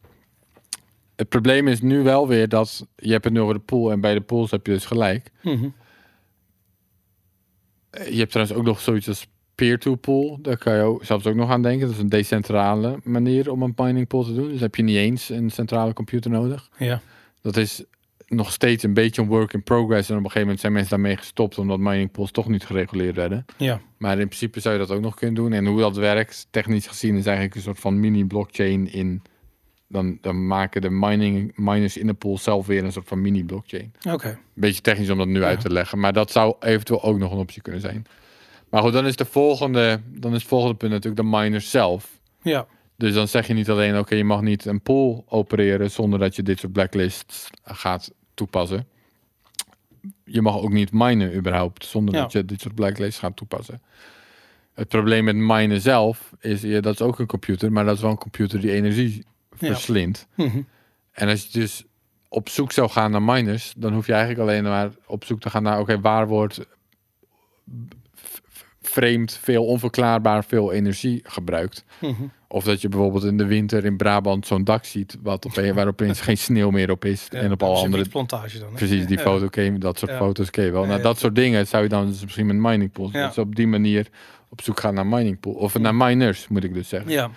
[1.16, 4.00] Het probleem is nu wel weer dat, je hebt het nu over de pool en
[4.00, 5.30] bij de pools heb je dus gelijk.
[5.42, 5.68] Mhm.
[7.90, 10.38] Je hebt trouwens ook nog zoiets als peer-to pool.
[10.42, 11.86] Daar kan je ook, zelfs ook nog aan denken.
[11.86, 14.48] Dat is een decentrale manier om een mining pool te doen.
[14.48, 16.68] Dus heb je niet eens een centrale computer nodig.
[16.78, 17.00] ja,
[17.40, 17.84] Dat is
[18.32, 20.08] nog steeds een beetje een work in progress.
[20.08, 23.16] En op een gegeven moment zijn mensen daarmee gestopt omdat mining pools toch niet gereguleerd
[23.16, 23.44] werden.
[23.56, 25.52] ja, Maar in principe zou je dat ook nog kunnen doen.
[25.52, 29.22] En hoe dat werkt, technisch gezien, is eigenlijk een soort van mini-blockchain in.
[29.88, 33.92] Dan, dan maken de mining, miners in de pool zelf weer een soort van mini-blockchain.
[34.10, 34.38] oké.
[34.54, 35.46] Beetje technisch om dat nu Ja.
[35.46, 35.98] uit te leggen.
[35.98, 38.06] Maar dat zou eventueel ook nog een optie kunnen zijn.
[38.70, 42.20] Maar goed, dan is de volgende, dan is het volgende punt natuurlijk de miners zelf.
[42.42, 42.66] Ja,
[42.96, 46.36] Dus dan zeg je niet alleen, oké, je mag niet een pool opereren zonder dat
[46.36, 48.86] je dit soort blacklists gaat toepassen.
[50.24, 52.20] Je mag ook niet minen überhaupt zonder Ja.
[52.22, 53.82] dat je dit soort blacklists gaat toepassen.
[54.74, 58.02] Het probleem met minen zelf is, ja, dat is ook een computer, maar dat is
[58.02, 59.24] wel een computer die energie
[59.58, 59.66] Ja.
[59.66, 60.26] verslindt.
[60.36, 60.62] Mhm.
[61.12, 61.84] En als je dus
[62.28, 65.50] op zoek zou gaan naar miners, dan hoef je eigenlijk alleen maar op zoek te
[65.50, 66.60] gaan naar, oké, waar wordt
[68.92, 71.84] vreemd veel, onverklaarbaar veel energie gebruikt.
[72.00, 72.12] Mhm.
[72.48, 75.86] Of dat je bijvoorbeeld in de winter in Brabant zo'n dak ziet, wat op, waar
[75.86, 77.26] opeens geen sneeuw meer op is.
[77.30, 78.68] Ja, en op dat alle andere, wietplantage dan.
[78.68, 78.74] hè?
[78.74, 79.22] precies die Ja.
[79.22, 80.16] foto, ken dat soort Ja.
[80.16, 80.84] foto's ken je wel.
[80.84, 83.12] Nou, dat soort dingen zou je dan dus misschien met mining pools.
[83.12, 83.26] Ja.
[83.26, 84.06] Dus op die manier
[84.48, 85.52] op zoek gaan naar mining pool.
[85.54, 87.30] Of naar miners, moet ik dus zeggen Ja,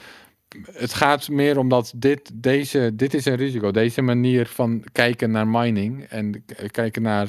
[0.72, 3.72] het gaat meer omdat dit, deze, dit is een risico.
[3.72, 7.28] Deze manier van kijken naar mining en kijken naar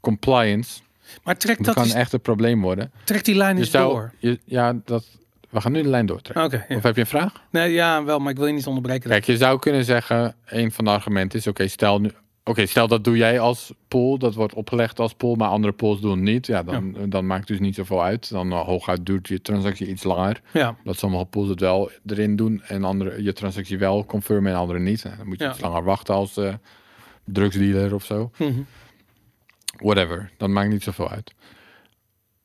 [0.00, 0.80] compliance,
[1.24, 2.90] maar trekt dat dat kan is, echt een probleem worden.
[3.04, 4.12] trekt die lijn eens zou, door.
[4.18, 5.04] je, ja, dat,
[5.50, 6.64] we gaan nu de lijn doortrekken.
[6.68, 6.76] Ja.
[6.76, 7.42] Of heb je een vraag?
[7.50, 9.10] Nee, ja, wel, maar ik wil je niet onderbreken.
[9.10, 12.10] Kijk, je zou kunnen zeggen, een van de argumenten is, oké, stel nu,
[12.44, 16.00] oké, stel dat doe jij als pool, dat wordt opgelegd als pool, maar andere pools
[16.00, 16.46] doen niet.
[16.46, 18.30] Ja, dan, dan maakt het dus niet zoveel uit.
[18.30, 20.40] Dan uh, hooguit duurt je transactie iets langer.
[20.52, 24.58] Ja, Dat sommige pools het wel erin doen en andere je transactie wel confirmen en
[24.58, 25.02] andere niet.
[25.02, 25.50] Dan moet je Ja.
[25.50, 26.54] iets langer wachten als eh,
[27.24, 28.30] drugsdealer of zo.
[28.38, 28.52] Mhm.
[29.82, 31.34] Whatever, dat maakt niet zoveel uit.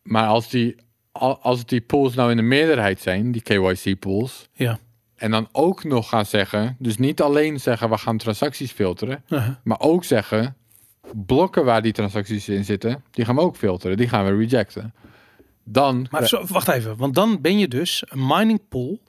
[0.02, 0.76] Maar als die,
[1.12, 4.80] al- als die pools nou in de meerderheid zijn, die KYC pools, ja.
[5.16, 9.56] en dan ook nog gaan zeggen, dus niet alleen zeggen we gaan transacties filteren, Uh-huh.
[9.64, 10.56] maar ook zeggen
[11.26, 14.94] blokken waar die transacties in zitten, die gaan we ook filteren, die gaan we rejecten.
[15.64, 19.00] Dan Maar wacht even, want dan ben je dus een mining pool.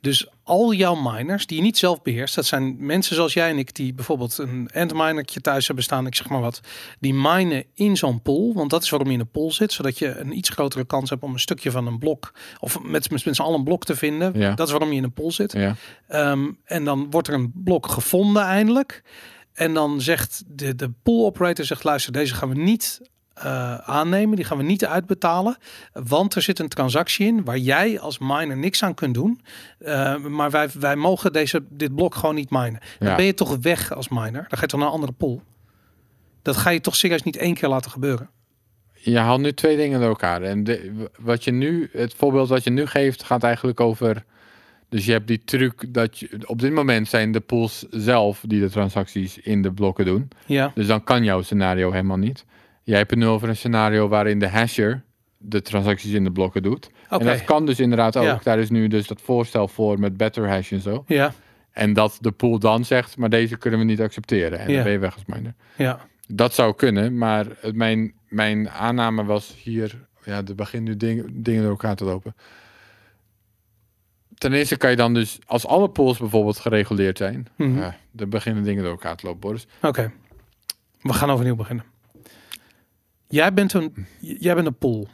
[0.00, 3.58] Dus al jouw miners die je niet zelf beheerst, dat zijn mensen zoals jij en
[3.58, 6.60] ik die bijvoorbeeld een endminertje thuis hebben staan, ik zeg maar wat,
[7.00, 9.98] die minen in zo'n pool, want dat is waarom je in een pool zit, zodat
[9.98, 13.24] je een iets grotere kans hebt om een stukje van een blok of met, met,
[13.24, 14.32] met z'n allen een blok te vinden.
[14.38, 14.54] Ja.
[14.54, 15.52] Dat is waarom je in een pool zit.
[15.52, 15.76] ja.
[16.08, 19.02] Ehm, en dan wordt er een blok gevonden eindelijk.
[19.52, 23.00] En dan zegt de, de pool operator, zegt luister, deze gaan we niet
[23.42, 24.36] eh, aannemen.
[24.36, 25.56] Die gaan we niet uitbetalen.
[25.92, 29.40] Want er zit een transactie in waar jij als miner niks aan kunt doen.
[29.78, 32.80] Eh, maar wij, wij mogen deze, dit blok gewoon niet minen.
[32.98, 34.32] Dan ben je toch weg als miner.
[34.32, 35.42] Dan ga je toch naar een andere pool.
[36.42, 38.30] Dat ga je toch serieus niet één keer laten gebeuren.
[38.92, 40.42] Je haalt nu twee dingen door elkaar.
[40.42, 44.24] En de, wat je nu, het voorbeeld wat je nu geeft, gaat eigenlijk over.
[44.88, 46.38] Dus je hebt die truc dat je.
[46.44, 50.28] Op dit moment zijn de pools zelf die de transacties in de blokken doen.
[50.46, 52.44] Ja, Dus dan kan jouw scenario helemaal niet.
[52.88, 55.02] Jij hebt het nu over een scenario waarin de hasher
[55.38, 56.90] de transacties in de blokken doet.
[57.10, 57.24] oké.
[57.24, 58.24] En dat kan dus inderdaad ook.
[58.24, 58.40] Ja.
[58.42, 61.04] Daar is nu dus dat voorstel voor met better hash en zo.
[61.06, 61.32] Ja,
[61.72, 64.58] En dat de pool dan zegt, maar deze kunnen we niet accepteren.
[64.58, 64.74] En Ja.
[64.74, 65.54] dan ben je weg als miner.
[65.76, 66.00] ja.
[66.30, 70.06] Dat zou kunnen, maar mijn, mijn aanname was hier...
[70.24, 72.34] Ja, er beginnen nu dingen, dingen door elkaar te lopen.
[74.34, 77.46] Ten eerste kan je dan dus, als alle pools bijvoorbeeld gereguleerd zijn...
[77.56, 77.78] Mhm.
[77.78, 79.66] ja, er beginnen dingen door elkaar te lopen, Boris.
[79.82, 80.12] Oké,
[81.00, 81.84] we gaan overnieuw beginnen.
[83.28, 85.08] Jij bent een, jij bent een pool.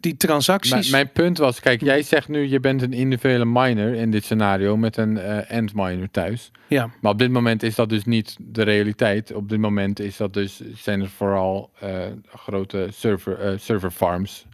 [0.00, 0.70] Die transacties.
[0.70, 4.24] Mijn, mijn punt was, kijk, jij zegt nu je bent een individuele miner in dit
[4.24, 6.50] scenario met een eh end miner thuis.
[6.68, 9.32] Ja, Maar op dit moment is dat dus niet de realiteit.
[9.34, 14.46] Op dit moment is dat dus, zijn er vooral eh, grote server, eh, server farms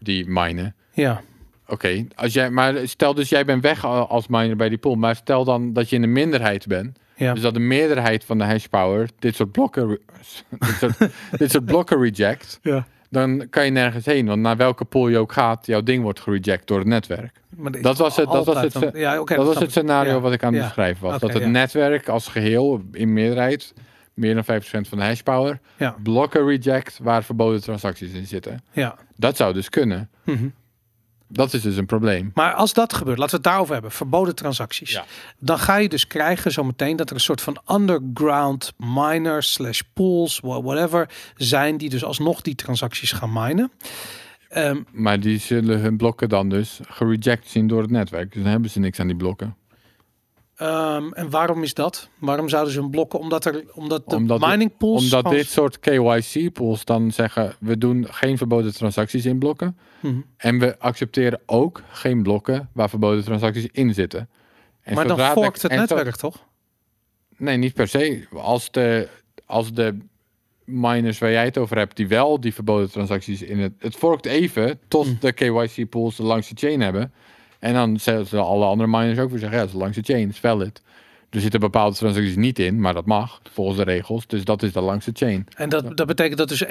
[0.00, 0.74] die minen.
[0.92, 1.20] ja,
[1.68, 4.94] Oké, als jij, maar stel dus jij bent weg al- als miner bij die pool,
[4.94, 6.98] maar stel dan dat je in de minderheid bent.
[7.16, 7.32] Ja.
[7.32, 9.88] Dus dat de meerderheid van de hash power dit soort blokken,
[10.50, 10.98] dit soort,
[11.38, 12.58] dit soort blokken reject.
[12.62, 12.86] ja.
[13.10, 16.20] Dan kan je nergens heen, want naar welke pool je ook gaat, jouw ding wordt
[16.20, 17.40] gereject door het netwerk.
[17.56, 20.32] Maar Dat was het- dat was het- dan- ja, dat was het scenario Ja, wat
[20.32, 21.20] ik aan het beschrijven was.
[21.20, 23.74] Dat het netwerk als geheel in meerderheid,
[24.14, 25.96] meer dan 5% van de hash power, Ja.
[26.02, 28.60] blokken reject waar verboden transacties in zitten.
[28.72, 28.96] Ja.
[29.16, 30.10] Dat zou dus kunnen.
[30.24, 30.46] Mhm.
[31.28, 32.30] Dat is dus een probleem.
[32.34, 34.90] Maar als dat gebeurt, laten we het daarover hebben, verboden transacties.
[34.90, 35.04] Ja.
[35.38, 40.40] Dan ga je dus krijgen zometeen dat er een soort van underground miners slash pools,
[40.40, 43.70] wha- whatever, zijn die dus alsnog die transacties gaan minen.
[44.48, 48.32] Ehm, Maar die zullen hun blokken dan dus gereject zien door het netwerk.
[48.32, 49.56] Dus dan hebben ze niks aan die blokken.
[50.56, 52.08] Ehm, en waarom is dat?
[52.18, 53.18] Waarom zouden ze hun blokken?
[53.18, 55.02] Omdat er, omdat de Omdat mining pools.
[55.12, 57.54] Omdat dit soort KYC-pools dan zeggen...
[57.60, 59.78] we doen geen verboden transacties in blokken.
[60.00, 60.20] Mhm.
[60.36, 64.28] En we accepteren ook geen blokken waar verboden transacties in zitten.
[64.82, 66.44] En Maar dan de- forkt het netwerk toch?
[67.36, 68.26] Nee, niet per se.
[68.32, 69.08] Als de,
[69.46, 69.98] als de
[70.64, 73.72] miners waar jij het over hebt, die wel die verboden transacties in het...
[73.78, 75.16] Het forkt even tot Mm.
[75.20, 77.12] de KYC-pools de langste chain hebben.
[77.66, 80.38] En dan zullen alle andere miners ook weer zeggen, ja, dat is de chain, is
[80.38, 80.82] valid.
[81.30, 84.26] Er zitten bepaalde transacties niet in, maar dat mag, volgens de regels.
[84.26, 85.46] Dus dat is de langste chain.
[85.56, 86.68] En dat, dat betekent dat dus 51%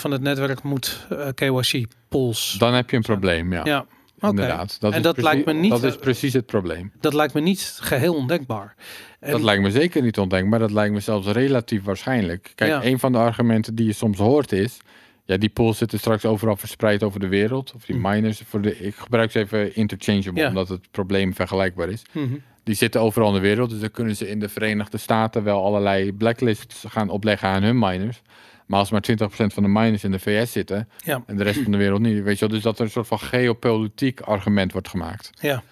[0.00, 2.56] van het netwerk moet eh, KYC pools.
[2.58, 3.60] Dan heb je een probleem, ja.
[3.64, 3.86] ja.
[4.20, 4.78] Inderdaad.
[4.80, 6.92] En is dat precies- lijkt me niet- Dat is precies het probleem.
[7.00, 8.74] Dat lijkt me niet geheel ondenkbaar.
[9.20, 10.58] En- Dat lijkt me zeker niet ondenkbaar.
[10.58, 12.52] Dat lijkt me zelfs relatief waarschijnlijk.
[12.54, 12.84] Kijk, Ja.
[12.84, 14.76] een van de argumenten die je soms hoort is...
[15.26, 17.72] Ja, die pools zitten straks overal verspreid over de wereld.
[17.74, 18.02] Of die Hm.
[18.02, 18.42] miners.
[18.46, 20.48] Voor de, ik gebruik ze even interchangeable, Ja.
[20.48, 22.02] omdat het probleem vergelijkbaar is.
[22.12, 22.34] Mhm.
[22.62, 23.70] Die zitten overal in de wereld.
[23.70, 27.78] Dus dan kunnen ze in de Verenigde Staten wel allerlei blacklists gaan opleggen aan hun
[27.78, 28.22] miners.
[28.66, 31.60] Maar als maar 20% van de miners in de VS zitten Ja, en de rest
[31.62, 34.72] van de wereld niet, weet je wel, dus dat er een soort van geopolitiek argument
[34.72, 35.30] wordt gemaakt.
[35.40, 35.62] ja.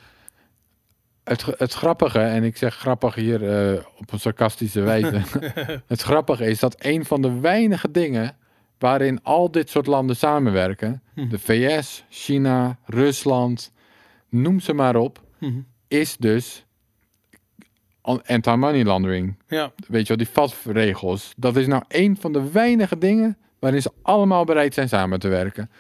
[1.24, 5.20] Het, het grappige, en ik zeg grappig hier eh, op een sarcastische wijze.
[5.86, 8.36] het grappige is dat een van de weinige dingen
[8.82, 11.28] waarin al dit soort landen samenwerken, Hm.
[11.28, 13.72] de VS, China, Rusland,
[14.28, 15.58] noem ze maar op, Mhm.
[15.88, 16.64] is dus
[18.00, 19.36] an- anti-money laundering.
[19.48, 19.72] ja.
[19.88, 21.32] Weet je wel, die FATF-regels.
[21.36, 25.28] Dat is nou een van de weinige dingen waarin ze allemaal bereid zijn samen te
[25.28, 25.70] werken.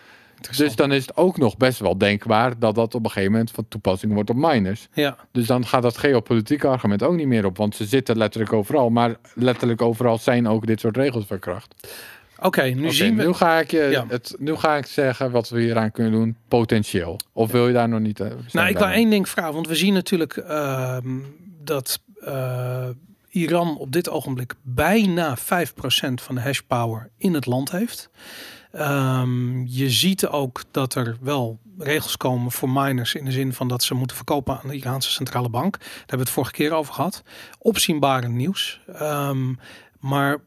[0.56, 3.50] Dus dan is het ook nog best wel denkbaar dat dat op een gegeven moment
[3.50, 4.88] van toepassing wordt op miners.
[4.92, 8.52] Ja, Dus dan gaat dat geopolitieke argument ook niet meer op, want ze zitten letterlijk
[8.52, 8.90] overal.
[8.90, 11.88] Maar letterlijk overal zijn ook dit soort regels verkracht.
[12.42, 12.62] Oké.
[12.62, 13.24] nu zien we.
[13.24, 14.04] nu, ga ik je Ja.
[14.08, 17.20] het, nu ga ik zeggen wat we hieraan kunnen doen, potentieel.
[17.32, 18.16] Of wil je daar nog niet?
[18.16, 21.18] zijn Nou, ik wil één ding vragen, want we zien natuurlijk ehm,
[21.64, 22.88] dat eh,
[23.28, 25.42] Iran op dit ogenblik bijna 5%
[26.14, 28.10] van de hashpower in het land heeft.
[28.72, 33.68] Ehm, je ziet ook dat er wel regels komen voor miners in de zin van
[33.68, 35.78] dat ze moeten verkopen aan de Iraanse centrale bank.
[35.78, 37.22] Daar hebben we het vorige keer over gehad.
[37.58, 38.80] Opzienbare nieuws.
[38.94, 39.54] Ehm,
[40.00, 40.38] maar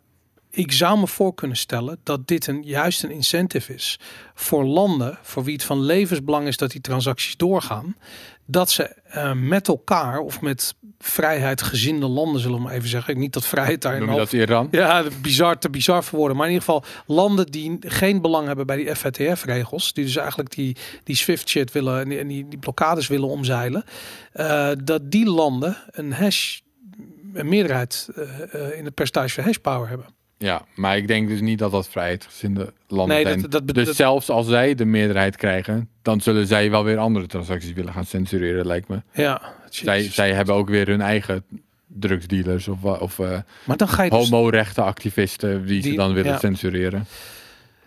[0.55, 3.99] ik zou me voor kunnen stellen dat dit een, juist een incentive is
[4.33, 7.95] voor landen, voor wie het van levensbelang is dat die transacties doorgaan,
[8.45, 13.33] dat ze eh, met elkaar of met vrijheidgezinde landen, zullen we maar even zeggen, niet
[13.33, 14.67] dat vrijheid daar in Noem je dat Iran?
[14.71, 16.37] ja, bizar te bizar voor worden.
[16.37, 20.55] Maar in ieder geval landen die geen belang hebben bij die FATF-regels, die dus eigenlijk
[20.55, 23.83] die, die SWIFT shit willen en die, die, die blokkades willen omzeilen,
[24.31, 26.59] eh, dat die landen een hash,
[27.33, 28.09] een meerderheid
[28.51, 30.14] eh, in het percentage van hash power hebben.
[30.37, 33.41] Ja, maar ik denk dus niet dat dat vrijheidsgezinde landen Nee, zijn.
[33.41, 36.97] dat- dat- dus dat- zelfs als zij de meerderheid krijgen, dan zullen zij wel weer
[36.97, 39.01] andere transacties willen gaan censureren, lijkt me.
[39.13, 41.43] Ja, Zij, zij hebben ook weer hun eigen
[41.87, 46.31] drugsdealers of, of eh, maar dan ga je dus, homo-rechtenactivisten die, ze Die- dan willen
[46.31, 46.37] ja.
[46.39, 47.05] censureren.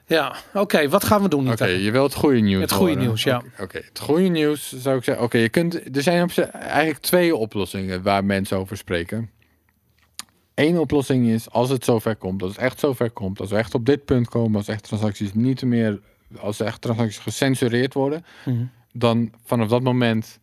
[0.06, 1.50] ja, oké, wat gaan we doen?
[1.52, 3.06] Oké, je wilt het goede nieuws Het goede horen.
[3.06, 3.42] nieuws, ja.
[3.60, 5.24] Oké, het goede nieuws zou ik zeggen.
[5.24, 5.96] Oké, je kunt.
[5.96, 9.30] Er zijn op eigenlijk twee oplossingen waar mensen over spreken.
[10.58, 13.74] Eén oplossing is als het zover komt, als het echt zover komt, als we echt
[13.74, 16.00] op dit punt komen, als echt transacties niet meer,
[16.40, 18.64] als echt transacties gecensureerd worden, Mhm.
[18.92, 20.38] dan vanaf dat moment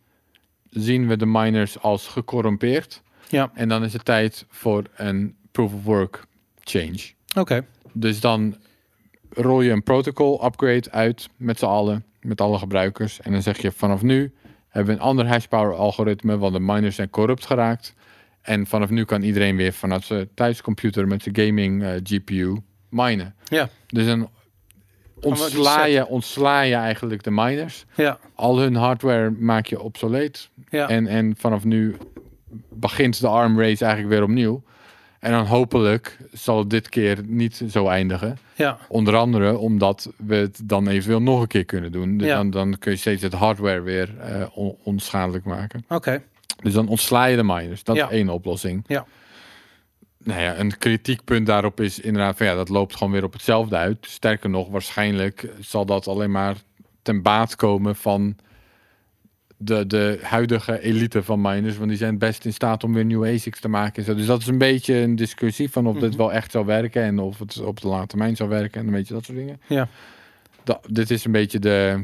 [0.70, 3.02] zien we de miners als gecorrumpeerd.
[3.30, 6.26] Ja, En dan is het tijd voor een proof of work
[6.64, 7.00] change.
[7.38, 7.66] oké.
[7.92, 8.56] Dus dan
[9.30, 13.22] rol je een protocol upgrade uit met z'n allen, met alle gebruikers.
[13.22, 14.34] En dan zeg je vanaf nu
[14.70, 17.94] hebben we een ander hashpower algoritme, want de miners zijn corrupt geraakt.
[18.45, 22.55] En vanaf nu kan iedereen weer vanuit zijn thuiscomputer met zijn gaming eh, GPU
[22.89, 23.35] minen.
[23.45, 24.30] Ja, Dus dan
[25.22, 27.85] ontsla je, ontsla je eigenlijk de miners.
[27.95, 30.49] ja, Al hun hardware maak je obsoleet.
[30.69, 30.89] ja.
[30.89, 31.95] En, en vanaf nu
[32.73, 34.63] begint de arm race eigenlijk weer opnieuw.
[35.19, 38.38] En dan hopelijk zal het dit keer niet zo eindigen.
[38.55, 38.77] ja.
[38.88, 42.17] Onder andere omdat we het dan eventueel nog een keer kunnen doen.
[42.17, 42.35] Dus Ja.
[42.35, 45.85] dan, dan kun je steeds het hardware weer eh, on- onschadelijk maken.
[45.89, 46.22] Oké,
[46.64, 47.84] Dus dan ontsla je de miners.
[47.84, 48.06] Dat Ja.
[48.06, 48.84] is één oplossing.
[48.88, 49.06] Ja.
[50.23, 53.76] Nou ja, een kritiekpunt daarop is inderdaad van ja, dat loopt gewoon weer op hetzelfde
[53.76, 53.98] uit.
[54.02, 56.56] Sterker nog, waarschijnlijk zal dat alleen maar
[57.02, 58.36] ten baat komen van
[59.57, 61.77] de, de huidige elite van miners.
[61.77, 63.95] Want die zijn best in staat om weer nieuwe ASICs te maken.
[63.95, 64.15] en zo.
[64.15, 66.18] Dus dat is een beetje een discussie van of dit Mhm.
[66.18, 67.03] wel echt zou werken.
[67.03, 68.82] En of het op de lange termijn zou werken.
[68.82, 69.61] En een beetje dat soort dingen.
[69.68, 69.88] Ja.
[70.90, 72.03] Dit is een beetje de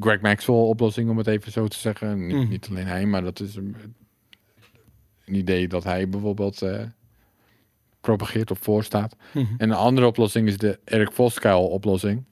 [0.00, 2.26] Greg Maxwell oplossing, om het even zo te zeggen.
[2.26, 2.48] Niet, Mhm.
[2.48, 3.76] niet alleen hij, maar dat is een,
[5.24, 6.82] een idee dat hij bijvoorbeeld eh,
[8.00, 9.16] propageert of voorstaat.
[9.32, 9.46] Mhm.
[9.58, 12.24] En een andere oplossing is de Erik Voskuil oplossing.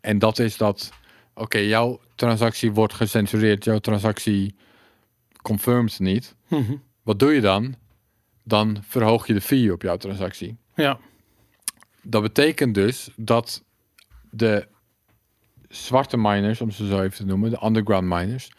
[0.00, 0.92] En dat is dat,
[1.34, 4.54] oké, jouw transactie wordt gecensureerd, jouw transactie
[5.42, 6.34] confirms niet.
[6.48, 6.74] Mhm.
[7.02, 7.74] Wat doe je dan?
[8.42, 10.56] Dan verhoog je de fee op jouw transactie.
[10.74, 10.98] ja,
[12.02, 13.64] Dat betekent dus dat
[14.30, 14.68] de
[15.74, 18.50] zwarte miners, om ze zo even te noemen, de underground miners,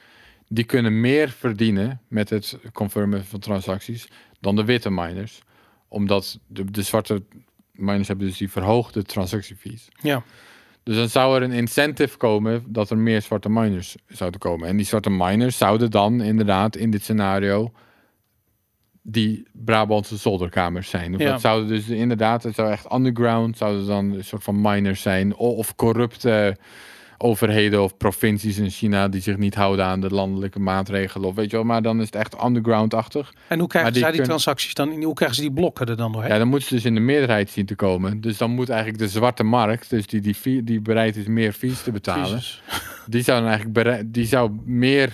[0.47, 4.07] die kunnen meer verdienen met het confirmen van transacties
[4.39, 5.41] dan de witte miners.
[5.87, 7.23] Omdat de, de zwarte
[7.71, 9.87] miners hebben dus die verhoogde transactiefees.
[10.01, 10.23] ja,
[10.83, 14.67] Dus dan zou er een incentive komen dat er meer zwarte miners zouden komen.
[14.67, 17.71] En die zwarte miners zouden dan inderdaad in dit scenario
[19.01, 21.13] die Brabantse zolderkamers zijn.
[21.13, 21.31] Of Ja.
[21.31, 25.35] dat zouden dus inderdaad, het zou echt underground, zouden dan een soort van miners zijn.
[25.35, 26.57] Of corrupte
[27.17, 31.27] overheden of provincies in China die zich niet houden aan de landelijke maatregelen.
[31.29, 33.33] Of weet je wel, maar dan is het echt underground-achtig.
[33.47, 34.91] En hoe krijgen die zij die kun- transacties dan?
[34.91, 36.31] in- Hoe krijgen ze die blokken er dan doorheen?
[36.31, 38.21] Ja, dan moeten ze dus in de meerderheid zien te komen.
[38.21, 41.83] Dus dan moet eigenlijk de zwarte markt, dus die, die, die bereid is meer fees
[41.83, 42.61] te betalen, Jezus.
[43.07, 45.13] die zou dan eigenlijk berei- die zou meer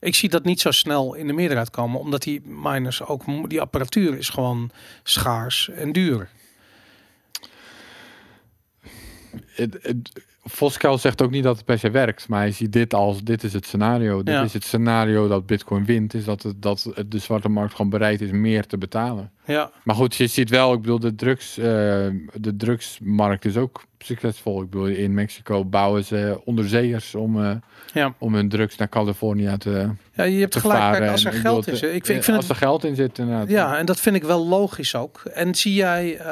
[0.00, 3.60] Ik zie dat niet zo snel in de meerderheid komen, omdat die miners ook die
[3.60, 4.70] apparatuur is gewoon
[5.02, 6.28] schaars en duur.
[9.46, 12.94] het, het, Voskuil zegt ook niet dat het per se werkt, maar hij ziet dit
[12.94, 14.22] als dit is het scenario.
[14.22, 14.42] Dit Ja.
[14.42, 18.20] is het scenario dat Bitcoin wint, is dat, het, dat de zwarte markt gewoon bereid
[18.20, 19.30] is meer te betalen.
[19.48, 21.64] Ja, Maar goed, je ziet wel, ik bedoel, de, drugs, eh,
[22.34, 24.62] de drugsmarkt is ook succesvol.
[24.62, 27.50] Ik bedoel, in Mexico bouwen ze onderzeeërs om, eh,
[27.92, 28.14] ja.
[28.18, 31.10] om hun drugs naar Californië te, ja je hebt gelijk.
[31.10, 31.82] als er geld is.
[31.82, 33.48] Ik vind, ik vind als het er geld in zit, inderdaad.
[33.48, 35.22] Ja, en dat vind ik wel logisch ook.
[35.32, 36.26] En zie jij, eh,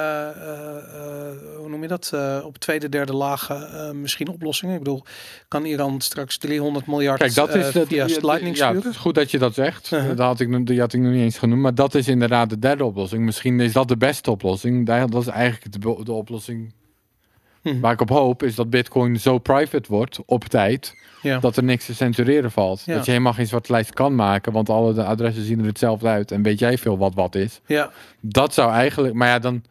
[1.57, 2.13] hoe noem je dat,
[2.45, 4.75] op tweede, derde lagen misschien oplossingen?
[4.75, 5.05] Ik bedoel,
[5.49, 8.83] kan Iran straks 300 miljard Kijk, dat is dat, via ja, Lightning ja, sturen?
[8.83, 9.91] het is goed dat je dat zegt.
[9.93, 10.09] Uh-huh.
[10.09, 11.63] Dat, had ik, die had ik nog niet eens genoemd.
[11.63, 13.06] Maar dat is inderdaad de derde oplossing.
[13.13, 14.87] Misschien is dat de beste oplossing.
[14.87, 16.73] Dat is eigenlijk de, de oplossing
[17.63, 17.81] Mhm.
[17.81, 18.43] waar ik op hoop.
[18.43, 20.95] Is dat Bitcoin zo private wordt op tijd.
[21.23, 21.39] Ja.
[21.39, 22.83] Dat er niks te censureren valt.
[22.85, 22.95] Ja.
[22.95, 24.53] Dat je helemaal geen zwarte lijst kan maken.
[24.53, 26.31] Want alle de adressen zien er hetzelfde uit.
[26.31, 27.61] En weet jij veel wat wat is.
[27.67, 29.15] ja, Dat zou eigenlijk...
[29.15, 29.63] Maar ja, dan...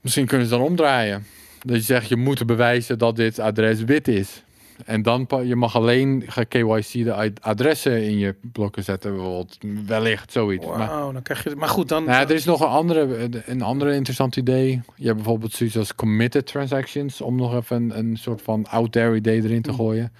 [0.00, 1.26] Misschien kunnen ze dan omdraaien.
[1.62, 4.42] Dat je zegt, je moet bewijzen dat dit adres wit is.
[4.84, 9.58] En dan je mag alleen KYC de ad- adressen in je blokken zetten, bijvoorbeeld.
[9.86, 10.66] Wellicht zoiets.
[10.66, 11.54] Maar, Wauw, dan krijg je...
[11.56, 12.04] Maar goed, dan...
[12.04, 14.80] nou er is nog een andere, een andere interessant idee.
[14.96, 18.92] Je hebt bijvoorbeeld zoiets als committed transactions, om nog even een, een soort van out
[18.92, 19.76] there idee erin te Mm.
[19.76, 20.12] gooien.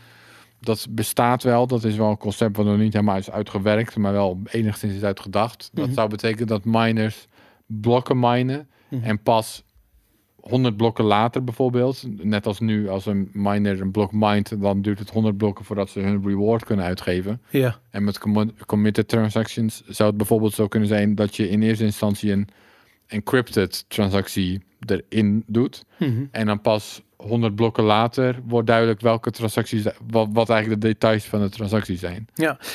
[0.61, 1.67] Dat bestaat wel.
[1.67, 5.03] Dat is wel een concept wat nog niet helemaal is uitgewerkt, maar wel enigszins is
[5.03, 5.71] uitgedacht.
[5.73, 5.95] Dat Mhm.
[5.95, 7.27] zou betekenen dat miners
[7.67, 9.05] blokken minen Mhm.
[9.05, 9.64] en pas
[10.49, 14.99] 100 blokken later bijvoorbeeld, net als nu als een miner een blok mined, dan duurt
[14.99, 17.43] het 100 blokken voordat ze hun reward kunnen uitgeven.
[17.51, 17.79] Ja.
[17.91, 18.19] En met
[18.67, 22.49] committed transactions zou het bijvoorbeeld zo kunnen zijn dat je in eerste instantie een
[23.07, 25.85] encrypted transactie erin doet.
[25.99, 26.25] Mhm.
[26.31, 31.25] En dan pas 100 blokken later wordt duidelijk welke transacties, wat, wat eigenlijk de details
[31.25, 32.29] van de transactie zijn.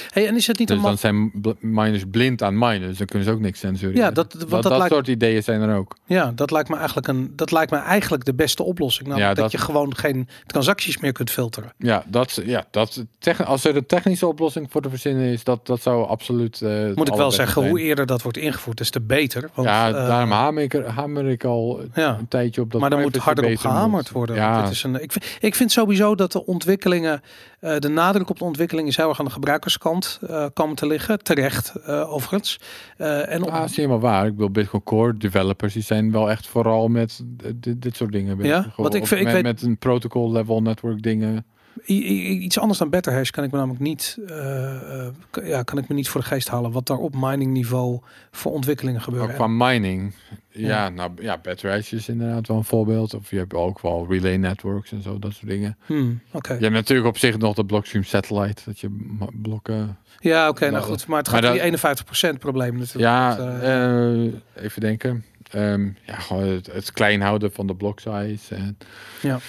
[0.10, 3.28] Hey, en is het niet Dus dan zijn miners blind aan minen, dus dan kunnen
[3.28, 4.00] ze ook niks censureren.
[4.02, 5.96] Ja, dat- want dat, dat lijkt- soort ideeën zijn er ook.
[6.06, 9.08] Ja, dat lijkt me eigenlijk een, dat lijkt me eigenlijk de beste oplossing.
[9.08, 11.74] Namelijk Ja, dat, dat- je gewoon geen transacties meer kunt filteren.
[11.78, 13.06] Ja, dat, ja dat,
[13.46, 16.62] als er een technische oplossing voor te verzinnen is, dat, dat zou absoluut.
[16.62, 17.70] eh, het Moet ik wel zeggen, zijn.
[17.70, 19.50] hoe eerder dat wordt ingevoerd, des te beter.
[19.54, 22.18] Want, ja, eh, daarom hamer ik, er, hamer ik al ja.
[22.20, 22.82] een tijdje op dat.
[22.82, 24.10] maar dan moet harder op gehamerd moet.
[24.10, 24.36] worden.
[24.40, 27.22] Ja, dit is een, ik, vind, ik vind sowieso dat de ontwikkelingen,
[27.60, 30.88] eh, de nadruk op de ontwikkeling is heel erg aan de gebruikerskant eh komen te
[30.88, 31.24] liggen.
[31.24, 32.60] Terecht, eh, overigens.
[32.98, 34.26] En op, Ah, is helemaal waar.
[34.26, 37.22] Ik bedoel, Bitcoin Core developers die zijn wel echt vooral met
[37.56, 38.52] dit, dit soort dingen bezig.
[38.66, 38.74] Ja?
[38.76, 41.46] Want ik vind- ik met, weet- met een protocol level network dingen.
[41.86, 45.96] Iets anders dan Betterhash kan ik me namelijk niet, eh, eh, ja, kan ik me
[45.96, 46.72] niet voor de geest halen.
[46.72, 48.00] Wat daar op mining niveau
[48.32, 49.36] voor ontwikkelingen Ook gebeuren.
[49.36, 50.14] qua mining.
[50.50, 50.90] Ja, Ja.
[50.90, 53.14] nou ja, Betterhash is inderdaad wel een voorbeeld.
[53.14, 55.78] Of je hebt ook wel relay networks en zo, dat soort dingen.
[55.86, 56.54] Hmm, Oké.
[56.54, 58.62] Je hebt natuurlijk op zich nog de Blockstream Satellite.
[58.66, 59.98] Dat je blokken...
[60.20, 61.08] Ja, oké, nou Nou, goed.
[61.08, 63.04] Maar het maar gaat om dat- die 51% probleem natuurlijk.
[63.06, 65.24] Ja, Dat, eh, even denken.
[65.52, 68.56] Ehm, ja, gewoon het, het klein houden van de block size.
[68.56, 68.78] En,
[69.22, 69.40] Ja.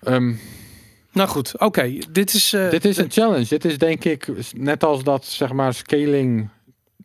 [0.00, 0.32] Ehm,
[1.14, 1.98] nou goed, oké.
[2.12, 2.52] Dit is...
[2.52, 3.46] eh, dit is een challenge.
[3.48, 6.48] Dit is denk ik, net als dat zeg maar scaling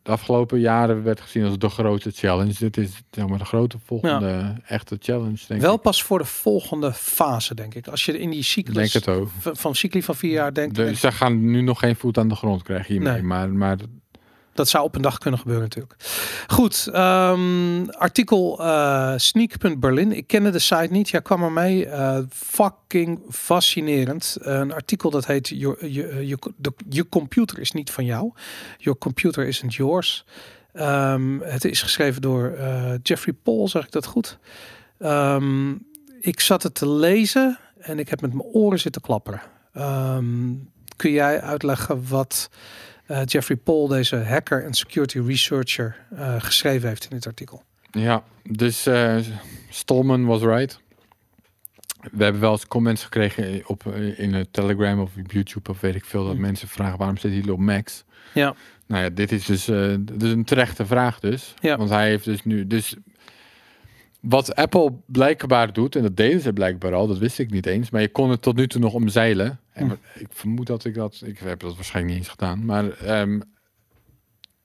[0.02, 2.52] de afgelopen jaren werd gezien als de grote challenge.
[2.58, 5.38] Dit is zeg maar de grote volgende echte challenge.
[5.48, 5.80] Denk wel ik.
[5.80, 7.86] pas voor de volgende fase, denk ik.
[7.86, 9.28] Als je in die cyclus denk het ook.
[9.40, 12.18] van, cycli van vier jaar denkt, De, denk ik, ze gaan nu nog geen voet
[12.18, 13.12] aan de grond krijgen hiermee.
[13.12, 13.22] Nee.
[13.22, 13.76] Maar, maar
[14.52, 15.94] dat zou op een dag kunnen gebeuren natuurlijk.
[16.46, 20.12] Goed, ehm, artikel eh sneak.berlin.
[20.12, 21.08] Ik kende de site niet.
[21.08, 21.86] Jij kwam er mee.
[21.86, 24.36] Eh, fucking fascinerend.
[24.40, 28.32] een artikel dat heet de- Je computer is niet van jou.
[28.78, 30.24] Your computer isn't yours.
[30.72, 34.38] Ehm, het is geschreven door eh, Jeffrey Paul, zeg ik dat goed?
[34.98, 35.70] Ehm,
[36.20, 39.40] ik zat het te lezen en ik heb met mijn oren zitten klapperen.
[40.96, 42.50] Kun jij uitleggen wat
[43.10, 47.62] eh, Jeffrey Paul, deze hacker en security researcher, eh, geschreven heeft in dit artikel?
[47.90, 49.16] Ja, dus eh
[49.68, 50.80] Stolman was right.
[52.12, 55.94] We hebben wel eens comments gekregen op, in het Telegram of op YouTube of weet
[55.94, 56.40] ik veel, dat Hm.
[56.40, 58.04] mensen vragen waarom zit hij op Max?
[58.34, 58.54] Ja.
[58.86, 59.64] Nou ja, dit is dus,
[60.00, 61.54] dit is een terechte vraag dus.
[61.60, 61.76] Ja.
[61.76, 62.96] Want hij heeft dus nu, dus
[64.20, 67.90] wat Apple blijkbaar doet, en dat deden ze blijkbaar al, dat wist ik niet eens,
[67.90, 69.60] maar je kon het tot nu toe nog omzeilen.
[69.72, 69.92] En Hm.
[70.18, 73.40] ik vermoed dat ik dat, ik heb dat waarschijnlijk niet eens gedaan, maar ehm,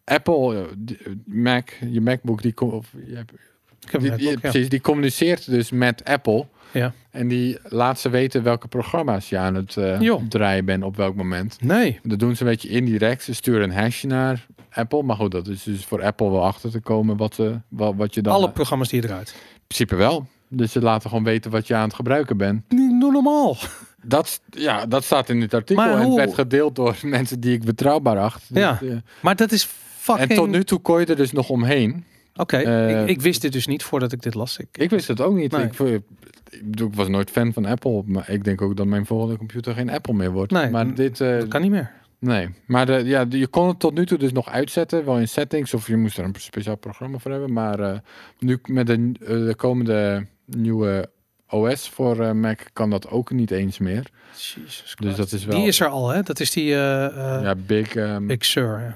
[0.04, 6.46] Apple, eh, die- Mac, je MacBook, die, of, je precies, die communiceert dus met Apple.
[6.80, 6.94] Ja.
[7.12, 10.22] En die laat ze weten welke programma's je aan het eh, Joh.
[10.30, 11.58] draaien bent op welk moment.
[11.62, 12.00] Nee.
[12.04, 13.24] Dat doen ze een beetje indirect.
[13.24, 15.04] Ze sturen een hashje naar Apple.
[15.04, 18.14] Maar goed, dat is dus voor Apple wel achter te komen wat, eh, wat, wat
[18.14, 18.34] je dan...
[18.34, 19.30] Alle programma's die eruit.
[19.54, 20.28] In principe wel.
[20.50, 22.64] Dus ze laten gewoon weten wat je aan het gebruiken bent.
[22.70, 23.58] Niet normaal.
[24.04, 25.84] Dat, ja, dat staat in dit artikel.
[25.84, 28.54] En het werd gedeeld door mensen die ik betrouwbaar acht.
[28.54, 28.80] Dus, Ja.
[28.82, 30.30] eh, Maar dat is fucking...
[30.30, 32.04] en tot nu toe kon je er dus nog omheen.
[32.36, 34.58] Oké, Eh, ik, ik wist dit dus niet voordat ik dit las.
[34.58, 35.52] Ik, Ik wist het ook niet.
[35.52, 35.66] Nee.
[35.66, 38.04] Ik, ik, was nooit fan van Apple.
[38.06, 40.52] Maar ik denk ook dat mijn volgende computer geen Apple meer wordt.
[40.52, 41.22] Nee, maar dit...
[41.22, 41.92] eh, dat kan niet meer.
[42.20, 45.28] Nee, maar de, ja, je kon het tot nu toe dus nog uitzetten, wel in
[45.28, 47.54] settings, of je moest er een speciaal programma voor hebben.
[47.54, 47.98] Maar eh,
[48.40, 51.10] nu met de, de komende nieuwe
[51.50, 54.10] OS voor Mac kan dat ook niet eens meer.
[54.32, 55.58] Jesus Dus dat is wel.
[55.60, 56.22] Die is er al, hè?
[56.22, 58.80] Dat is die ja, Big, ehm, Big Sur.
[58.80, 58.96] ja.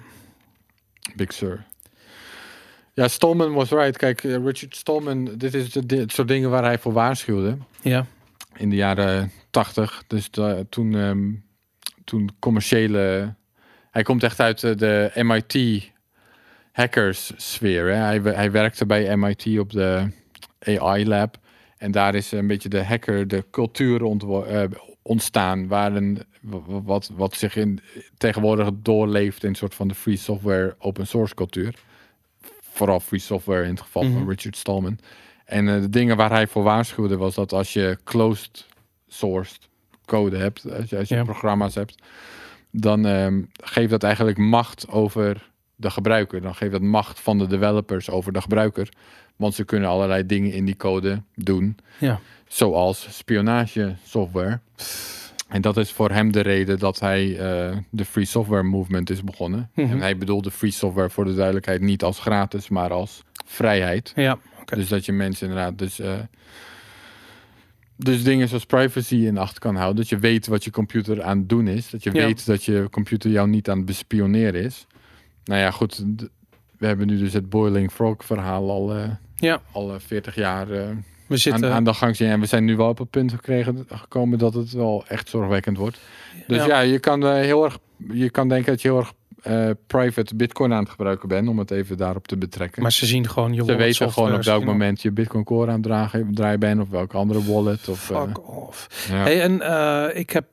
[1.16, 1.66] Big Sur.
[3.00, 3.98] Ja, Stallman was right.
[3.98, 8.06] Kijk, eh, Richard Stallman, dit is de, dit soort dingen waar hij voor waarschuwde Ja.
[8.58, 10.04] in de jaren 80.
[10.08, 10.30] Dus
[10.70, 11.32] toen, ehm,
[12.04, 13.34] toen commerciële.
[13.92, 15.92] Hij komt echt uit eh, de MIT
[16.72, 17.86] hackers sfeer.
[17.86, 17.94] Hè?
[17.94, 20.12] Hij, hij werkte bij MIT op de
[20.64, 21.38] AI lab.
[21.78, 24.02] En daar is een beetje de hacker, de cultuur
[24.48, 24.64] eh,
[25.02, 25.68] ontstaan.
[25.68, 27.80] Waar een, wa- wat, wat zich in,
[28.18, 31.74] tegenwoordig doorleeft in een soort van de free software open source cultuur.
[32.80, 34.14] Vooral free software in het geval Mhm.
[34.14, 34.98] van Richard Stallman.
[35.46, 38.66] En eh, de dingen waar hij voor waarschuwde was dat als je closed
[39.08, 39.60] sourced
[40.06, 41.24] code hebt, als je, als je Ja.
[41.24, 41.96] programma's hebt,
[42.72, 46.42] dan ehm, geeft dat eigenlijk macht over de gebruiker.
[46.42, 48.90] Dan geeft dat macht van de developers over de gebruiker.
[49.36, 51.78] Want ze kunnen allerlei dingen in die code doen.
[51.98, 52.20] Ja.
[52.48, 54.60] Zoals spionage software.
[55.50, 59.24] En dat is voor hem de reden dat hij eh, de free software movement is
[59.24, 59.70] begonnen.
[59.76, 59.92] Mhm.
[59.92, 64.12] En hij bedoelde free software voor de duidelijkheid niet als gratis, maar als vrijheid.
[64.16, 64.40] Ja.
[64.66, 66.14] Dus dat je mensen inderdaad dus, eh,
[67.96, 69.96] dus dingen zoals privacy in acht kan houden.
[69.96, 71.90] Dat je weet wat je computer aan het doen is.
[71.90, 72.26] Dat je Ja.
[72.26, 74.88] weet dat je computer jou niet aan het bespioneren is.
[75.44, 76.06] Nou ja, goed.
[76.78, 80.68] We hebben nu dus het Boiling Frog verhaal al, eh, Ja, al eh, 40 jaar
[81.30, 81.66] we zitten...
[81.66, 82.30] aan, aan de gang zien.
[82.30, 85.78] En we zijn nu wel op het punt gekregen, gekomen dat het wel echt zorgwekkend
[85.78, 86.00] wordt.
[86.48, 86.66] Dus Ja.
[86.66, 87.78] ja, je kan eh, heel erg,
[88.12, 91.60] je kan denken dat je heel erg eh, private bitcoin aan het gebruiken bent, om
[91.60, 92.82] het even daarop te betrekken.
[92.82, 95.82] maar ze zien gewoon je Ze weten gewoon op welk moment je Bitcoin Core aan
[95.82, 97.88] het draaien bent of welke andere wallet.
[97.88, 99.08] Of, eh, Fuck off.
[99.10, 99.16] ja.
[99.16, 100.46] Hey, en ik heb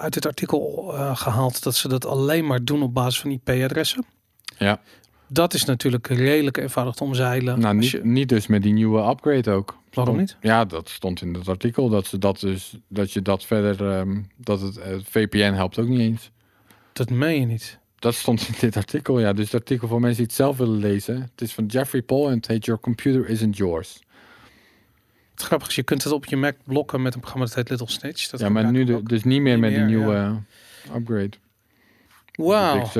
[0.00, 4.04] uit dit artikel eh, gehaald dat ze dat alleen maar doen op basis van IP-adressen.
[4.58, 4.80] Ja.
[5.32, 7.60] Dat is natuurlijk redelijk eenvoudig te omzeilen.
[7.60, 9.78] nou, niet, je- niet dus met die nieuwe upgrade ook.
[9.92, 10.36] Waarom niet?
[10.40, 14.20] Ja, dat stond in het artikel dat ze dat dus dat je dat verder ehm,
[14.36, 16.30] dat het eh, VPN helpt ook niet eens.
[16.92, 17.78] Dat meen je niet.
[17.98, 19.32] Dat stond in dit artikel, ja.
[19.32, 21.20] Dus het artikel voor mensen die het zelf willen lezen.
[21.20, 24.00] Het is van Jeffrey Paul en het heet Your Computer Isn't Yours.
[25.30, 27.68] Het grappige is, je kunt het op je Mac blokken met een programma dat heet
[27.70, 28.28] Little Snitch.
[28.30, 30.42] Dat ja, maar nu de, dus niet meer Niet met die meer, nieuwe ja.
[30.88, 31.30] eh, upgrade.
[32.32, 32.90] Wauw.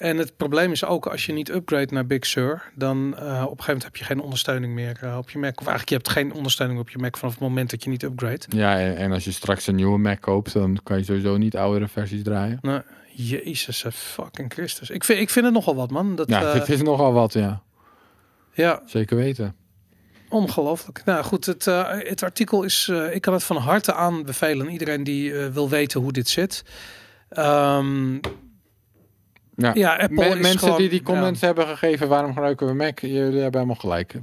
[0.00, 3.28] En het probleem is ook, als je niet upgrade naar Big Sur, dan eh, op
[3.28, 5.50] een gegeven moment heb je geen ondersteuning meer eh, op je Mac.
[5.50, 8.02] Of eigenlijk, je hebt geen ondersteuning op je Mac vanaf het moment dat je niet
[8.02, 8.40] upgrade.
[8.48, 11.56] Ja, en, en als je straks een nieuwe Mac koopt, dan kan je sowieso niet
[11.56, 12.58] oudere versies draaien.
[12.62, 12.82] Nou,
[13.14, 14.90] Jezus eh, fucking Christus.
[14.90, 16.16] Ik vind, ik vind het nogal wat, man.
[16.16, 17.62] Dat, Ja, het is nogal wat, ja.
[18.52, 19.54] ja, Zeker weten.
[20.28, 21.02] ongelooflijk.
[21.04, 25.34] Nou goed, het, het artikel is, ik kan het van harte aanbevelen aan iedereen die
[25.34, 26.64] wil weten hoe dit zit.
[27.28, 28.18] Ehm,
[29.56, 29.70] Ja.
[29.74, 31.04] ja, Apple mensen gewoon- die die ja.
[31.04, 32.98] comments hebben gegeven, waarom gebruiken we Mac?
[32.98, 34.14] Jullie hebben helemaal gelijk.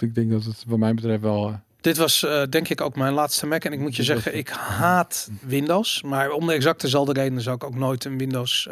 [0.00, 1.48] Ik denk dat het wat mij betreft wel...
[1.48, 3.64] eh, Dit was eh, denk ik ook mijn laatste Mac.
[3.64, 6.02] En ik moet je zeggen, ik haat Windows.
[6.02, 8.68] Maar om de exact dezelfde reden zou ik ook nooit een Windows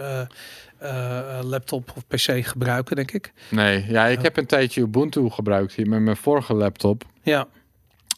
[0.79, 3.33] eh, laptop of PC gebruiken, denk ik.
[3.49, 7.05] Nee, ja, ik heb een tijdje Ubuntu gebruikt hier met mijn vorige laptop.
[7.23, 7.47] Ja,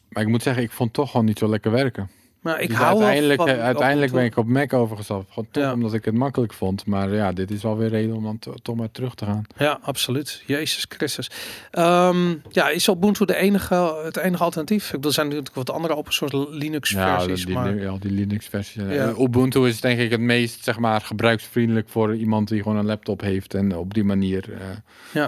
[0.08, 2.10] Maar ik moet zeggen, ik vond het toch gewoon niet zo lekker werken.
[2.42, 5.26] Maar ik Dus hou uiteindelijk, van eh, uiteindelijk ben ik op Mac overgestapt.
[5.32, 5.72] Gewoon toch Ja.
[5.72, 6.86] omdat ik het makkelijk vond.
[6.86, 9.42] Maar ja, dit is wel weer reden om dan to- toch maar terug te gaan.
[9.56, 10.42] Ja, absoluut.
[10.46, 11.30] Jezus Christus.
[11.70, 14.84] Ehm, ja, is Ubuntu de enige, het enige alternatief?
[14.84, 17.46] Ik bedoel, Er zijn natuurlijk wat andere open source Linux Ja, versies.
[17.46, 17.74] die, maar...
[17.74, 18.82] ja, die Linux versies.
[18.82, 18.88] Ja.
[19.08, 22.86] Eh, Ubuntu is denk ik het meest zeg maar, gebruiksvriendelijk voor iemand die gewoon een
[22.86, 23.54] laptop heeft.
[23.54, 24.44] En op die manier...
[25.12, 25.26] eh,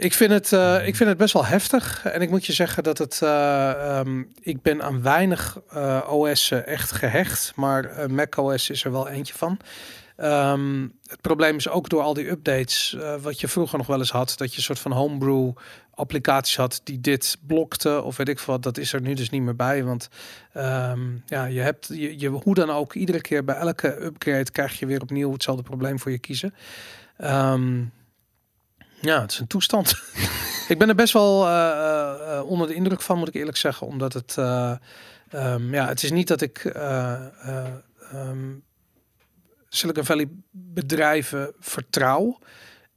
[0.00, 2.04] Ik vind, het, eh, ik vind het best wel heftig.
[2.04, 3.22] En ik moet je zeggen dat het.
[3.22, 7.52] eh, ehm, ik ben aan weinig eh OS'en echt gehecht.
[7.56, 9.58] Maar eh, Mac OS is er wel eentje van.
[10.16, 12.96] Ehm, het probleem is ook door al die updates.
[13.20, 14.34] wat je vroeger nog wel eens had.
[14.36, 15.52] Dat je een soort van homebrew
[15.94, 18.02] applicaties had die dit blokte.
[18.02, 18.62] Of weet ik wat.
[18.62, 19.84] Dat is er nu dus niet meer bij.
[19.84, 20.08] Want
[20.52, 22.94] ehm, ja, je hebt je, hoe dan ook.
[22.94, 26.54] Iedere keer bij elke upgrade krijg je weer opnieuw hetzelfde probleem voor je kiezen.
[27.16, 27.82] Ehm,
[29.00, 29.94] ja, het is een toestand.
[30.68, 33.56] ik ben er best wel eh, eh, eh, onder de indruk van, moet ik eerlijk
[33.56, 33.86] zeggen.
[33.86, 34.74] Omdat het, eh,
[35.30, 37.68] ehm, ja, het is niet dat ik ehm,
[39.68, 42.38] Silicon Valley bedrijven vertrouw.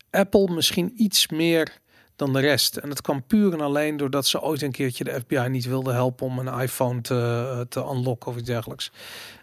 [0.09, 1.81] Apple misschien iets meer
[2.15, 2.77] dan de rest.
[2.77, 5.91] En dat kwam puur en alleen doordat ze ooit een keertje de FBI niet wilde
[5.91, 8.91] helpen om een iPhone te, te unlocken of iets dergelijks.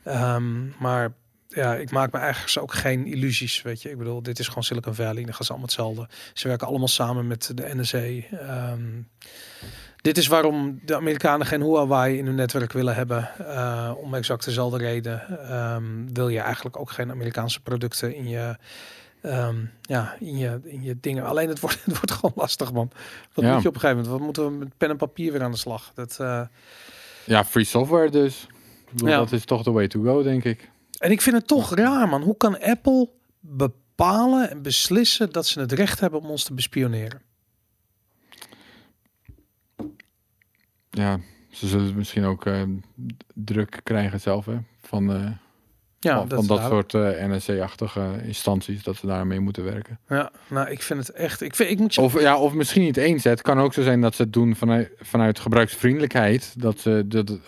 [0.05, 1.12] Ehm, maar
[1.55, 3.90] ja, ik maak me eigenlijk ook geen illusies, weet je.
[3.90, 6.09] Ik bedoel, dit is gewoon Silicon Valley, dan gaan ze allemaal hetzelfde.
[6.35, 7.98] Ze werken allemaal samen met de NSA.
[8.39, 8.81] Ehm,
[9.97, 13.28] dit is waarom de Amerikanen geen Huawei in hun netwerk willen hebben.
[13.39, 18.56] eh, om exact dezelfde reden ehm, wil je eigenlijk ook geen Amerikaanse producten in je,
[19.22, 21.24] ehm, ja, in je, in je dingen.
[21.24, 22.90] Alleen het wordt, het wordt gewoon lastig, man.
[23.32, 23.52] Wat Ja.
[23.52, 24.18] moet je op een gegeven moment?
[24.18, 25.90] Wat moeten we met pen en papier weer aan de slag?
[25.94, 26.43] Dat, eh,
[27.24, 28.47] ja, free software dus.
[28.90, 29.16] Bedoel, Ja.
[29.16, 30.70] Dat is toch de way to go, denk ik.
[31.01, 32.22] En ik vind het toch raar, man.
[32.22, 33.09] Hoe kan Apple
[33.40, 37.22] bepalen en beslissen dat ze het recht hebben om ons te bespioneren?
[40.90, 41.20] Ja,
[41.51, 42.62] ze zullen misschien ook eh,
[43.35, 44.56] druk krijgen zelf, hè.
[44.82, 45.31] Van, eh,
[45.98, 49.98] Ja, van, van dat soort eh, NSC-achtige instanties, dat ze daarmee moeten werken.
[50.09, 51.40] Ja, nou, ik vind het echt.
[51.40, 52.01] Ik, vind, ik moet je.
[52.01, 53.24] Of, ja, of misschien niet eens.
[53.24, 53.31] hè.
[53.31, 56.55] Het kan ook zo zijn dat ze het doen vanuit, vanuit gebruiksvriendelijkheid.
[56.60, 57.39] Dat ze dat,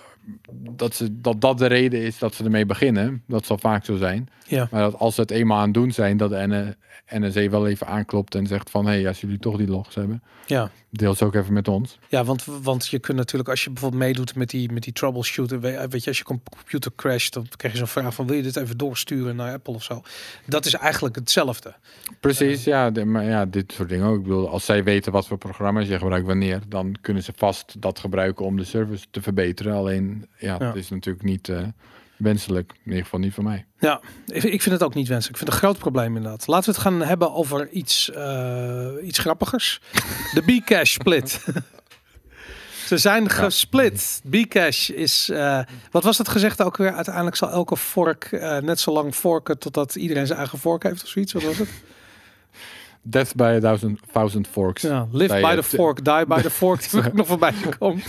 [0.76, 3.22] dat, ze, dat dat de reden is dat ze ermee beginnen.
[3.26, 4.28] Dat zal vaak zo zijn.
[4.46, 4.68] Ja.
[4.70, 6.76] Maar dat als ze het eenmaal aan het doen zijn, dat de
[7.08, 8.86] NSE wel even aanklopt en zegt van...
[8.86, 10.70] hé, hey, als jullie toch die logs hebben, Ja.
[10.90, 11.98] deel ze ook even met ons.
[12.08, 15.60] Ja, want, want je kunt natuurlijk, als je bijvoorbeeld meedoet met die, met die troubleshooter,
[15.60, 18.36] we- weet je, als je com- computer crasht, dan krijg je zo'n vraag van wil
[18.36, 20.02] je dit even doorsturen naar Apple of zo.
[20.46, 21.74] Dat is eigenlijk hetzelfde.
[22.20, 24.16] Precies, ja, de- maar ja, dit soort dingen ook.
[24.16, 27.74] Ik bedoel, als zij weten wat voor programma's je gebruikt wanneer, dan kunnen ze vast
[27.82, 29.74] dat gebruiken om de service te verbeteren.
[29.74, 30.66] Alleen, ja, Ja.
[30.66, 31.62] het is natuurlijk niet eh,
[32.16, 32.72] wenselijk.
[32.72, 33.66] In ieder geval niet voor mij.
[33.78, 35.40] Ja, ik, ik vind het ook niet wenselijk.
[35.40, 36.46] Ik vind het een groot probleem inderdaad.
[36.46, 39.80] Laten we het gaan hebben over iets, eh, iets grappigers.
[40.34, 41.44] De Bcash split.
[42.86, 44.20] Ze zijn gesplit.
[44.24, 45.60] Bcash is, eh,
[45.90, 46.92] wat was het gezegd ook weer?
[46.92, 48.30] Uiteindelijk zal elke vork
[48.60, 51.32] net zo lang vorken totdat iedereen zijn eigen vork heeft of zoiets.
[51.32, 51.68] Wat was het?
[53.02, 54.82] Death by a thousand, thousand forks.
[54.82, 56.92] Ja, live by the fork, die by the fork.
[57.12, 58.02] Nog voorbij gekomen.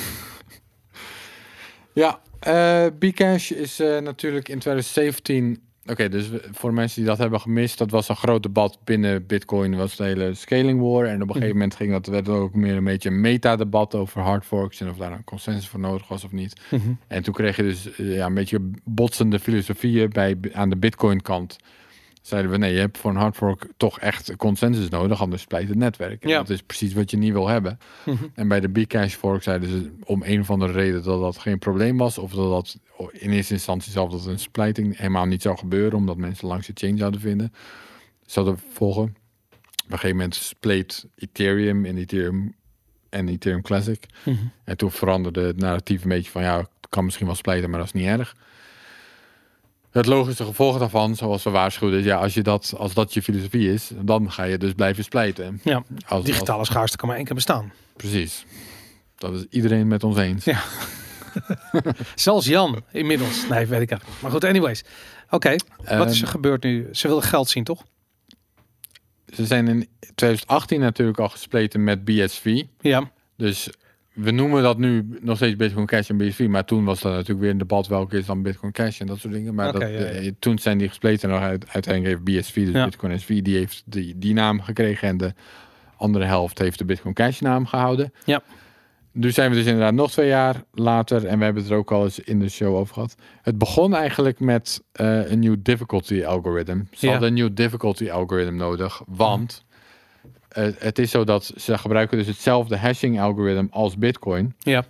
[1.94, 5.62] Ja, eh Bcash is eh, natuurlijk in 2017.
[5.86, 9.76] Oké, dus voor mensen die dat hebben gemist, dat was een groot debat binnen Bitcoin.
[9.76, 11.06] Was de hele scaling war.
[11.06, 13.96] En op een gegeven moment ging dat werd er ook meer een beetje een meta-debat
[13.96, 16.62] over hard forks en of daar een consensus voor nodig was of niet.
[17.08, 21.58] En toen kreeg je dus eh, ja, een beetje botsende filosofieën bij, aan de Bitcoin-kant.
[22.24, 25.68] Zeiden we nee, je hebt voor een hard fork toch echt consensus nodig, anders splijt
[25.70, 26.24] het netwerk.
[26.24, 26.38] En Ja.
[26.38, 27.80] dat is precies wat je niet wil hebben.
[28.06, 28.24] Mhm.
[28.34, 31.60] En bij de Bcash fork zeiden ze om een of andere reden dat dat geen
[31.60, 32.18] probleem was.
[32.18, 32.80] Of dat dat
[33.12, 35.98] in eerste instantie zelf dat een splijting helemaal niet zou gebeuren.
[35.98, 37.54] Omdat mensen langs de chain zouden vinden.
[38.26, 39.04] Zouden volgen.
[39.04, 42.56] Op een gegeven moment spleet Ethereum in Ethereum
[43.10, 44.06] en Ethereum Classic.
[44.26, 44.36] Mhm.
[44.64, 47.80] En toen veranderde het narratief een beetje van ja, het kan misschien wel splijten, maar
[47.80, 48.36] dat is niet erg.
[49.94, 53.22] Het logische gevolg daarvan, zoals we waarschuwden, is ja, als, je dat, als dat je
[53.22, 55.60] filosofie is, dan ga je dus blijven splijten.
[55.64, 57.72] Ja, Als, als- digitale schaarste kan maar één keer bestaan.
[57.96, 58.46] Precies.
[59.18, 60.46] Dat is iedereen met ons eens.
[60.46, 60.62] Ja.
[62.16, 63.36] Zelfs Jan inmiddels.
[63.50, 64.22] Nee, weet ik eigenlijk niet.
[64.22, 64.84] Maar goed, anyways.
[65.30, 65.56] Oké,
[65.98, 66.88] wat is er Ehm, gebeurd nu?
[66.92, 67.84] Ze willen geld zien, toch?
[69.34, 72.64] Ze zijn in 2018 natuurlijk al gespleten met BSV.
[72.82, 73.70] Ja, Dus
[74.14, 76.46] we noemen dat nu nog steeds Bitcoin Cash en BSV.
[76.50, 79.18] Maar toen was dat natuurlijk weer een debat welke is dan Bitcoin Cash en dat
[79.20, 79.56] soort dingen.
[79.56, 79.98] Maar dat, ja, ja.
[79.98, 82.86] eh, toen zijn die gespleten en uit- uiteindelijk heeft BSV, dus Ja.
[82.86, 85.08] Bitcoin SV, die heeft die, die naam gekregen.
[85.08, 85.34] En de
[85.98, 88.14] andere helft heeft de Bitcoin Cash naam gehouden.
[88.26, 88.42] Ja.
[89.12, 91.26] Nu zijn we dus inderdaad nog twee jaar later.
[91.26, 93.16] En we hebben het er ook al eens in de show over gehad.
[93.42, 96.80] Het begon eigenlijk met eh, een nieuw difficulty algorithm.
[96.92, 97.12] Ze Ja.
[97.12, 99.02] hadden een nieuw difficulty algorithm nodig.
[99.08, 99.64] Want
[100.78, 104.54] het is zo dat ze gebruiken dus hetzelfde hashing algorithm als Bitcoin.
[104.60, 104.84] ja.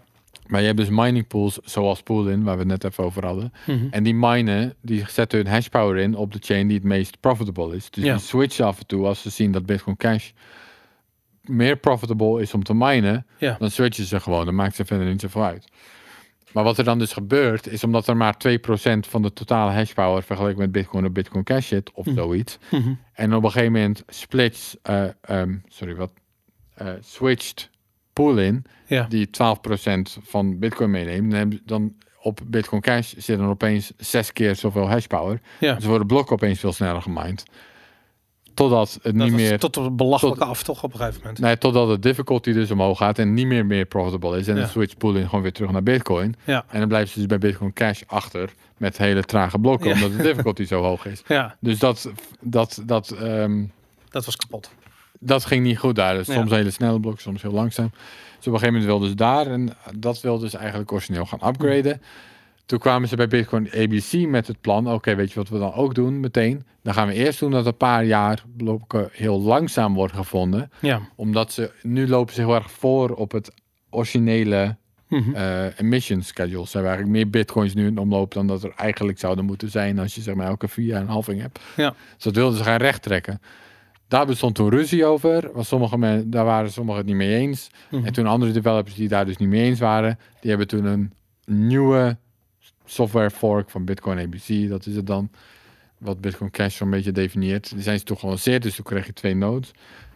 [0.48, 3.54] Maar je hebt dus mining pools zoals Poolin, waar we het net even over hadden.
[3.66, 3.88] Mhm.
[3.92, 7.20] En die minen, die zetten hun hash power in op de chain die het meest
[7.20, 7.90] profitable is.
[7.90, 8.14] Dus Ja.
[8.14, 10.30] die switchen af en toe als ze zien dat Bitcoin Cash
[11.42, 13.56] meer profitable is om te minen, Ja.
[13.60, 14.46] dan switchen ze gewoon.
[14.46, 15.68] Dan maakt ze verder niet zoveel uit.
[16.54, 19.94] Maar wat er dan dus gebeurt, is omdat er maar 2% van de totale hash
[19.94, 22.58] power vergeleken met Bitcoin op Bitcoin Cash zit, of zoiets.
[22.72, 22.94] Mhm.
[23.14, 26.12] En op een gegeven moment splits, eh, ehm, sorry, wat,
[26.76, 27.70] eh, switcht
[28.14, 29.06] Poolin, Ja.
[29.10, 34.90] die 12% van Bitcoin meeneemt, dan, op Bitcoin Cash zit dan opeens zes keer zoveel
[34.90, 35.40] hash power.
[35.60, 35.76] Ja.
[35.76, 37.44] Dus worden blokken opeens veel sneller gemined.
[38.54, 41.40] Totdat het Dat niet meer, tot het belachelijke tot- af, toch op een gegeven moment.
[41.40, 44.48] nee, totdat de difficulty dus omhoog gaat en niet meer meer profitable is.
[44.48, 44.60] En Ja.
[44.62, 46.36] dan switcht Poolin gewoon weer terug naar Bitcoin.
[46.44, 46.66] Ja.
[46.70, 49.94] En dan blijven ze dus bij Bitcoin Cash achter met hele trage blokken, Ja.
[49.96, 51.22] omdat de difficulty zo hoog is.
[51.28, 52.10] Ja, Dus dat,
[52.40, 53.64] dat, dat, ehm,
[54.10, 54.72] dat was kapot.
[55.20, 56.14] dat ging niet goed daar.
[56.16, 57.90] Dus soms hele snelle blokken, soms heel langzaam.
[57.92, 61.48] Dus op een gegeven moment wilden ze daar en dat wilden ze eigenlijk origineel gaan
[61.50, 62.02] upgraden.
[62.66, 64.92] Toen kwamen ze bij Bitcoin ABC met het plan.
[64.94, 66.66] Oké, weet je wat we dan ook doen meteen?
[66.84, 70.72] Dan gaan we eerst doen dat een paar jaar blokken heel langzaam worden gevonden.
[70.82, 71.02] Ja.
[71.16, 73.52] Omdat ze nu lopen ze heel erg voor op het
[73.90, 74.78] originele
[75.08, 75.36] Mhm.
[75.36, 76.66] eh, emission schedule.
[76.66, 80.00] Ze hebben eigenlijk meer bitcoins nu in omloop dan dat er eigenlijk zouden moeten zijn
[80.00, 81.60] als je zeg maar elke vier jaar een halving hebt.
[81.76, 81.94] Ja.
[82.16, 83.42] Dus dat wilden ze gaan rechttrekken.
[84.08, 85.50] Daar bestond toen ruzie over.
[85.54, 87.70] Want sommige daar waren sommigen het niet mee eens.
[87.92, 88.06] Mhm.
[88.06, 91.14] En toen andere developers die daar dus niet mee eens waren, die hebben toen een
[91.46, 92.18] nieuwe
[92.94, 94.70] software fork van Bitcoin ABC.
[94.70, 95.30] Dat is het dan.
[95.98, 97.70] Wat Bitcoin Cash zo'n beetje definieert.
[97.74, 99.72] Die zijn ze toen gelanceerd, dus toen kreeg je twee nodes.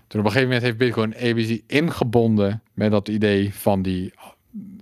[0.08, 4.14] Toen op een gegeven moment heeft Bitcoin ABC ingebonden met dat idee van die,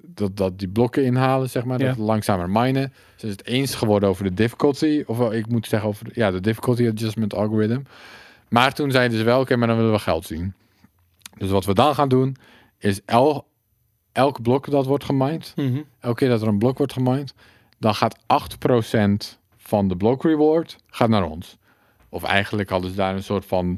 [0.01, 1.79] dat, dat die blokken inhalen, zeg maar.
[1.79, 1.87] Ja.
[1.87, 2.93] Dat langzamer minen.
[2.93, 5.03] Ze zijn het eens geworden over de difficulty.
[5.07, 7.81] Of ik moet zeggen over ja, de difficulty adjustment algorithm.
[8.49, 10.53] Maar toen zeiden ze wel, oké, maar dan willen we geld zien.
[11.37, 12.35] Dus wat we dan gaan doen,
[12.77, 13.47] is el,
[14.11, 15.81] elk blok dat wordt gemined, Mhm.
[15.99, 17.33] elke keer dat er een blok wordt gemined,
[17.77, 21.57] dan gaat 8% van de block reward gaat naar ons.
[22.09, 23.77] Of eigenlijk hadden ze daar een soort van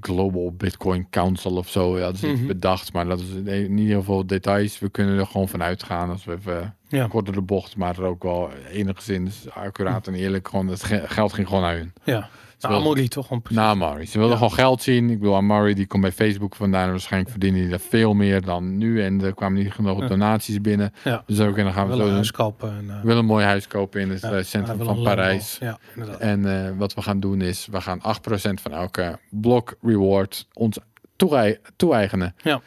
[0.00, 1.98] Global Bitcoin Council of zo.
[1.98, 2.46] Ja, dat is iets Mhm.
[2.46, 3.28] bedacht, maar dat is
[3.68, 4.78] niet heel veel details.
[4.78, 7.06] We kunnen er gewoon van uitgaan als we even Ja.
[7.06, 10.48] kort door de bocht, maar er ook wel enigszins accuraat en eerlijk.
[10.48, 11.92] Gewoon, het ge- geld ging gewoon naar hun.
[12.04, 12.28] Ja.
[12.68, 13.56] Nou, toch precies.
[13.56, 14.06] Na Amari.
[14.06, 14.42] Ze wilden Ja.
[14.42, 15.10] gewoon geld zien.
[15.10, 16.84] Ik bedoel, Amari die komt bij Facebook vandaan.
[16.84, 19.02] En waarschijnlijk verdienen die daar veel meer dan nu.
[19.02, 20.92] En er kwamen niet genoeg donaties binnen.
[21.04, 21.22] Ja.
[21.26, 22.70] Dus ook, en dan gaan we zo een huis kopen.
[22.70, 25.02] En, eh, We willen een mooi huis kopen in het ja, eh, hij centrum van.
[25.02, 25.56] Parijs.
[25.60, 26.20] Ja, inderdaad.
[26.20, 30.78] En eh, wat we gaan doen is, we gaan 8% van elke blok reward ons
[31.16, 32.34] toe- toe-eigenen.
[32.42, 32.60] Ja.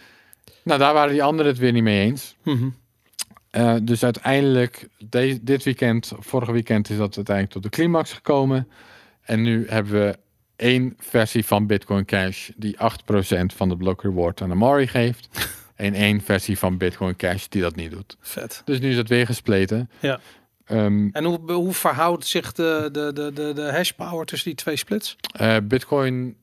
[0.64, 2.36] Nou, daar waren die anderen het weer niet mee eens.
[2.44, 2.68] Mhm.
[3.82, 8.68] Dus uiteindelijk, de- dit weekend, vorige weekend is dat uiteindelijk tot de climax gekomen.
[9.26, 10.18] En nu hebben we
[10.56, 12.80] één versie van Bitcoin Cash die 8%
[13.56, 15.28] van de block reward aan Amari geeft.
[15.76, 18.18] en één versie van Bitcoin Cash die dat niet doet.
[18.20, 18.62] Vet.
[18.66, 19.90] Dus nu is het weer gespleten.
[20.00, 20.20] Ja.
[20.66, 24.58] Ehm, En hoe, hoe verhoudt zich de, de, de, de, de hash power tussen die
[24.58, 25.16] twee splits?
[25.32, 26.36] Eh, Bitcoin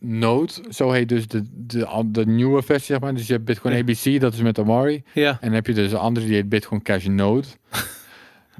[0.00, 3.14] Node, zo heet dus de, de, de nieuwe versie, zeg maar.
[3.14, 3.80] Dus je hebt Bitcoin Ja.
[3.80, 5.02] ABC, dat is met Amari.
[5.14, 5.30] Ja.
[5.30, 7.46] En dan heb je dus een andere, die heet Bitcoin Cash Node.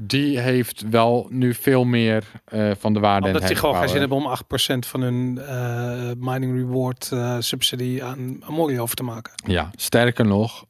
[0.01, 3.99] die heeft wel nu veel meer eh, van de waarde Omdat die gewoon geen zin
[4.01, 4.37] hebben om
[4.75, 9.33] 8% van hun eh, mining reward eh, subsidie aan Amory over te maken.
[9.47, 10.67] Ja, sterker nog,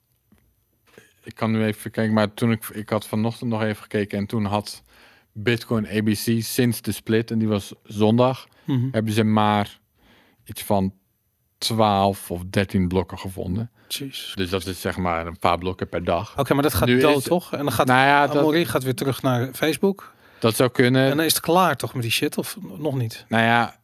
[1.22, 4.26] ik kan nu even kijken, maar toen ik, ik had vanochtend nog even gekeken en
[4.26, 4.82] toen had
[5.32, 8.88] Bitcoin ABC sinds de split, en die was zondag, Mhm.
[8.90, 9.78] hebben ze maar
[10.44, 10.92] iets van
[11.58, 13.70] 12 of 13 blokken gevonden.
[13.88, 14.34] Jeez.
[14.34, 16.38] Dus dat is zeg maar een paar blokken per dag.
[16.38, 17.52] Oké, maar dat gaat Nu dood, is- toch?
[17.52, 20.12] En dan gaat Nou ja, dat, gaat weer terug naar Facebook.
[20.38, 21.10] dat zou kunnen.
[21.10, 22.38] En dan is het klaar toch met die shit?
[22.38, 23.24] Of nog niet?
[23.28, 23.76] Nou ja,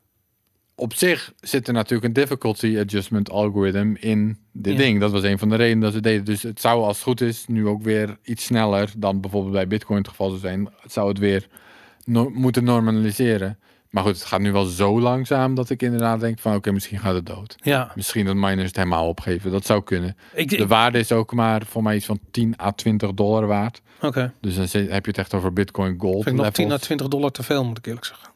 [0.74, 4.78] op zich zit er natuurlijk een difficulty adjustment algorithm in dit Ja.
[4.78, 5.00] ding.
[5.00, 6.24] Dat was een van de redenen dat ze deden.
[6.24, 9.66] Dus het zou als het goed is nu ook weer iets sneller dan bijvoorbeeld bij
[9.66, 10.68] Bitcoin het geval zou zijn.
[10.80, 11.46] Het zou het weer
[12.04, 13.58] no- moeten normaliseren.
[13.94, 16.98] Maar goed, het gaat nu wel zo langzaam dat ik inderdaad denk van oké, misschien
[16.98, 17.54] gaat het dood.
[17.62, 17.92] Ja.
[17.94, 19.50] Misschien dat miners het helemaal opgeven.
[19.50, 20.16] Dat zou kunnen.
[20.32, 23.46] Ik, De ik- waarde is ook maar voor mij iets van 10 à 20 dollar
[23.46, 23.80] waard.
[24.00, 24.32] Oké.
[24.40, 26.22] Dus dan heb je het echt over Bitcoin Gold.
[26.22, 26.84] Vind ik nog 10 à levels.
[26.86, 28.28] 20 dollar te veel, moet ik eerlijk zeggen.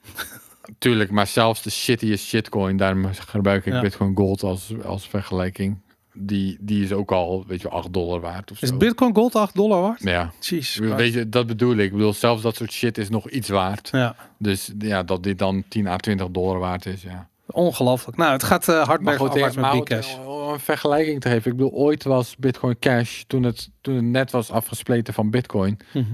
[0.78, 3.80] Tuurlijk, maar zelfs de shittiest shitcoin, daarom gebruik ik Ja.
[3.80, 5.78] Bitcoin Gold als, als vergelijking.
[6.12, 8.76] Die, die is ook al, weet je, 8 dollar waard of Is zo.
[8.76, 10.02] Bitcoin Gold 8 dollar waard?
[10.02, 10.78] ja, Jeez.
[10.78, 11.84] Bedoel, weet je, dat bedoel ik.
[11.84, 13.88] Ik bedoel, zelfs dat soort shit is nog iets waard.
[13.92, 14.16] Ja.
[14.38, 17.28] Dus ja, dat dit dan 10 à 20 dollar waard is, ja.
[17.46, 18.16] Ongelooflijk.
[18.16, 20.16] Nou, het gaat eh hard Maar goed, maar met Bcash.
[20.18, 21.50] om een vergelijking te geven.
[21.50, 25.78] Ik bedoel, ooit was Bitcoin Cash, toen het, toen het net was afgespleten van Bitcoin.
[25.92, 26.04] Mhm.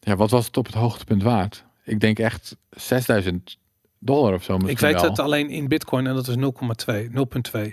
[0.00, 1.64] Ja, wat was het op het hoogtepunt waard?
[1.84, 3.56] Ik denk echt 6000
[3.98, 5.02] dollar of zo Ik weet wel.
[5.10, 7.10] het alleen in Bitcoin en dat is 0,2.
[7.10, 7.72] 0,2.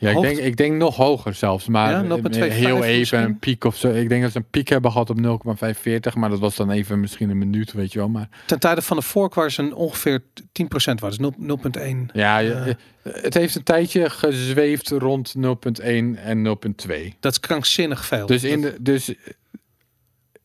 [0.00, 1.66] Ja, ik denk, ik denk nog hoger zelfs.
[1.68, 3.18] Maar Ja, eh, 0,25 heel even misschien?
[3.20, 3.90] een piek of zo.
[3.92, 6.14] Ik denk dat ze een piek hebben gehad op 0,45.
[6.14, 8.08] Maar dat was dan even misschien een minuut, weet je wel.
[8.08, 10.22] Maar Ten tijde van de fork ze een ongeveer
[10.52, 11.18] 10% waard.
[11.18, 12.10] Dus 0 0,1.
[12.12, 12.68] ja, Eh.
[12.68, 17.14] eh, het heeft een tijdje gezweefd rond 0,1 en 0,2.
[17.20, 18.26] Dat is krankzinnig veel.
[18.26, 19.16] Dus in de, dus eh,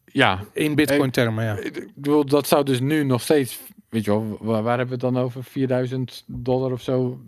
[0.06, 1.57] ja, in Bitcoin termen, ja.
[1.57, 3.60] ik bedoel, dat zou dus nu nog steeds,
[3.95, 5.43] weet je wel, waar, waar hebben we het dan over?
[5.43, 7.19] 4000 dollar of zo?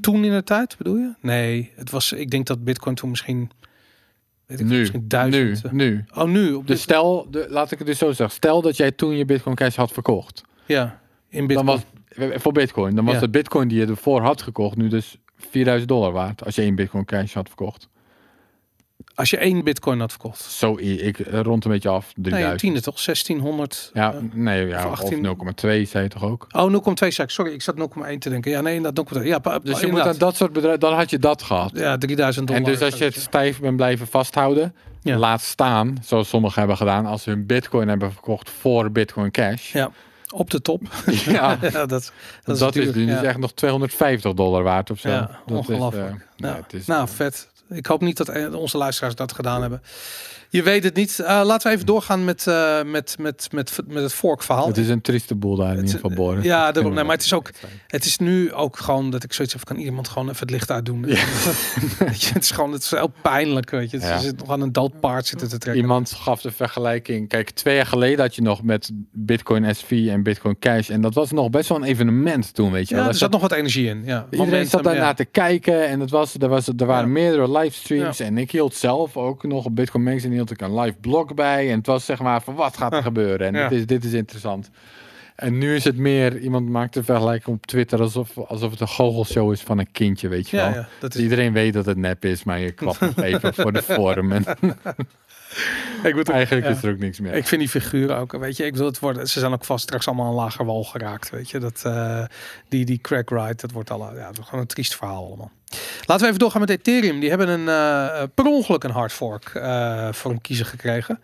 [0.00, 1.14] Toen in de tijd, bedoel je?
[1.20, 3.50] Nee, het was, ik denk dat Bitcoin toen misschien,
[4.46, 5.72] weet ik Nu, misschien nu, duizend.
[5.72, 6.04] nu.
[6.14, 6.52] Oh, nu?
[6.52, 8.36] Op Dus stel, de, laat ik het dus zo zeggen.
[8.36, 10.42] Stel dat jij toen je Bitcoin Cash had verkocht.
[10.66, 11.66] ja, in Bitcoin.
[11.66, 11.80] Dan
[12.16, 12.94] was, voor Bitcoin.
[12.94, 13.20] Dan was Ja.
[13.20, 16.44] de Bitcoin die je ervoor had gekocht nu dus 4000 dollar waard.
[16.44, 17.88] Als je één Bitcoin Cash had verkocht.
[19.14, 20.40] Als je één Bitcoin had verkocht.
[20.42, 22.04] Zo, ik eh, rond een beetje af.
[22.04, 22.52] Nee, 3000.
[22.52, 23.04] een tiende toch?
[23.04, 23.90] 1600.
[23.94, 25.22] Ja, eh, nee, ja, of of 18.
[25.84, 26.46] 0,2 zei je toch ook?
[26.52, 27.28] oh, 0,2 zei.
[27.28, 28.50] Sorry, ik zat 0,1 te denken.
[28.50, 29.22] Ja, nee, dat 0,2.
[29.24, 31.70] Ja, pa- Dus je moet aan dat soort bedrijven, dan had je dat gehad.
[31.74, 32.62] Ja, 3000 dollar.
[32.62, 35.16] en dus als je het stijf bent blijven vasthouden, Ja.
[35.16, 39.72] laat staan, zoals sommigen hebben gedaan, als ze hun Bitcoin hebben verkocht voor Bitcoin Cash.
[39.72, 39.90] Ja,
[40.34, 40.80] op de top.
[41.06, 41.88] Ja, ja, dat,
[42.44, 42.96] dat, dat, is, duur.
[42.96, 43.22] nu dus Ja.
[43.22, 45.08] echt nog 250 dollar waard of zo.
[45.08, 46.04] Ja, dat ongelooflijk.
[46.10, 47.52] Is, eh, nee, het is, Nou, vet.
[47.74, 49.82] Ik hoop niet dat eh, onze luisteraars dat gedaan hebben.
[50.54, 51.18] Je weet het niet.
[51.18, 54.66] Eh, laten we even doorgaan met, eh, met, met, met, met het fork-verhaal.
[54.66, 57.24] het is een trieste boel daar in Het- ieder geval, ja, Dat nee, maar het
[57.24, 57.50] is ook-.
[57.86, 60.70] Het is nu ook gewoon dat ik zoiets heb, kan iemand gewoon even het licht
[60.70, 61.00] uitdoen?
[61.98, 64.00] Weet je, het is gewoon, het is heel pijnlijk, weet je.
[64.00, 64.16] Ja.
[64.18, 65.82] Ze zit nog aan een dood paard zitten te trekken.
[65.82, 67.28] Iemand gaf de vergelijking.
[67.28, 70.90] Kijk, twee jaar geleden had je nog met Bitcoin SV en Bitcoin Cash.
[70.90, 73.10] En dat was nog best wel een evenement toen, weet je ja, wel.
[73.10, 73.96] er zat nog wat energie in.
[74.04, 74.24] Ja.
[74.24, 75.14] Iedereen Momentum, zat daarnaar ja.
[75.14, 77.12] te kijken en het was, er, was, er waren Ja.
[77.12, 78.20] meerdere livestreams.
[78.20, 81.70] En ik hield zelf ook nog op Bitcoin Magazine hield ik een live blog bij.
[81.70, 83.46] En het was zeg maar van wat gaat er gebeuren?
[83.46, 83.68] En Ja.
[83.68, 84.70] dit, is, dit is interessant.
[85.34, 88.88] En nu is het meer, iemand maakt een vergelijking op Twitter alsof, alsof het een
[88.88, 90.68] goochelshow is van een kindje, weet je wel.
[90.68, 93.72] ja, dat is, iedereen weet dat het nep is, maar je klapt nog even voor
[93.72, 94.32] de vorm.
[94.32, 94.44] En
[96.02, 96.72] ik, moet ook- eigenlijk ja.
[96.72, 97.34] is er ook niks meer.
[97.34, 99.82] ik vind die figuren ook, weet je, ik bedoel, het worden, ze zijn ook vast
[99.82, 101.58] straks allemaal een lager wal geraakt, weet je.
[101.58, 102.24] Dat, eh,
[102.68, 105.50] die, die crack ride, dat wordt al, ja, dat gewoon een triest verhaal allemaal.
[106.00, 107.20] Laten we even doorgaan met Ethereum.
[107.20, 111.20] Die hebben een eh, per ongeluk een hard fork eh, voor een kiezer gekregen.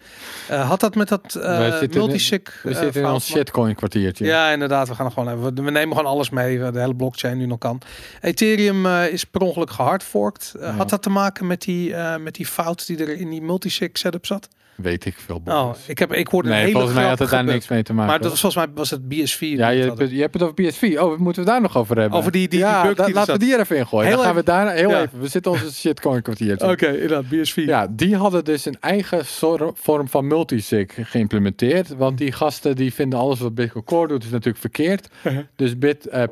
[0.49, 2.61] Eh, had dat met dat uh, multisig...
[2.63, 4.25] We zitten in ons shitcoin kwartiertje.
[4.25, 4.89] Ja, inderdaad.
[4.89, 5.65] We gaan er gewoon even.
[5.65, 6.59] We nemen gewoon alles mee.
[6.71, 7.81] De hele blockchain nu nog kan.
[8.21, 10.55] Ethereum is per ongeluk gehardforked.
[10.61, 10.77] Eh, Ja.
[10.77, 14.27] Had dat te maken met die, met die fout die er in die multisig setup
[14.27, 14.49] zat?
[14.83, 15.41] Weet ik veel.
[15.45, 17.83] Oh, ik heb ik hoorde een nee, hele volgens mij had het daar niks mee
[17.83, 18.11] te maken.
[18.11, 19.41] Maar dat was, volgens mij was het BSV.
[19.41, 20.97] Ja, je, het hebt het- je hebt het over BSV.
[21.01, 22.19] Oh, moeten we daar nog over hebben?
[22.19, 24.07] Over die- die- ja, die bug da- die laten we die er even in gooien.
[24.07, 25.01] Heel Dan gaan we daar heel Ja.
[25.03, 25.21] even.
[25.21, 26.69] We zitten onze shitcoin kwartiertje.
[26.71, 27.57] Oké, inderdaad, BSV.
[27.67, 31.89] Ja, die hadden dus een eigen sor- vorm van multisig geïmplementeerd.
[31.97, 35.09] Want die gasten die vinden alles wat Bitcoin Core doet is natuurlijk verkeerd.
[35.25, 35.43] Uh-huh.
[35.57, 36.23] Dus bit, eh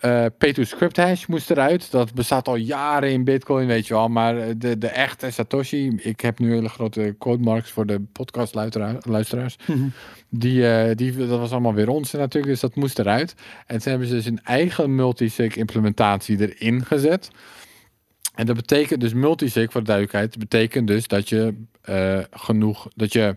[0.00, 1.90] eh P2Script hash moest eruit.
[1.90, 4.08] Dat bestaat al jaren in Bitcoin, weet je wel.
[4.08, 8.00] Maar eh, de, de echte Satoshi, ik heb nu hele grote quote marks voor de
[8.12, 8.54] podcast
[9.04, 9.56] luisteraars.
[9.66, 9.88] Mhm.
[10.28, 13.34] Die, eh, die, dat was allemaal weer onzin natuurlijk, dus dat moest eruit.
[13.66, 17.30] En toen hebben ze dus een eigen multisig implementatie erin gezet.
[18.34, 21.54] En dat betekent dus multisig, voor de duidelijkheid, betekent dus dat je
[22.30, 23.36] genoeg, dat je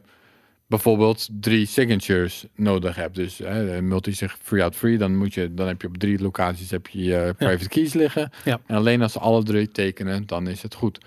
[0.69, 3.15] bijvoorbeeld drie signatures nodig hebt.
[3.15, 6.71] Dus hè, multisig free out free, dan moet je, dan heb je op drie locaties
[6.71, 8.31] heb je je private keys liggen.
[8.45, 8.59] Ja.
[8.65, 10.97] En alleen als ze alle drie tekenen, dan is het goed.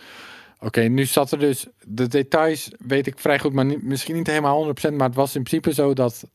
[0.61, 4.27] Oké, nu zat er dus, de details weet ik vrij goed, maar niet, misschien niet
[4.27, 6.31] helemaal 100%, maar het was in principe zo dat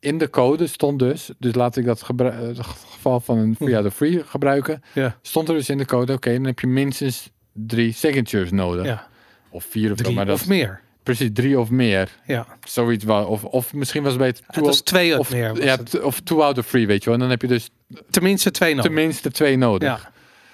[0.00, 3.76] in de code stond dus, dus laat ik dat eh, het geval van een free
[3.76, 5.18] out of free gebruiken, Ja.
[5.22, 8.84] stond er dus in de code, oké, dan heb je minstens drie signatures nodig.
[8.84, 9.10] ja.
[9.50, 10.81] Of vier of zo, maar dat of meer.
[11.02, 12.10] Precies drie of meer.
[12.26, 12.46] Ja.
[12.64, 13.24] Zoiets wel.
[13.26, 14.44] Of, of misschien was het beter.
[14.46, 15.64] Het was twee of meer.
[15.64, 16.00] ja, het.
[16.00, 17.14] of two out of three, weet je wel.
[17.14, 17.70] En dan heb je dus
[18.10, 18.84] Tenminste twee nodig.
[18.84, 19.88] tenminste twee nodig.
[20.02, 20.10] Ja.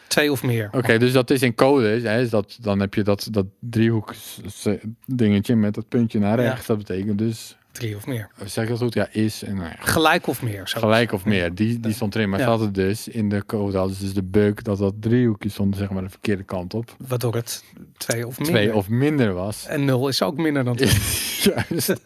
[0.07, 0.69] Twee of meer.
[0.73, 1.95] Oké, dus dat is in code.
[1.97, 4.15] Is, hè, is dat, dan heb je dat, dat driehoek
[5.07, 6.49] dingetje met dat puntje naar Ja.
[6.49, 6.67] rechts.
[6.67, 8.29] Dat betekent dus, Drie of meer.
[8.45, 8.95] zeg ik dat goed?
[8.95, 10.69] Ja, is en nou ja, Gelijk of meer.
[10.69, 10.79] Zo.
[10.81, 11.55] gelijk of meer.
[11.55, 12.29] Die, die stond erin.
[12.29, 12.45] Maar Ja.
[12.45, 15.77] ze hadden dus in de code hadden ze dus de bug dat dat driehoekje stond
[15.77, 16.95] zeg maar de verkeerde kant op.
[17.09, 17.65] Waardoor het
[17.97, 18.55] twee of minder.
[18.57, 19.67] Twee of minder was.
[19.67, 20.93] En nul is ook minder dan twee.
[21.55, 21.87] Juist.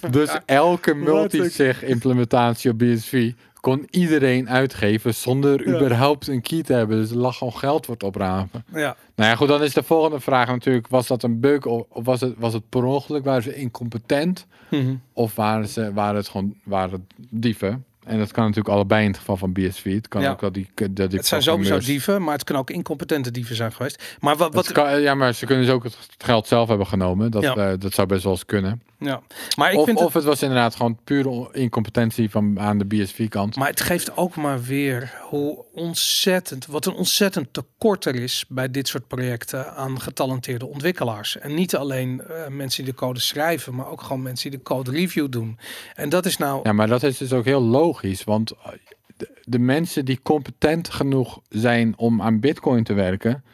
[0.00, 5.74] Het Dus elke Wat multisig implementatie op BSV kon iedereen uitgeven zonder Ja.
[5.76, 6.96] überhaupt een key te hebben.
[7.00, 8.64] Dus er lag gewoon geld het oprapen.
[8.72, 8.96] Ja.
[9.14, 12.04] Nou ja, goed, dan is de volgende vraag natuurlijk, was dat een bug of, of
[12.04, 13.24] was, het, was het per ongeluk?
[13.24, 14.46] Waren ze incompetent?
[14.68, 14.94] Mhm.
[15.12, 17.00] Of waren, ze, waren het gewoon waren het
[17.30, 17.84] dieven?
[18.04, 19.94] En dat kan natuurlijk allebei in het geval van BSV.
[19.94, 20.30] Het kan Ja.
[20.30, 23.56] ook dat die, dat die Het zijn sowieso dieven, maar het kunnen ook incompetente dieven
[23.56, 24.16] zijn geweest.
[24.20, 27.30] Maar wat, wat kan- ja, maar ze kunnen dus ook het geld zelf hebben genomen.
[27.30, 27.54] Dat, Ja.
[27.56, 28.82] eh, dat zou best wel eens kunnen.
[29.00, 29.22] Ja.
[29.56, 32.84] Maar ik of vind of het, het was inderdaad gewoon pure incompetentie van aan de
[32.84, 33.56] BSV-kant.
[33.56, 38.70] maar het geeft ook maar weer hoe ontzettend, wat een ontzettend tekort er is bij
[38.70, 41.38] dit soort projecten aan getalenteerde ontwikkelaars.
[41.38, 44.64] En niet alleen eh, mensen die de code schrijven, maar ook gewoon mensen die de
[44.64, 45.58] code review doen.
[45.94, 48.24] En dat is nou, Ja, maar dat is dus ook heel logisch.
[48.24, 48.72] Want eh,
[49.16, 53.44] de, de mensen die competent genoeg zijn om aan Bitcoin te werken,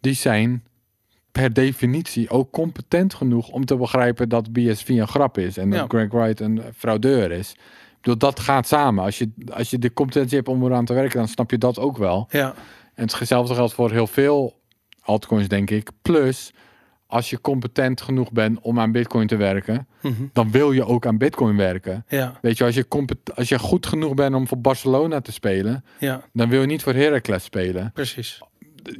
[0.00, 0.64] die zijn
[1.32, 5.78] per definitie ook competent genoeg om te begrijpen dat BSV een grap is en Ja.
[5.78, 7.50] dat Greg Wright een fraudeur is.
[7.50, 9.04] Ik bedoel, dat gaat samen.
[9.04, 11.78] Als je, als je de competentie hebt om eraan te werken, dan snap je dat
[11.78, 12.26] ook wel.
[12.30, 12.54] ja,
[12.94, 14.58] En hetzelfde geldt voor heel veel
[15.02, 15.90] altcoins, denk ik.
[16.02, 16.52] Plus,
[17.06, 21.06] als je competent genoeg bent om aan Bitcoin te werken, mhm, dan wil je ook
[21.06, 22.04] aan Bitcoin werken.
[22.08, 22.86] ja, Weet je, als je,
[23.34, 26.82] als je goed genoeg bent om voor Barcelona te spelen, ja, dan wil je niet
[26.82, 27.90] voor Heracles spelen.
[27.94, 28.40] precies.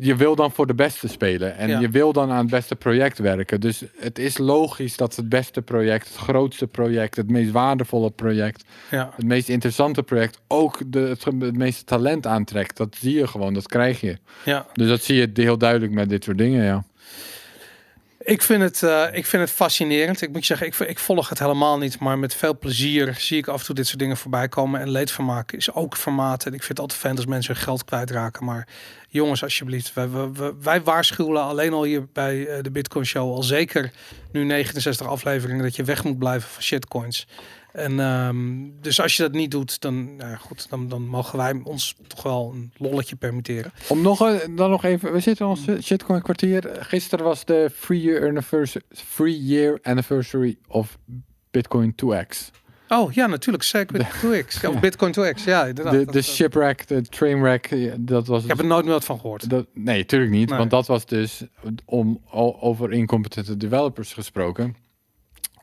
[0.00, 1.80] Je wil dan voor de beste spelen en Ja.
[1.80, 3.60] je wil dan aan het beste project werken.
[3.60, 8.64] Dus het is logisch dat het beste project, het grootste project, het meest waardevolle project,
[8.90, 12.76] Ja, het meest interessante project ook de, het, het meeste talent aantrekt.
[12.76, 14.18] Dat zie je gewoon, dat krijg je.
[14.44, 14.66] ja.
[14.72, 16.84] Dus dat zie je heel duidelijk met dit soort dingen, ja.
[18.22, 20.22] Ik vind, het, eh, ik vind het fascinerend.
[20.22, 21.98] Ik moet je zeggen, ik, ik volg het helemaal niet.
[21.98, 24.80] Maar met veel plezier zie ik af en toe dit soort dingen voorbij komen.
[24.80, 26.44] En leedvermaak is ook formaat.
[26.46, 28.44] En ik vind het altijd fijn als mensen hun geld kwijtraken.
[28.44, 28.66] Maar
[29.08, 29.94] jongens, alsjeblieft.
[29.94, 33.34] Wij, wij, wij- waarschuwen alleen al hier bij eh, de Bitcoin Show.
[33.34, 33.90] Al zeker
[34.32, 35.62] nu 69 afleveringen.
[35.62, 37.26] Dat je weg moet blijven van shitcoins.
[37.72, 41.60] En ehm, dus als je dat niet doet, dan, nou goed, dan, dan mogen wij
[41.64, 43.72] ons toch wel een lolletje permitteren.
[43.88, 44.18] Om nog,
[44.56, 46.76] dan nog even, we zitten in ons shitcoin kwartier.
[46.80, 50.98] Gisteren was de free year anniversary, free year anniversary of
[51.50, 52.58] Bitcoin 2x.
[52.88, 53.64] Oh ja, natuurlijk.
[53.64, 54.68] Segwit 2x.
[54.68, 55.44] Of Bitcoin 2x.
[55.44, 55.92] Ja, inderdaad.
[55.92, 58.42] De, de dat- shipwreck, de trainwreck, dat was...
[58.42, 59.50] Ik heb er nooit meer wat van gehoord.
[59.50, 60.48] dat, nee, natuurlijk niet.
[60.48, 60.58] Nee.
[60.58, 61.44] Want dat was dus
[61.84, 62.20] om
[62.60, 64.76] over incompetente developers gesproken.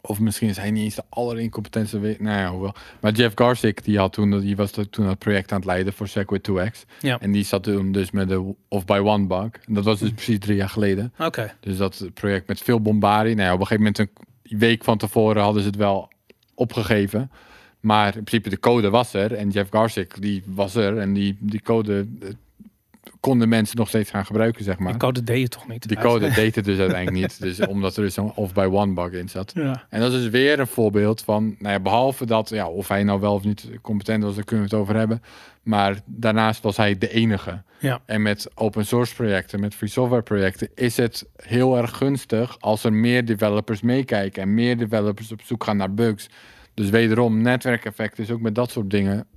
[0.07, 1.99] Of misschien is hij niet eens de allerincompetentste.
[1.99, 2.73] Nou ja, hoewel.
[2.99, 6.07] Maar Jeff Garzik, die, had toen, die was toen het project aan het leiden voor
[6.07, 6.99] Segwit 2x.
[6.99, 7.19] Ja.
[7.19, 9.49] En die zat toen dus met de Off by One bug.
[9.65, 11.13] En dat was dus precies drie jaar geleden.
[11.19, 11.53] Oké.
[11.59, 13.35] Dus dat project met veel bombardie.
[13.35, 13.99] Nou ja, op een gegeven moment
[14.43, 16.09] een week van tevoren hadden ze het wel
[16.53, 17.31] opgegeven.
[17.79, 19.34] Maar in principe de code was er.
[19.34, 20.97] En Jeff Garzik, die was er.
[20.97, 22.29] En die, die code eh,
[23.19, 24.91] konden mensen nog steeds gaan gebruiken, zeg maar.
[24.91, 25.88] Die code deed je toch niet?
[25.88, 27.41] Die code deed het dus uiteindelijk niet.
[27.41, 29.52] Dus omdat er dus een off-by-one bug in zat.
[29.56, 29.85] Ja.
[29.89, 33.03] En dat is dus weer een voorbeeld van, nou ja, behalve dat, ja, of hij
[33.03, 35.22] nou wel of niet competent was, daar kunnen we het over hebben.
[35.64, 37.61] Maar daarnaast was hij de enige.
[37.80, 38.02] Ja.
[38.06, 42.84] En met open source projecten, met free software projecten, is het heel erg gunstig als
[42.84, 46.30] er meer developers meekijken en meer developers op zoek gaan naar bugs.
[46.73, 49.27] Dus wederom, netwerkeffect is ook met dat soort dingen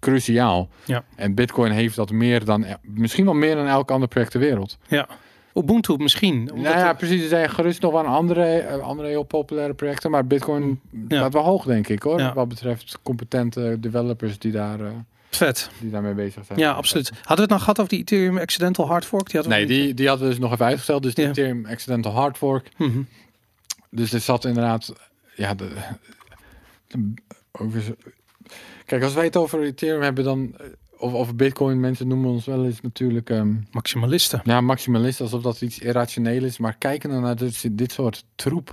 [0.00, 0.68] cruciaal.
[0.84, 1.04] Ja.
[1.16, 4.78] En Bitcoin heeft dat meer dan, misschien wel meer dan elk ander project ter wereld.
[4.88, 5.08] ja.
[5.54, 6.44] Ubuntu misschien.
[6.44, 7.22] Nou ja, precies.
[7.22, 10.10] Er zijn gerust nog wel andere, eh, andere heel populaire projecten.
[10.10, 11.16] Maar Bitcoin Ja.
[11.16, 12.18] staat wel hoog, denk ik, hoor.
[12.18, 12.34] Ja.
[12.34, 14.90] Wat betreft competente developers die, daar, eh,
[15.30, 15.70] vet.
[15.80, 16.58] die daarmee bezig zijn.
[16.58, 17.08] Ja, absoluut.
[17.10, 19.30] Hadden we het nou gehad over die Ethereum Accidental Hard Fork?
[19.30, 21.02] Die Nee, die, die hadden we dus nog even uitgesteld.
[21.02, 21.28] Dus Ja.
[21.28, 22.68] Ethereum Accidental Hard Fork.
[22.76, 23.00] Mhm.
[23.90, 24.92] Dus er zat inderdaad...
[25.34, 25.68] Ja, de,
[26.86, 27.14] de-
[27.52, 27.82] over,
[28.90, 30.54] kijk, als wij het over Ethereum hebben, dan...
[30.58, 30.66] eh,
[30.98, 33.30] Of over Bitcoin, mensen noemen ons wel eens natuurlijk...
[33.30, 34.40] ehm, Maximalisten.
[34.44, 36.58] Ja, maximalist, alsof dat iets irrationeel is.
[36.58, 38.72] Maar kijken dan naar dit, dit soort troep.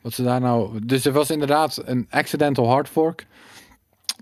[0.00, 0.78] Wat ze daar nou...
[0.86, 3.26] Dus er was inderdaad een accidental hard fork.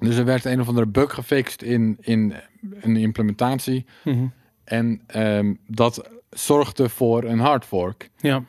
[0.01, 2.35] Dus er werd een of andere bug gefixt in, in
[2.81, 3.87] een implementatie.
[4.05, 4.27] Mhm.
[4.65, 8.11] En ehm, dat zorgde voor een hard fork.
[8.21, 8.43] Ja.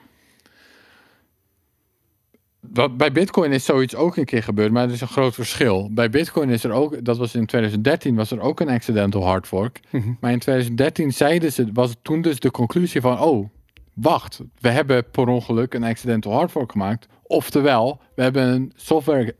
[2.59, 5.89] Wat- Bij Bitcoin is zoiets ook een keer gebeurd, maar er is een groot verschil.
[5.91, 9.47] Bij Bitcoin is er ook, dat was in 2013, was er ook een accidental hard
[9.47, 9.79] fork.
[9.89, 10.13] Mhm.
[10.19, 13.49] Maar in 2013 zeiden ze, was het toen dus de conclusie van, oh,
[13.93, 17.07] wacht, we hebben per ongeluk een accidental hard fork gemaakt.
[17.23, 19.35] Oftewel, we hebben een software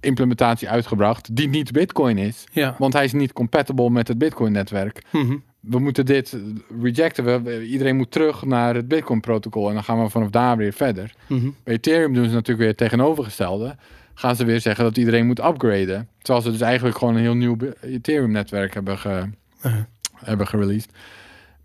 [0.00, 2.74] implementatie uitgebracht die niet Bitcoin is, Ja.
[2.78, 5.02] want hij is niet compatible met het Bitcoin netwerk.
[5.12, 5.36] Mhm.
[5.60, 6.36] We moeten dit
[6.82, 7.42] rejecten.
[7.44, 10.72] We- iedereen moet terug naar het Bitcoin protocol en dan gaan we vanaf daar weer
[10.72, 11.14] verder.
[11.26, 11.48] Mhm.
[11.64, 13.76] Bij Ethereum doen ze natuurlijk weer het tegenovergestelde.
[14.14, 16.08] Gaan ze weer zeggen dat iedereen moet upgraden.
[16.18, 19.28] Terwijl ze dus eigenlijk gewoon een heel nieuw Ethereum-netwerk hebben, ge,
[19.66, 19.76] Uh,
[20.14, 20.92] hebben gereleased.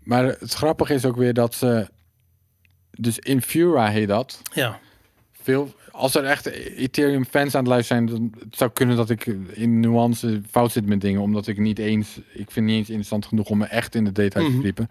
[0.02, 1.88] Maar het grappige is ook weer dat ze...
[2.90, 4.42] Dus Infura heet dat.
[4.54, 4.78] ja.
[5.42, 6.46] Veel, als er echt
[6.76, 8.18] Ethereum-fans aan het luisteren zijn...
[8.18, 11.20] dan het zou kunnen dat ik in nuance fout zit met dingen.
[11.20, 12.20] Omdat ik niet eens...
[12.32, 14.56] Ik vind niet eens interessant genoeg om me echt in de details Mhm.
[14.56, 14.90] te verdiepen.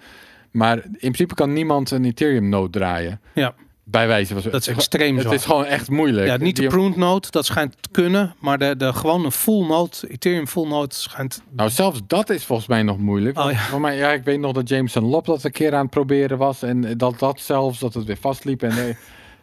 [0.52, 3.22] Maar in principe kan niemand een Ethereum-node draaien.
[3.34, 3.54] Ja.
[3.84, 4.52] Bij wijze van...
[4.52, 6.28] Dat is extreem Het is gewoon echt moeilijk.
[6.28, 8.36] Ja, niet de pruned node, dat schijnt te kunnen.
[8.40, 11.42] Maar de, de gewone full node, Ethereum full node, schijnt...
[11.50, 13.40] Nou, zelfs dat is volgens mij nog moeilijk.
[13.40, 13.78] Oh, ja.
[13.78, 16.62] Mij, ja, ik weet nog dat Jameson Lop dat een keer aan het proberen was.
[16.64, 18.64] En dat dat zelfs, dat het weer vastliep.
[18.64, 18.96] En eh,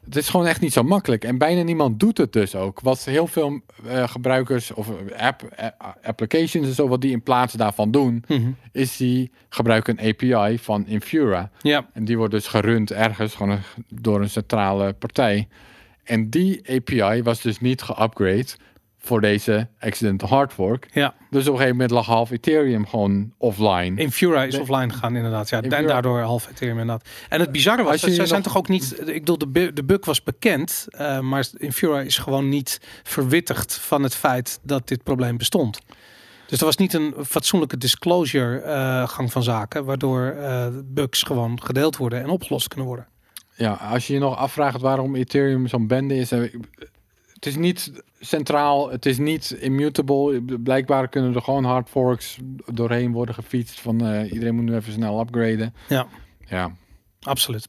[0.05, 1.25] het is gewoon echt niet zo makkelijk.
[1.25, 2.81] En bijna niemand doet het dus ook.
[2.81, 7.53] Wat heel veel eh, gebruikers of app, a- applications en zo, wat die in plaats
[7.55, 8.51] daarvan doen, Mhm.
[8.73, 11.51] is die gebruiken een API van Infura.
[11.61, 13.59] Ja, En die wordt dus gerund ergens gewoon
[13.89, 15.49] door een centrale partij.
[16.05, 18.47] En die API was dus niet geupgrade
[19.05, 20.89] voor deze accidental hard fork.
[20.93, 21.15] ja.
[21.31, 24.01] Dus op een gegeven moment lag half Ethereum gewoon offline.
[24.01, 25.49] Infura is De- offline gegaan inderdaad.
[25.49, 27.09] Ja, en daardoor half Ethereum inderdaad.
[27.29, 29.01] En het bizarre was, je zij nog- zijn toch ook niet...
[29.01, 30.87] Ik bedoel, de, bu- de bug was bekend.
[30.91, 35.81] eh, maar Infura is gewoon niet verwittigd van het feit dat dit probleem bestond.
[36.47, 41.63] Dus er was niet een fatsoenlijke disclosure eh, gang van zaken, waardoor eh, bugs gewoon
[41.63, 43.07] gedeeld worden en opgelost kunnen worden.
[43.55, 46.31] Ja, als je je nog afvraagt waarom Ethereum zo'n bende is.
[47.43, 50.43] Het is niet centraal, het is niet immutable.
[50.43, 52.39] Blijkbaar kunnen er gewoon hard forks
[52.73, 53.81] doorheen worden gefietst.
[53.81, 55.75] Van eh, iedereen moet nu even snel upgraden.
[55.89, 56.07] Ja.
[56.49, 56.73] Ja,
[57.23, 57.69] Absoluut.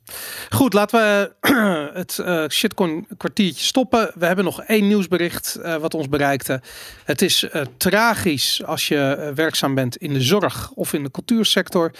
[0.49, 1.33] Goed, laten we
[1.99, 4.11] het eh shitcoin kwartiertje stoppen.
[4.15, 6.61] We hebben nog één nieuwsbericht eh, wat ons bereikte.
[7.03, 7.47] Het is
[7.77, 11.91] tragisch als je werkzaam bent in de zorg of in de cultuursector.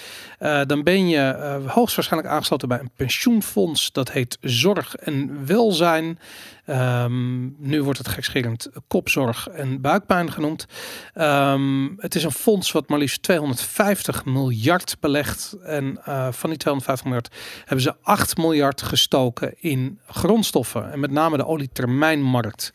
[0.66, 3.92] Dan ben je hoogstwaarschijnlijk aangesloten bij een pensioenfonds.
[3.92, 6.20] Dat heet Zorg en Welzijn.
[6.66, 10.66] Ehm, nu wordt het gekscherend kopzorg en buikpijn genoemd.
[11.14, 15.56] Ehm, het is een fonds wat maar liefst 250 miljard belegt.
[15.64, 20.92] En eh, van die 250 miljard hebben ze 8 miljard gestoken in grondstoffen.
[20.92, 22.74] En met name de olietermijnmarkt.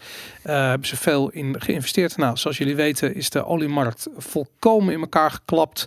[0.49, 2.17] Eh hebben ze veel in geïnvesteerd.
[2.17, 5.87] Nou, zoals jullie weten is de oliemarkt volkomen in elkaar geklapt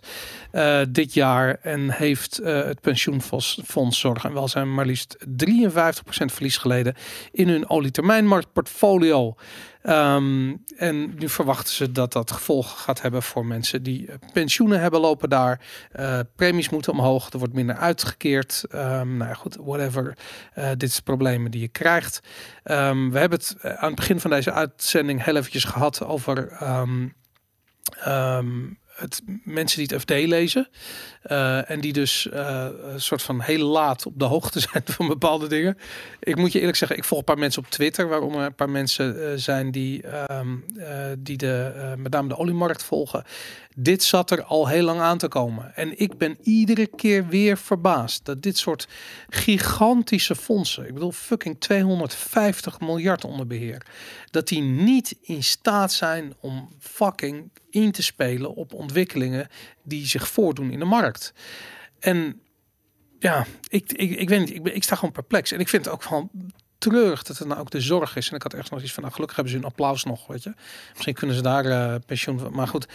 [0.52, 1.58] eh, dit jaar.
[1.62, 5.26] En heeft eh, het pensioenfonds Fonds Zorg en Welzijn maar liefst 53%
[6.26, 6.96] verlies geleden
[7.32, 9.36] in hun olietermijnmarktportfolio.
[9.82, 14.80] Ehm, en nu verwachten ze dat dat gevolgen gaat hebben voor mensen die eh, pensioenen
[14.80, 15.62] hebben lopen daar.
[15.92, 18.64] Eh, premies moeten omhoog, er wordt minder uitgekeerd.
[18.70, 20.18] Ehm, nou ja, goed, whatever.
[20.54, 22.20] Eh, dit is problemen die je krijgt.
[22.64, 26.58] Ehm, we hebben het aan het begin van deze uitzending heel eventjes gehad over
[29.02, 30.68] het, mensen die het FD lezen.
[31.22, 35.08] eh, en die dus eh, een soort van heel laat op de hoogte zijn van
[35.08, 35.78] bepaalde dingen.
[36.20, 38.08] Ik moet je eerlijk zeggen, ik volg een paar mensen op Twitter.
[38.08, 42.84] Waaronder een paar mensen eh, zijn die, ehm, eh, die de, met name de oliemarkt
[42.84, 43.24] volgen.
[43.76, 45.76] Dit zat er al heel lang aan te komen.
[45.76, 48.88] En ik ben iedere keer weer verbaasd dat dit soort
[49.30, 53.86] gigantische fondsen, ik bedoel fucking 250 miljard onder beheer,
[54.32, 59.48] dat die niet in staat zijn om fucking in te spelen op ontwikkelingen
[59.84, 61.34] die zich voordoen in de markt.
[62.00, 62.42] En
[63.20, 65.52] ja, ik, ik, ik weet niet, ik, ik sta gewoon perplex.
[65.52, 66.30] En ik vind het ook van
[66.78, 68.30] treurig dat het nou ook de zorg is.
[68.30, 70.44] En ik had echt nog iets van, nou gelukkig hebben ze een applaus nog, weet
[70.44, 70.54] je.
[70.92, 72.54] Misschien kunnen ze daar eh, pensioen van.
[72.54, 72.88] Maar goed,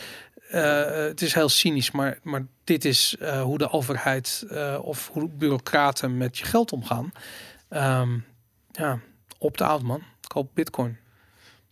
[0.62, 5.28] het is heel cynisch, maar, maar dit is eh, hoe de overheid eh, of hoe
[5.28, 7.12] bureaucraten met je geld omgaan.
[7.68, 8.18] Ehm,
[8.72, 8.98] ja,
[9.38, 10.02] op de oud man.
[10.26, 10.96] Koop bitcoin.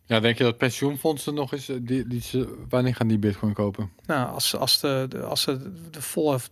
[0.06, 3.52] Ja, denk je dat pensioenfondsen nog eens, eh, die, die ze, wanneer gaan die bitcoin
[3.52, 3.90] kopen?
[4.06, 6.42] Nou, als, ze- als, de, de, als ze de volle 53%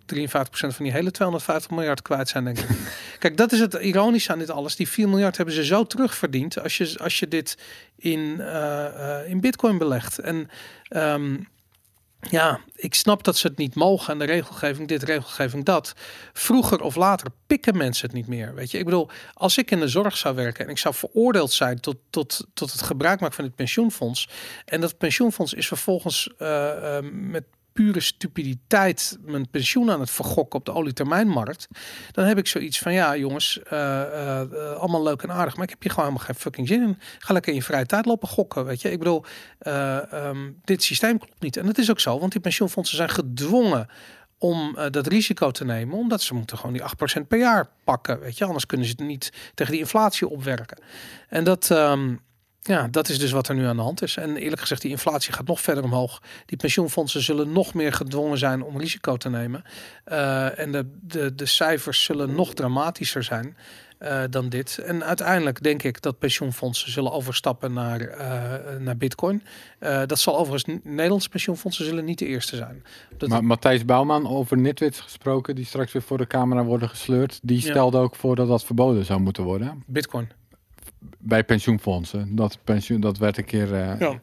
[0.50, 2.68] van die hele 250 miljard kwijt zijn, denk ik.
[3.18, 4.76] Kijk, dat is het ironische aan dit alles.
[4.76, 7.58] Die 4 miljard hebben ze zo terugverdiend als je, als je dit
[7.96, 10.18] in, eh, eh, in bitcoin belegt.
[10.18, 10.48] En
[10.88, 11.36] ehm,
[12.30, 15.92] ja, ik snap dat ze het niet mogen en de regelgeving dit, regelgeving dat.
[16.32, 18.54] Vroeger of later pikken mensen het niet meer.
[18.54, 21.52] Weet je, ik bedoel, als ik in de zorg zou werken en ik zou veroordeeld
[21.52, 24.28] zijn tot, tot, tot het gebruik maken van het pensioenfonds.
[24.64, 30.58] En dat pensioenfonds is vervolgens eh, eh, met pure stupiditeit mijn pensioen aan het vergokken
[30.58, 31.68] op de olietermijnmarkt.
[32.10, 35.64] Dan heb ik zoiets van ja, jongens, eh, eh, eh, allemaal leuk en aardig, maar
[35.64, 36.98] ik heb hier gewoon helemaal geen fucking zin in.
[37.18, 38.90] Ga lekker in je vrije tijd lopen gokken, weet je.
[38.90, 39.24] Ik bedoel,
[39.58, 41.56] eh, ehm, dit systeem klopt niet.
[41.56, 43.88] En dat is ook zo, want die pensioenfondsen zijn gedwongen
[44.38, 48.38] om dat risico te nemen, omdat ze moeten gewoon die 8% per jaar pakken, weet
[48.38, 48.44] je.
[48.44, 50.82] Anders kunnen ze het niet tegen die inflatie opwerken.
[51.28, 52.14] En dat, ehm,
[52.62, 54.16] ja, dat is dus wat er nu aan de hand is.
[54.16, 56.22] En eerlijk gezegd, die inflatie gaat nog verder omhoog.
[56.46, 59.64] Die pensioenfondsen zullen nog meer gedwongen zijn om risico te nemen.
[60.04, 63.56] Eh, en de, de, de cijfers zullen nog dramatischer zijn
[63.98, 64.78] eh, dan dit.
[64.78, 69.42] En uiteindelijk denk ik dat pensioenfondsen zullen overstappen naar, eh, naar bitcoin.
[70.06, 72.84] Dat zal overigens, Nederlandse pensioenfondsen zullen niet de eerste zijn.
[73.16, 77.40] Dat, Maar Matthijs Bouwman over nitwits gesproken, die straks weer voor de camera worden gesleurd,
[77.42, 77.70] die Ja.
[77.70, 80.28] stelde ook voor dat dat verboden zou moeten worden bitcoin.
[81.18, 82.36] Bij pensioenfondsen.
[82.36, 84.20] Dat, pensioen, dat werd een keer eh, Ja.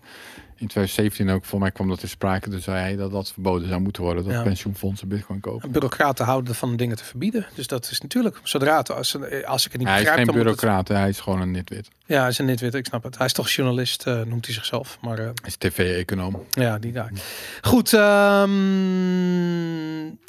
[0.55, 3.67] in 2017 ook, voor mij kwam dat in sprake, dus zei hij dat dat verboden
[3.67, 4.41] zou moeten worden, dat Ja.
[4.41, 5.71] pensioenfondsen bitcoin kopen.
[5.71, 7.45] Bureaucraten houden van dingen te verbieden.
[7.55, 9.15] Dus dat is natuurlijk, zodra het, als,
[9.45, 11.87] als ik het niet Hij is begrijp, geen bureaucraat, hij is gewoon een nitwit.
[12.05, 13.17] Ja, hij is een nitwit, ik snap het.
[13.17, 14.97] Hij is toch journalist, eh, noemt hij zichzelf.
[15.01, 16.43] Maar eh, Hij is tv-econoom.
[16.51, 17.11] ja, die daar.
[17.61, 17.93] Goed.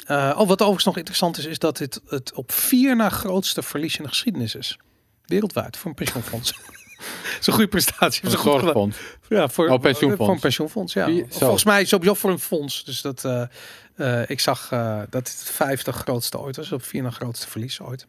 [0.05, 3.61] eh, oh, wat overigens nog interessant is, is dat dit het op vier na grootste
[3.61, 4.77] verlies in de geschiedenis is.
[5.31, 6.53] Wereldwijd, voor een pensioenfonds.
[7.01, 8.25] Dat is een goede prestatie.
[8.25, 8.97] Een goed zorgfonds.
[9.29, 10.25] Ja, voor, Oh, pensioenfonds.
[10.25, 11.09] Voor een pensioenfonds, ja.
[11.29, 12.83] Volgens mij sowieso voor een fonds.
[12.83, 13.43] Dus dat, eh,
[13.95, 16.71] eh, ik zag eh, dat het het vijfde grootste ooit was.
[16.71, 18.07] Op vier na grootste verlies ooit.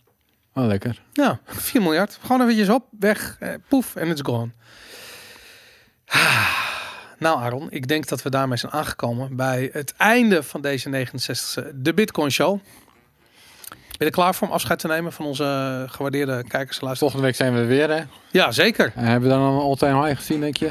[0.54, 1.02] Oh, lekker.
[1.12, 2.18] Ja, 4 miljard.
[2.22, 4.50] Gewoon eventjes op, weg, eh, poef en it's gone.
[7.18, 11.70] Nou Aaron, ik denk dat we daarmee zijn aangekomen bij het einde van deze 69e
[11.74, 12.60] de Bitcoin Show.
[14.02, 16.98] Ben je er klaar voor om afscheid te nemen van onze gewaardeerde kijkers en luisteraars?
[16.98, 18.02] Volgende week zijn we weer, hè?
[18.30, 18.92] Ja, zeker.
[18.94, 20.70] En hebben we dan een all-time high gezien, denk je?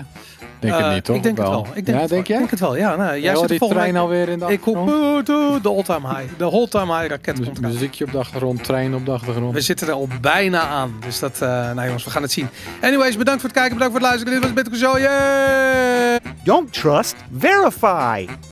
[0.60, 1.16] Denk Eh, het niet, toch?
[1.16, 1.68] Ik denk het wel.
[1.74, 2.38] Ik denk ja, het denk wel.
[2.38, 2.44] je?
[2.44, 2.76] Ik denk het wel.
[2.76, 5.70] Ja, nou, jij zit die volgende trein week- alweer in de Ik hoop eh, de
[5.70, 6.38] all-time high.
[6.38, 7.72] De all-time high raket komt eraan.
[7.72, 9.54] Muziekje op de achtergrond, trein op de achtergrond.
[9.54, 10.96] We zitten er al bijna aan.
[11.06, 12.48] Dus dat, eh nou jongens, we gaan het zien.
[12.82, 14.34] Anyways, bedankt voor het kijken, bedankt voor het luisteren.
[14.34, 14.98] Dit was Bitcoin Show.
[15.00, 16.20] Yay!
[16.44, 18.26] Don't trust, verify.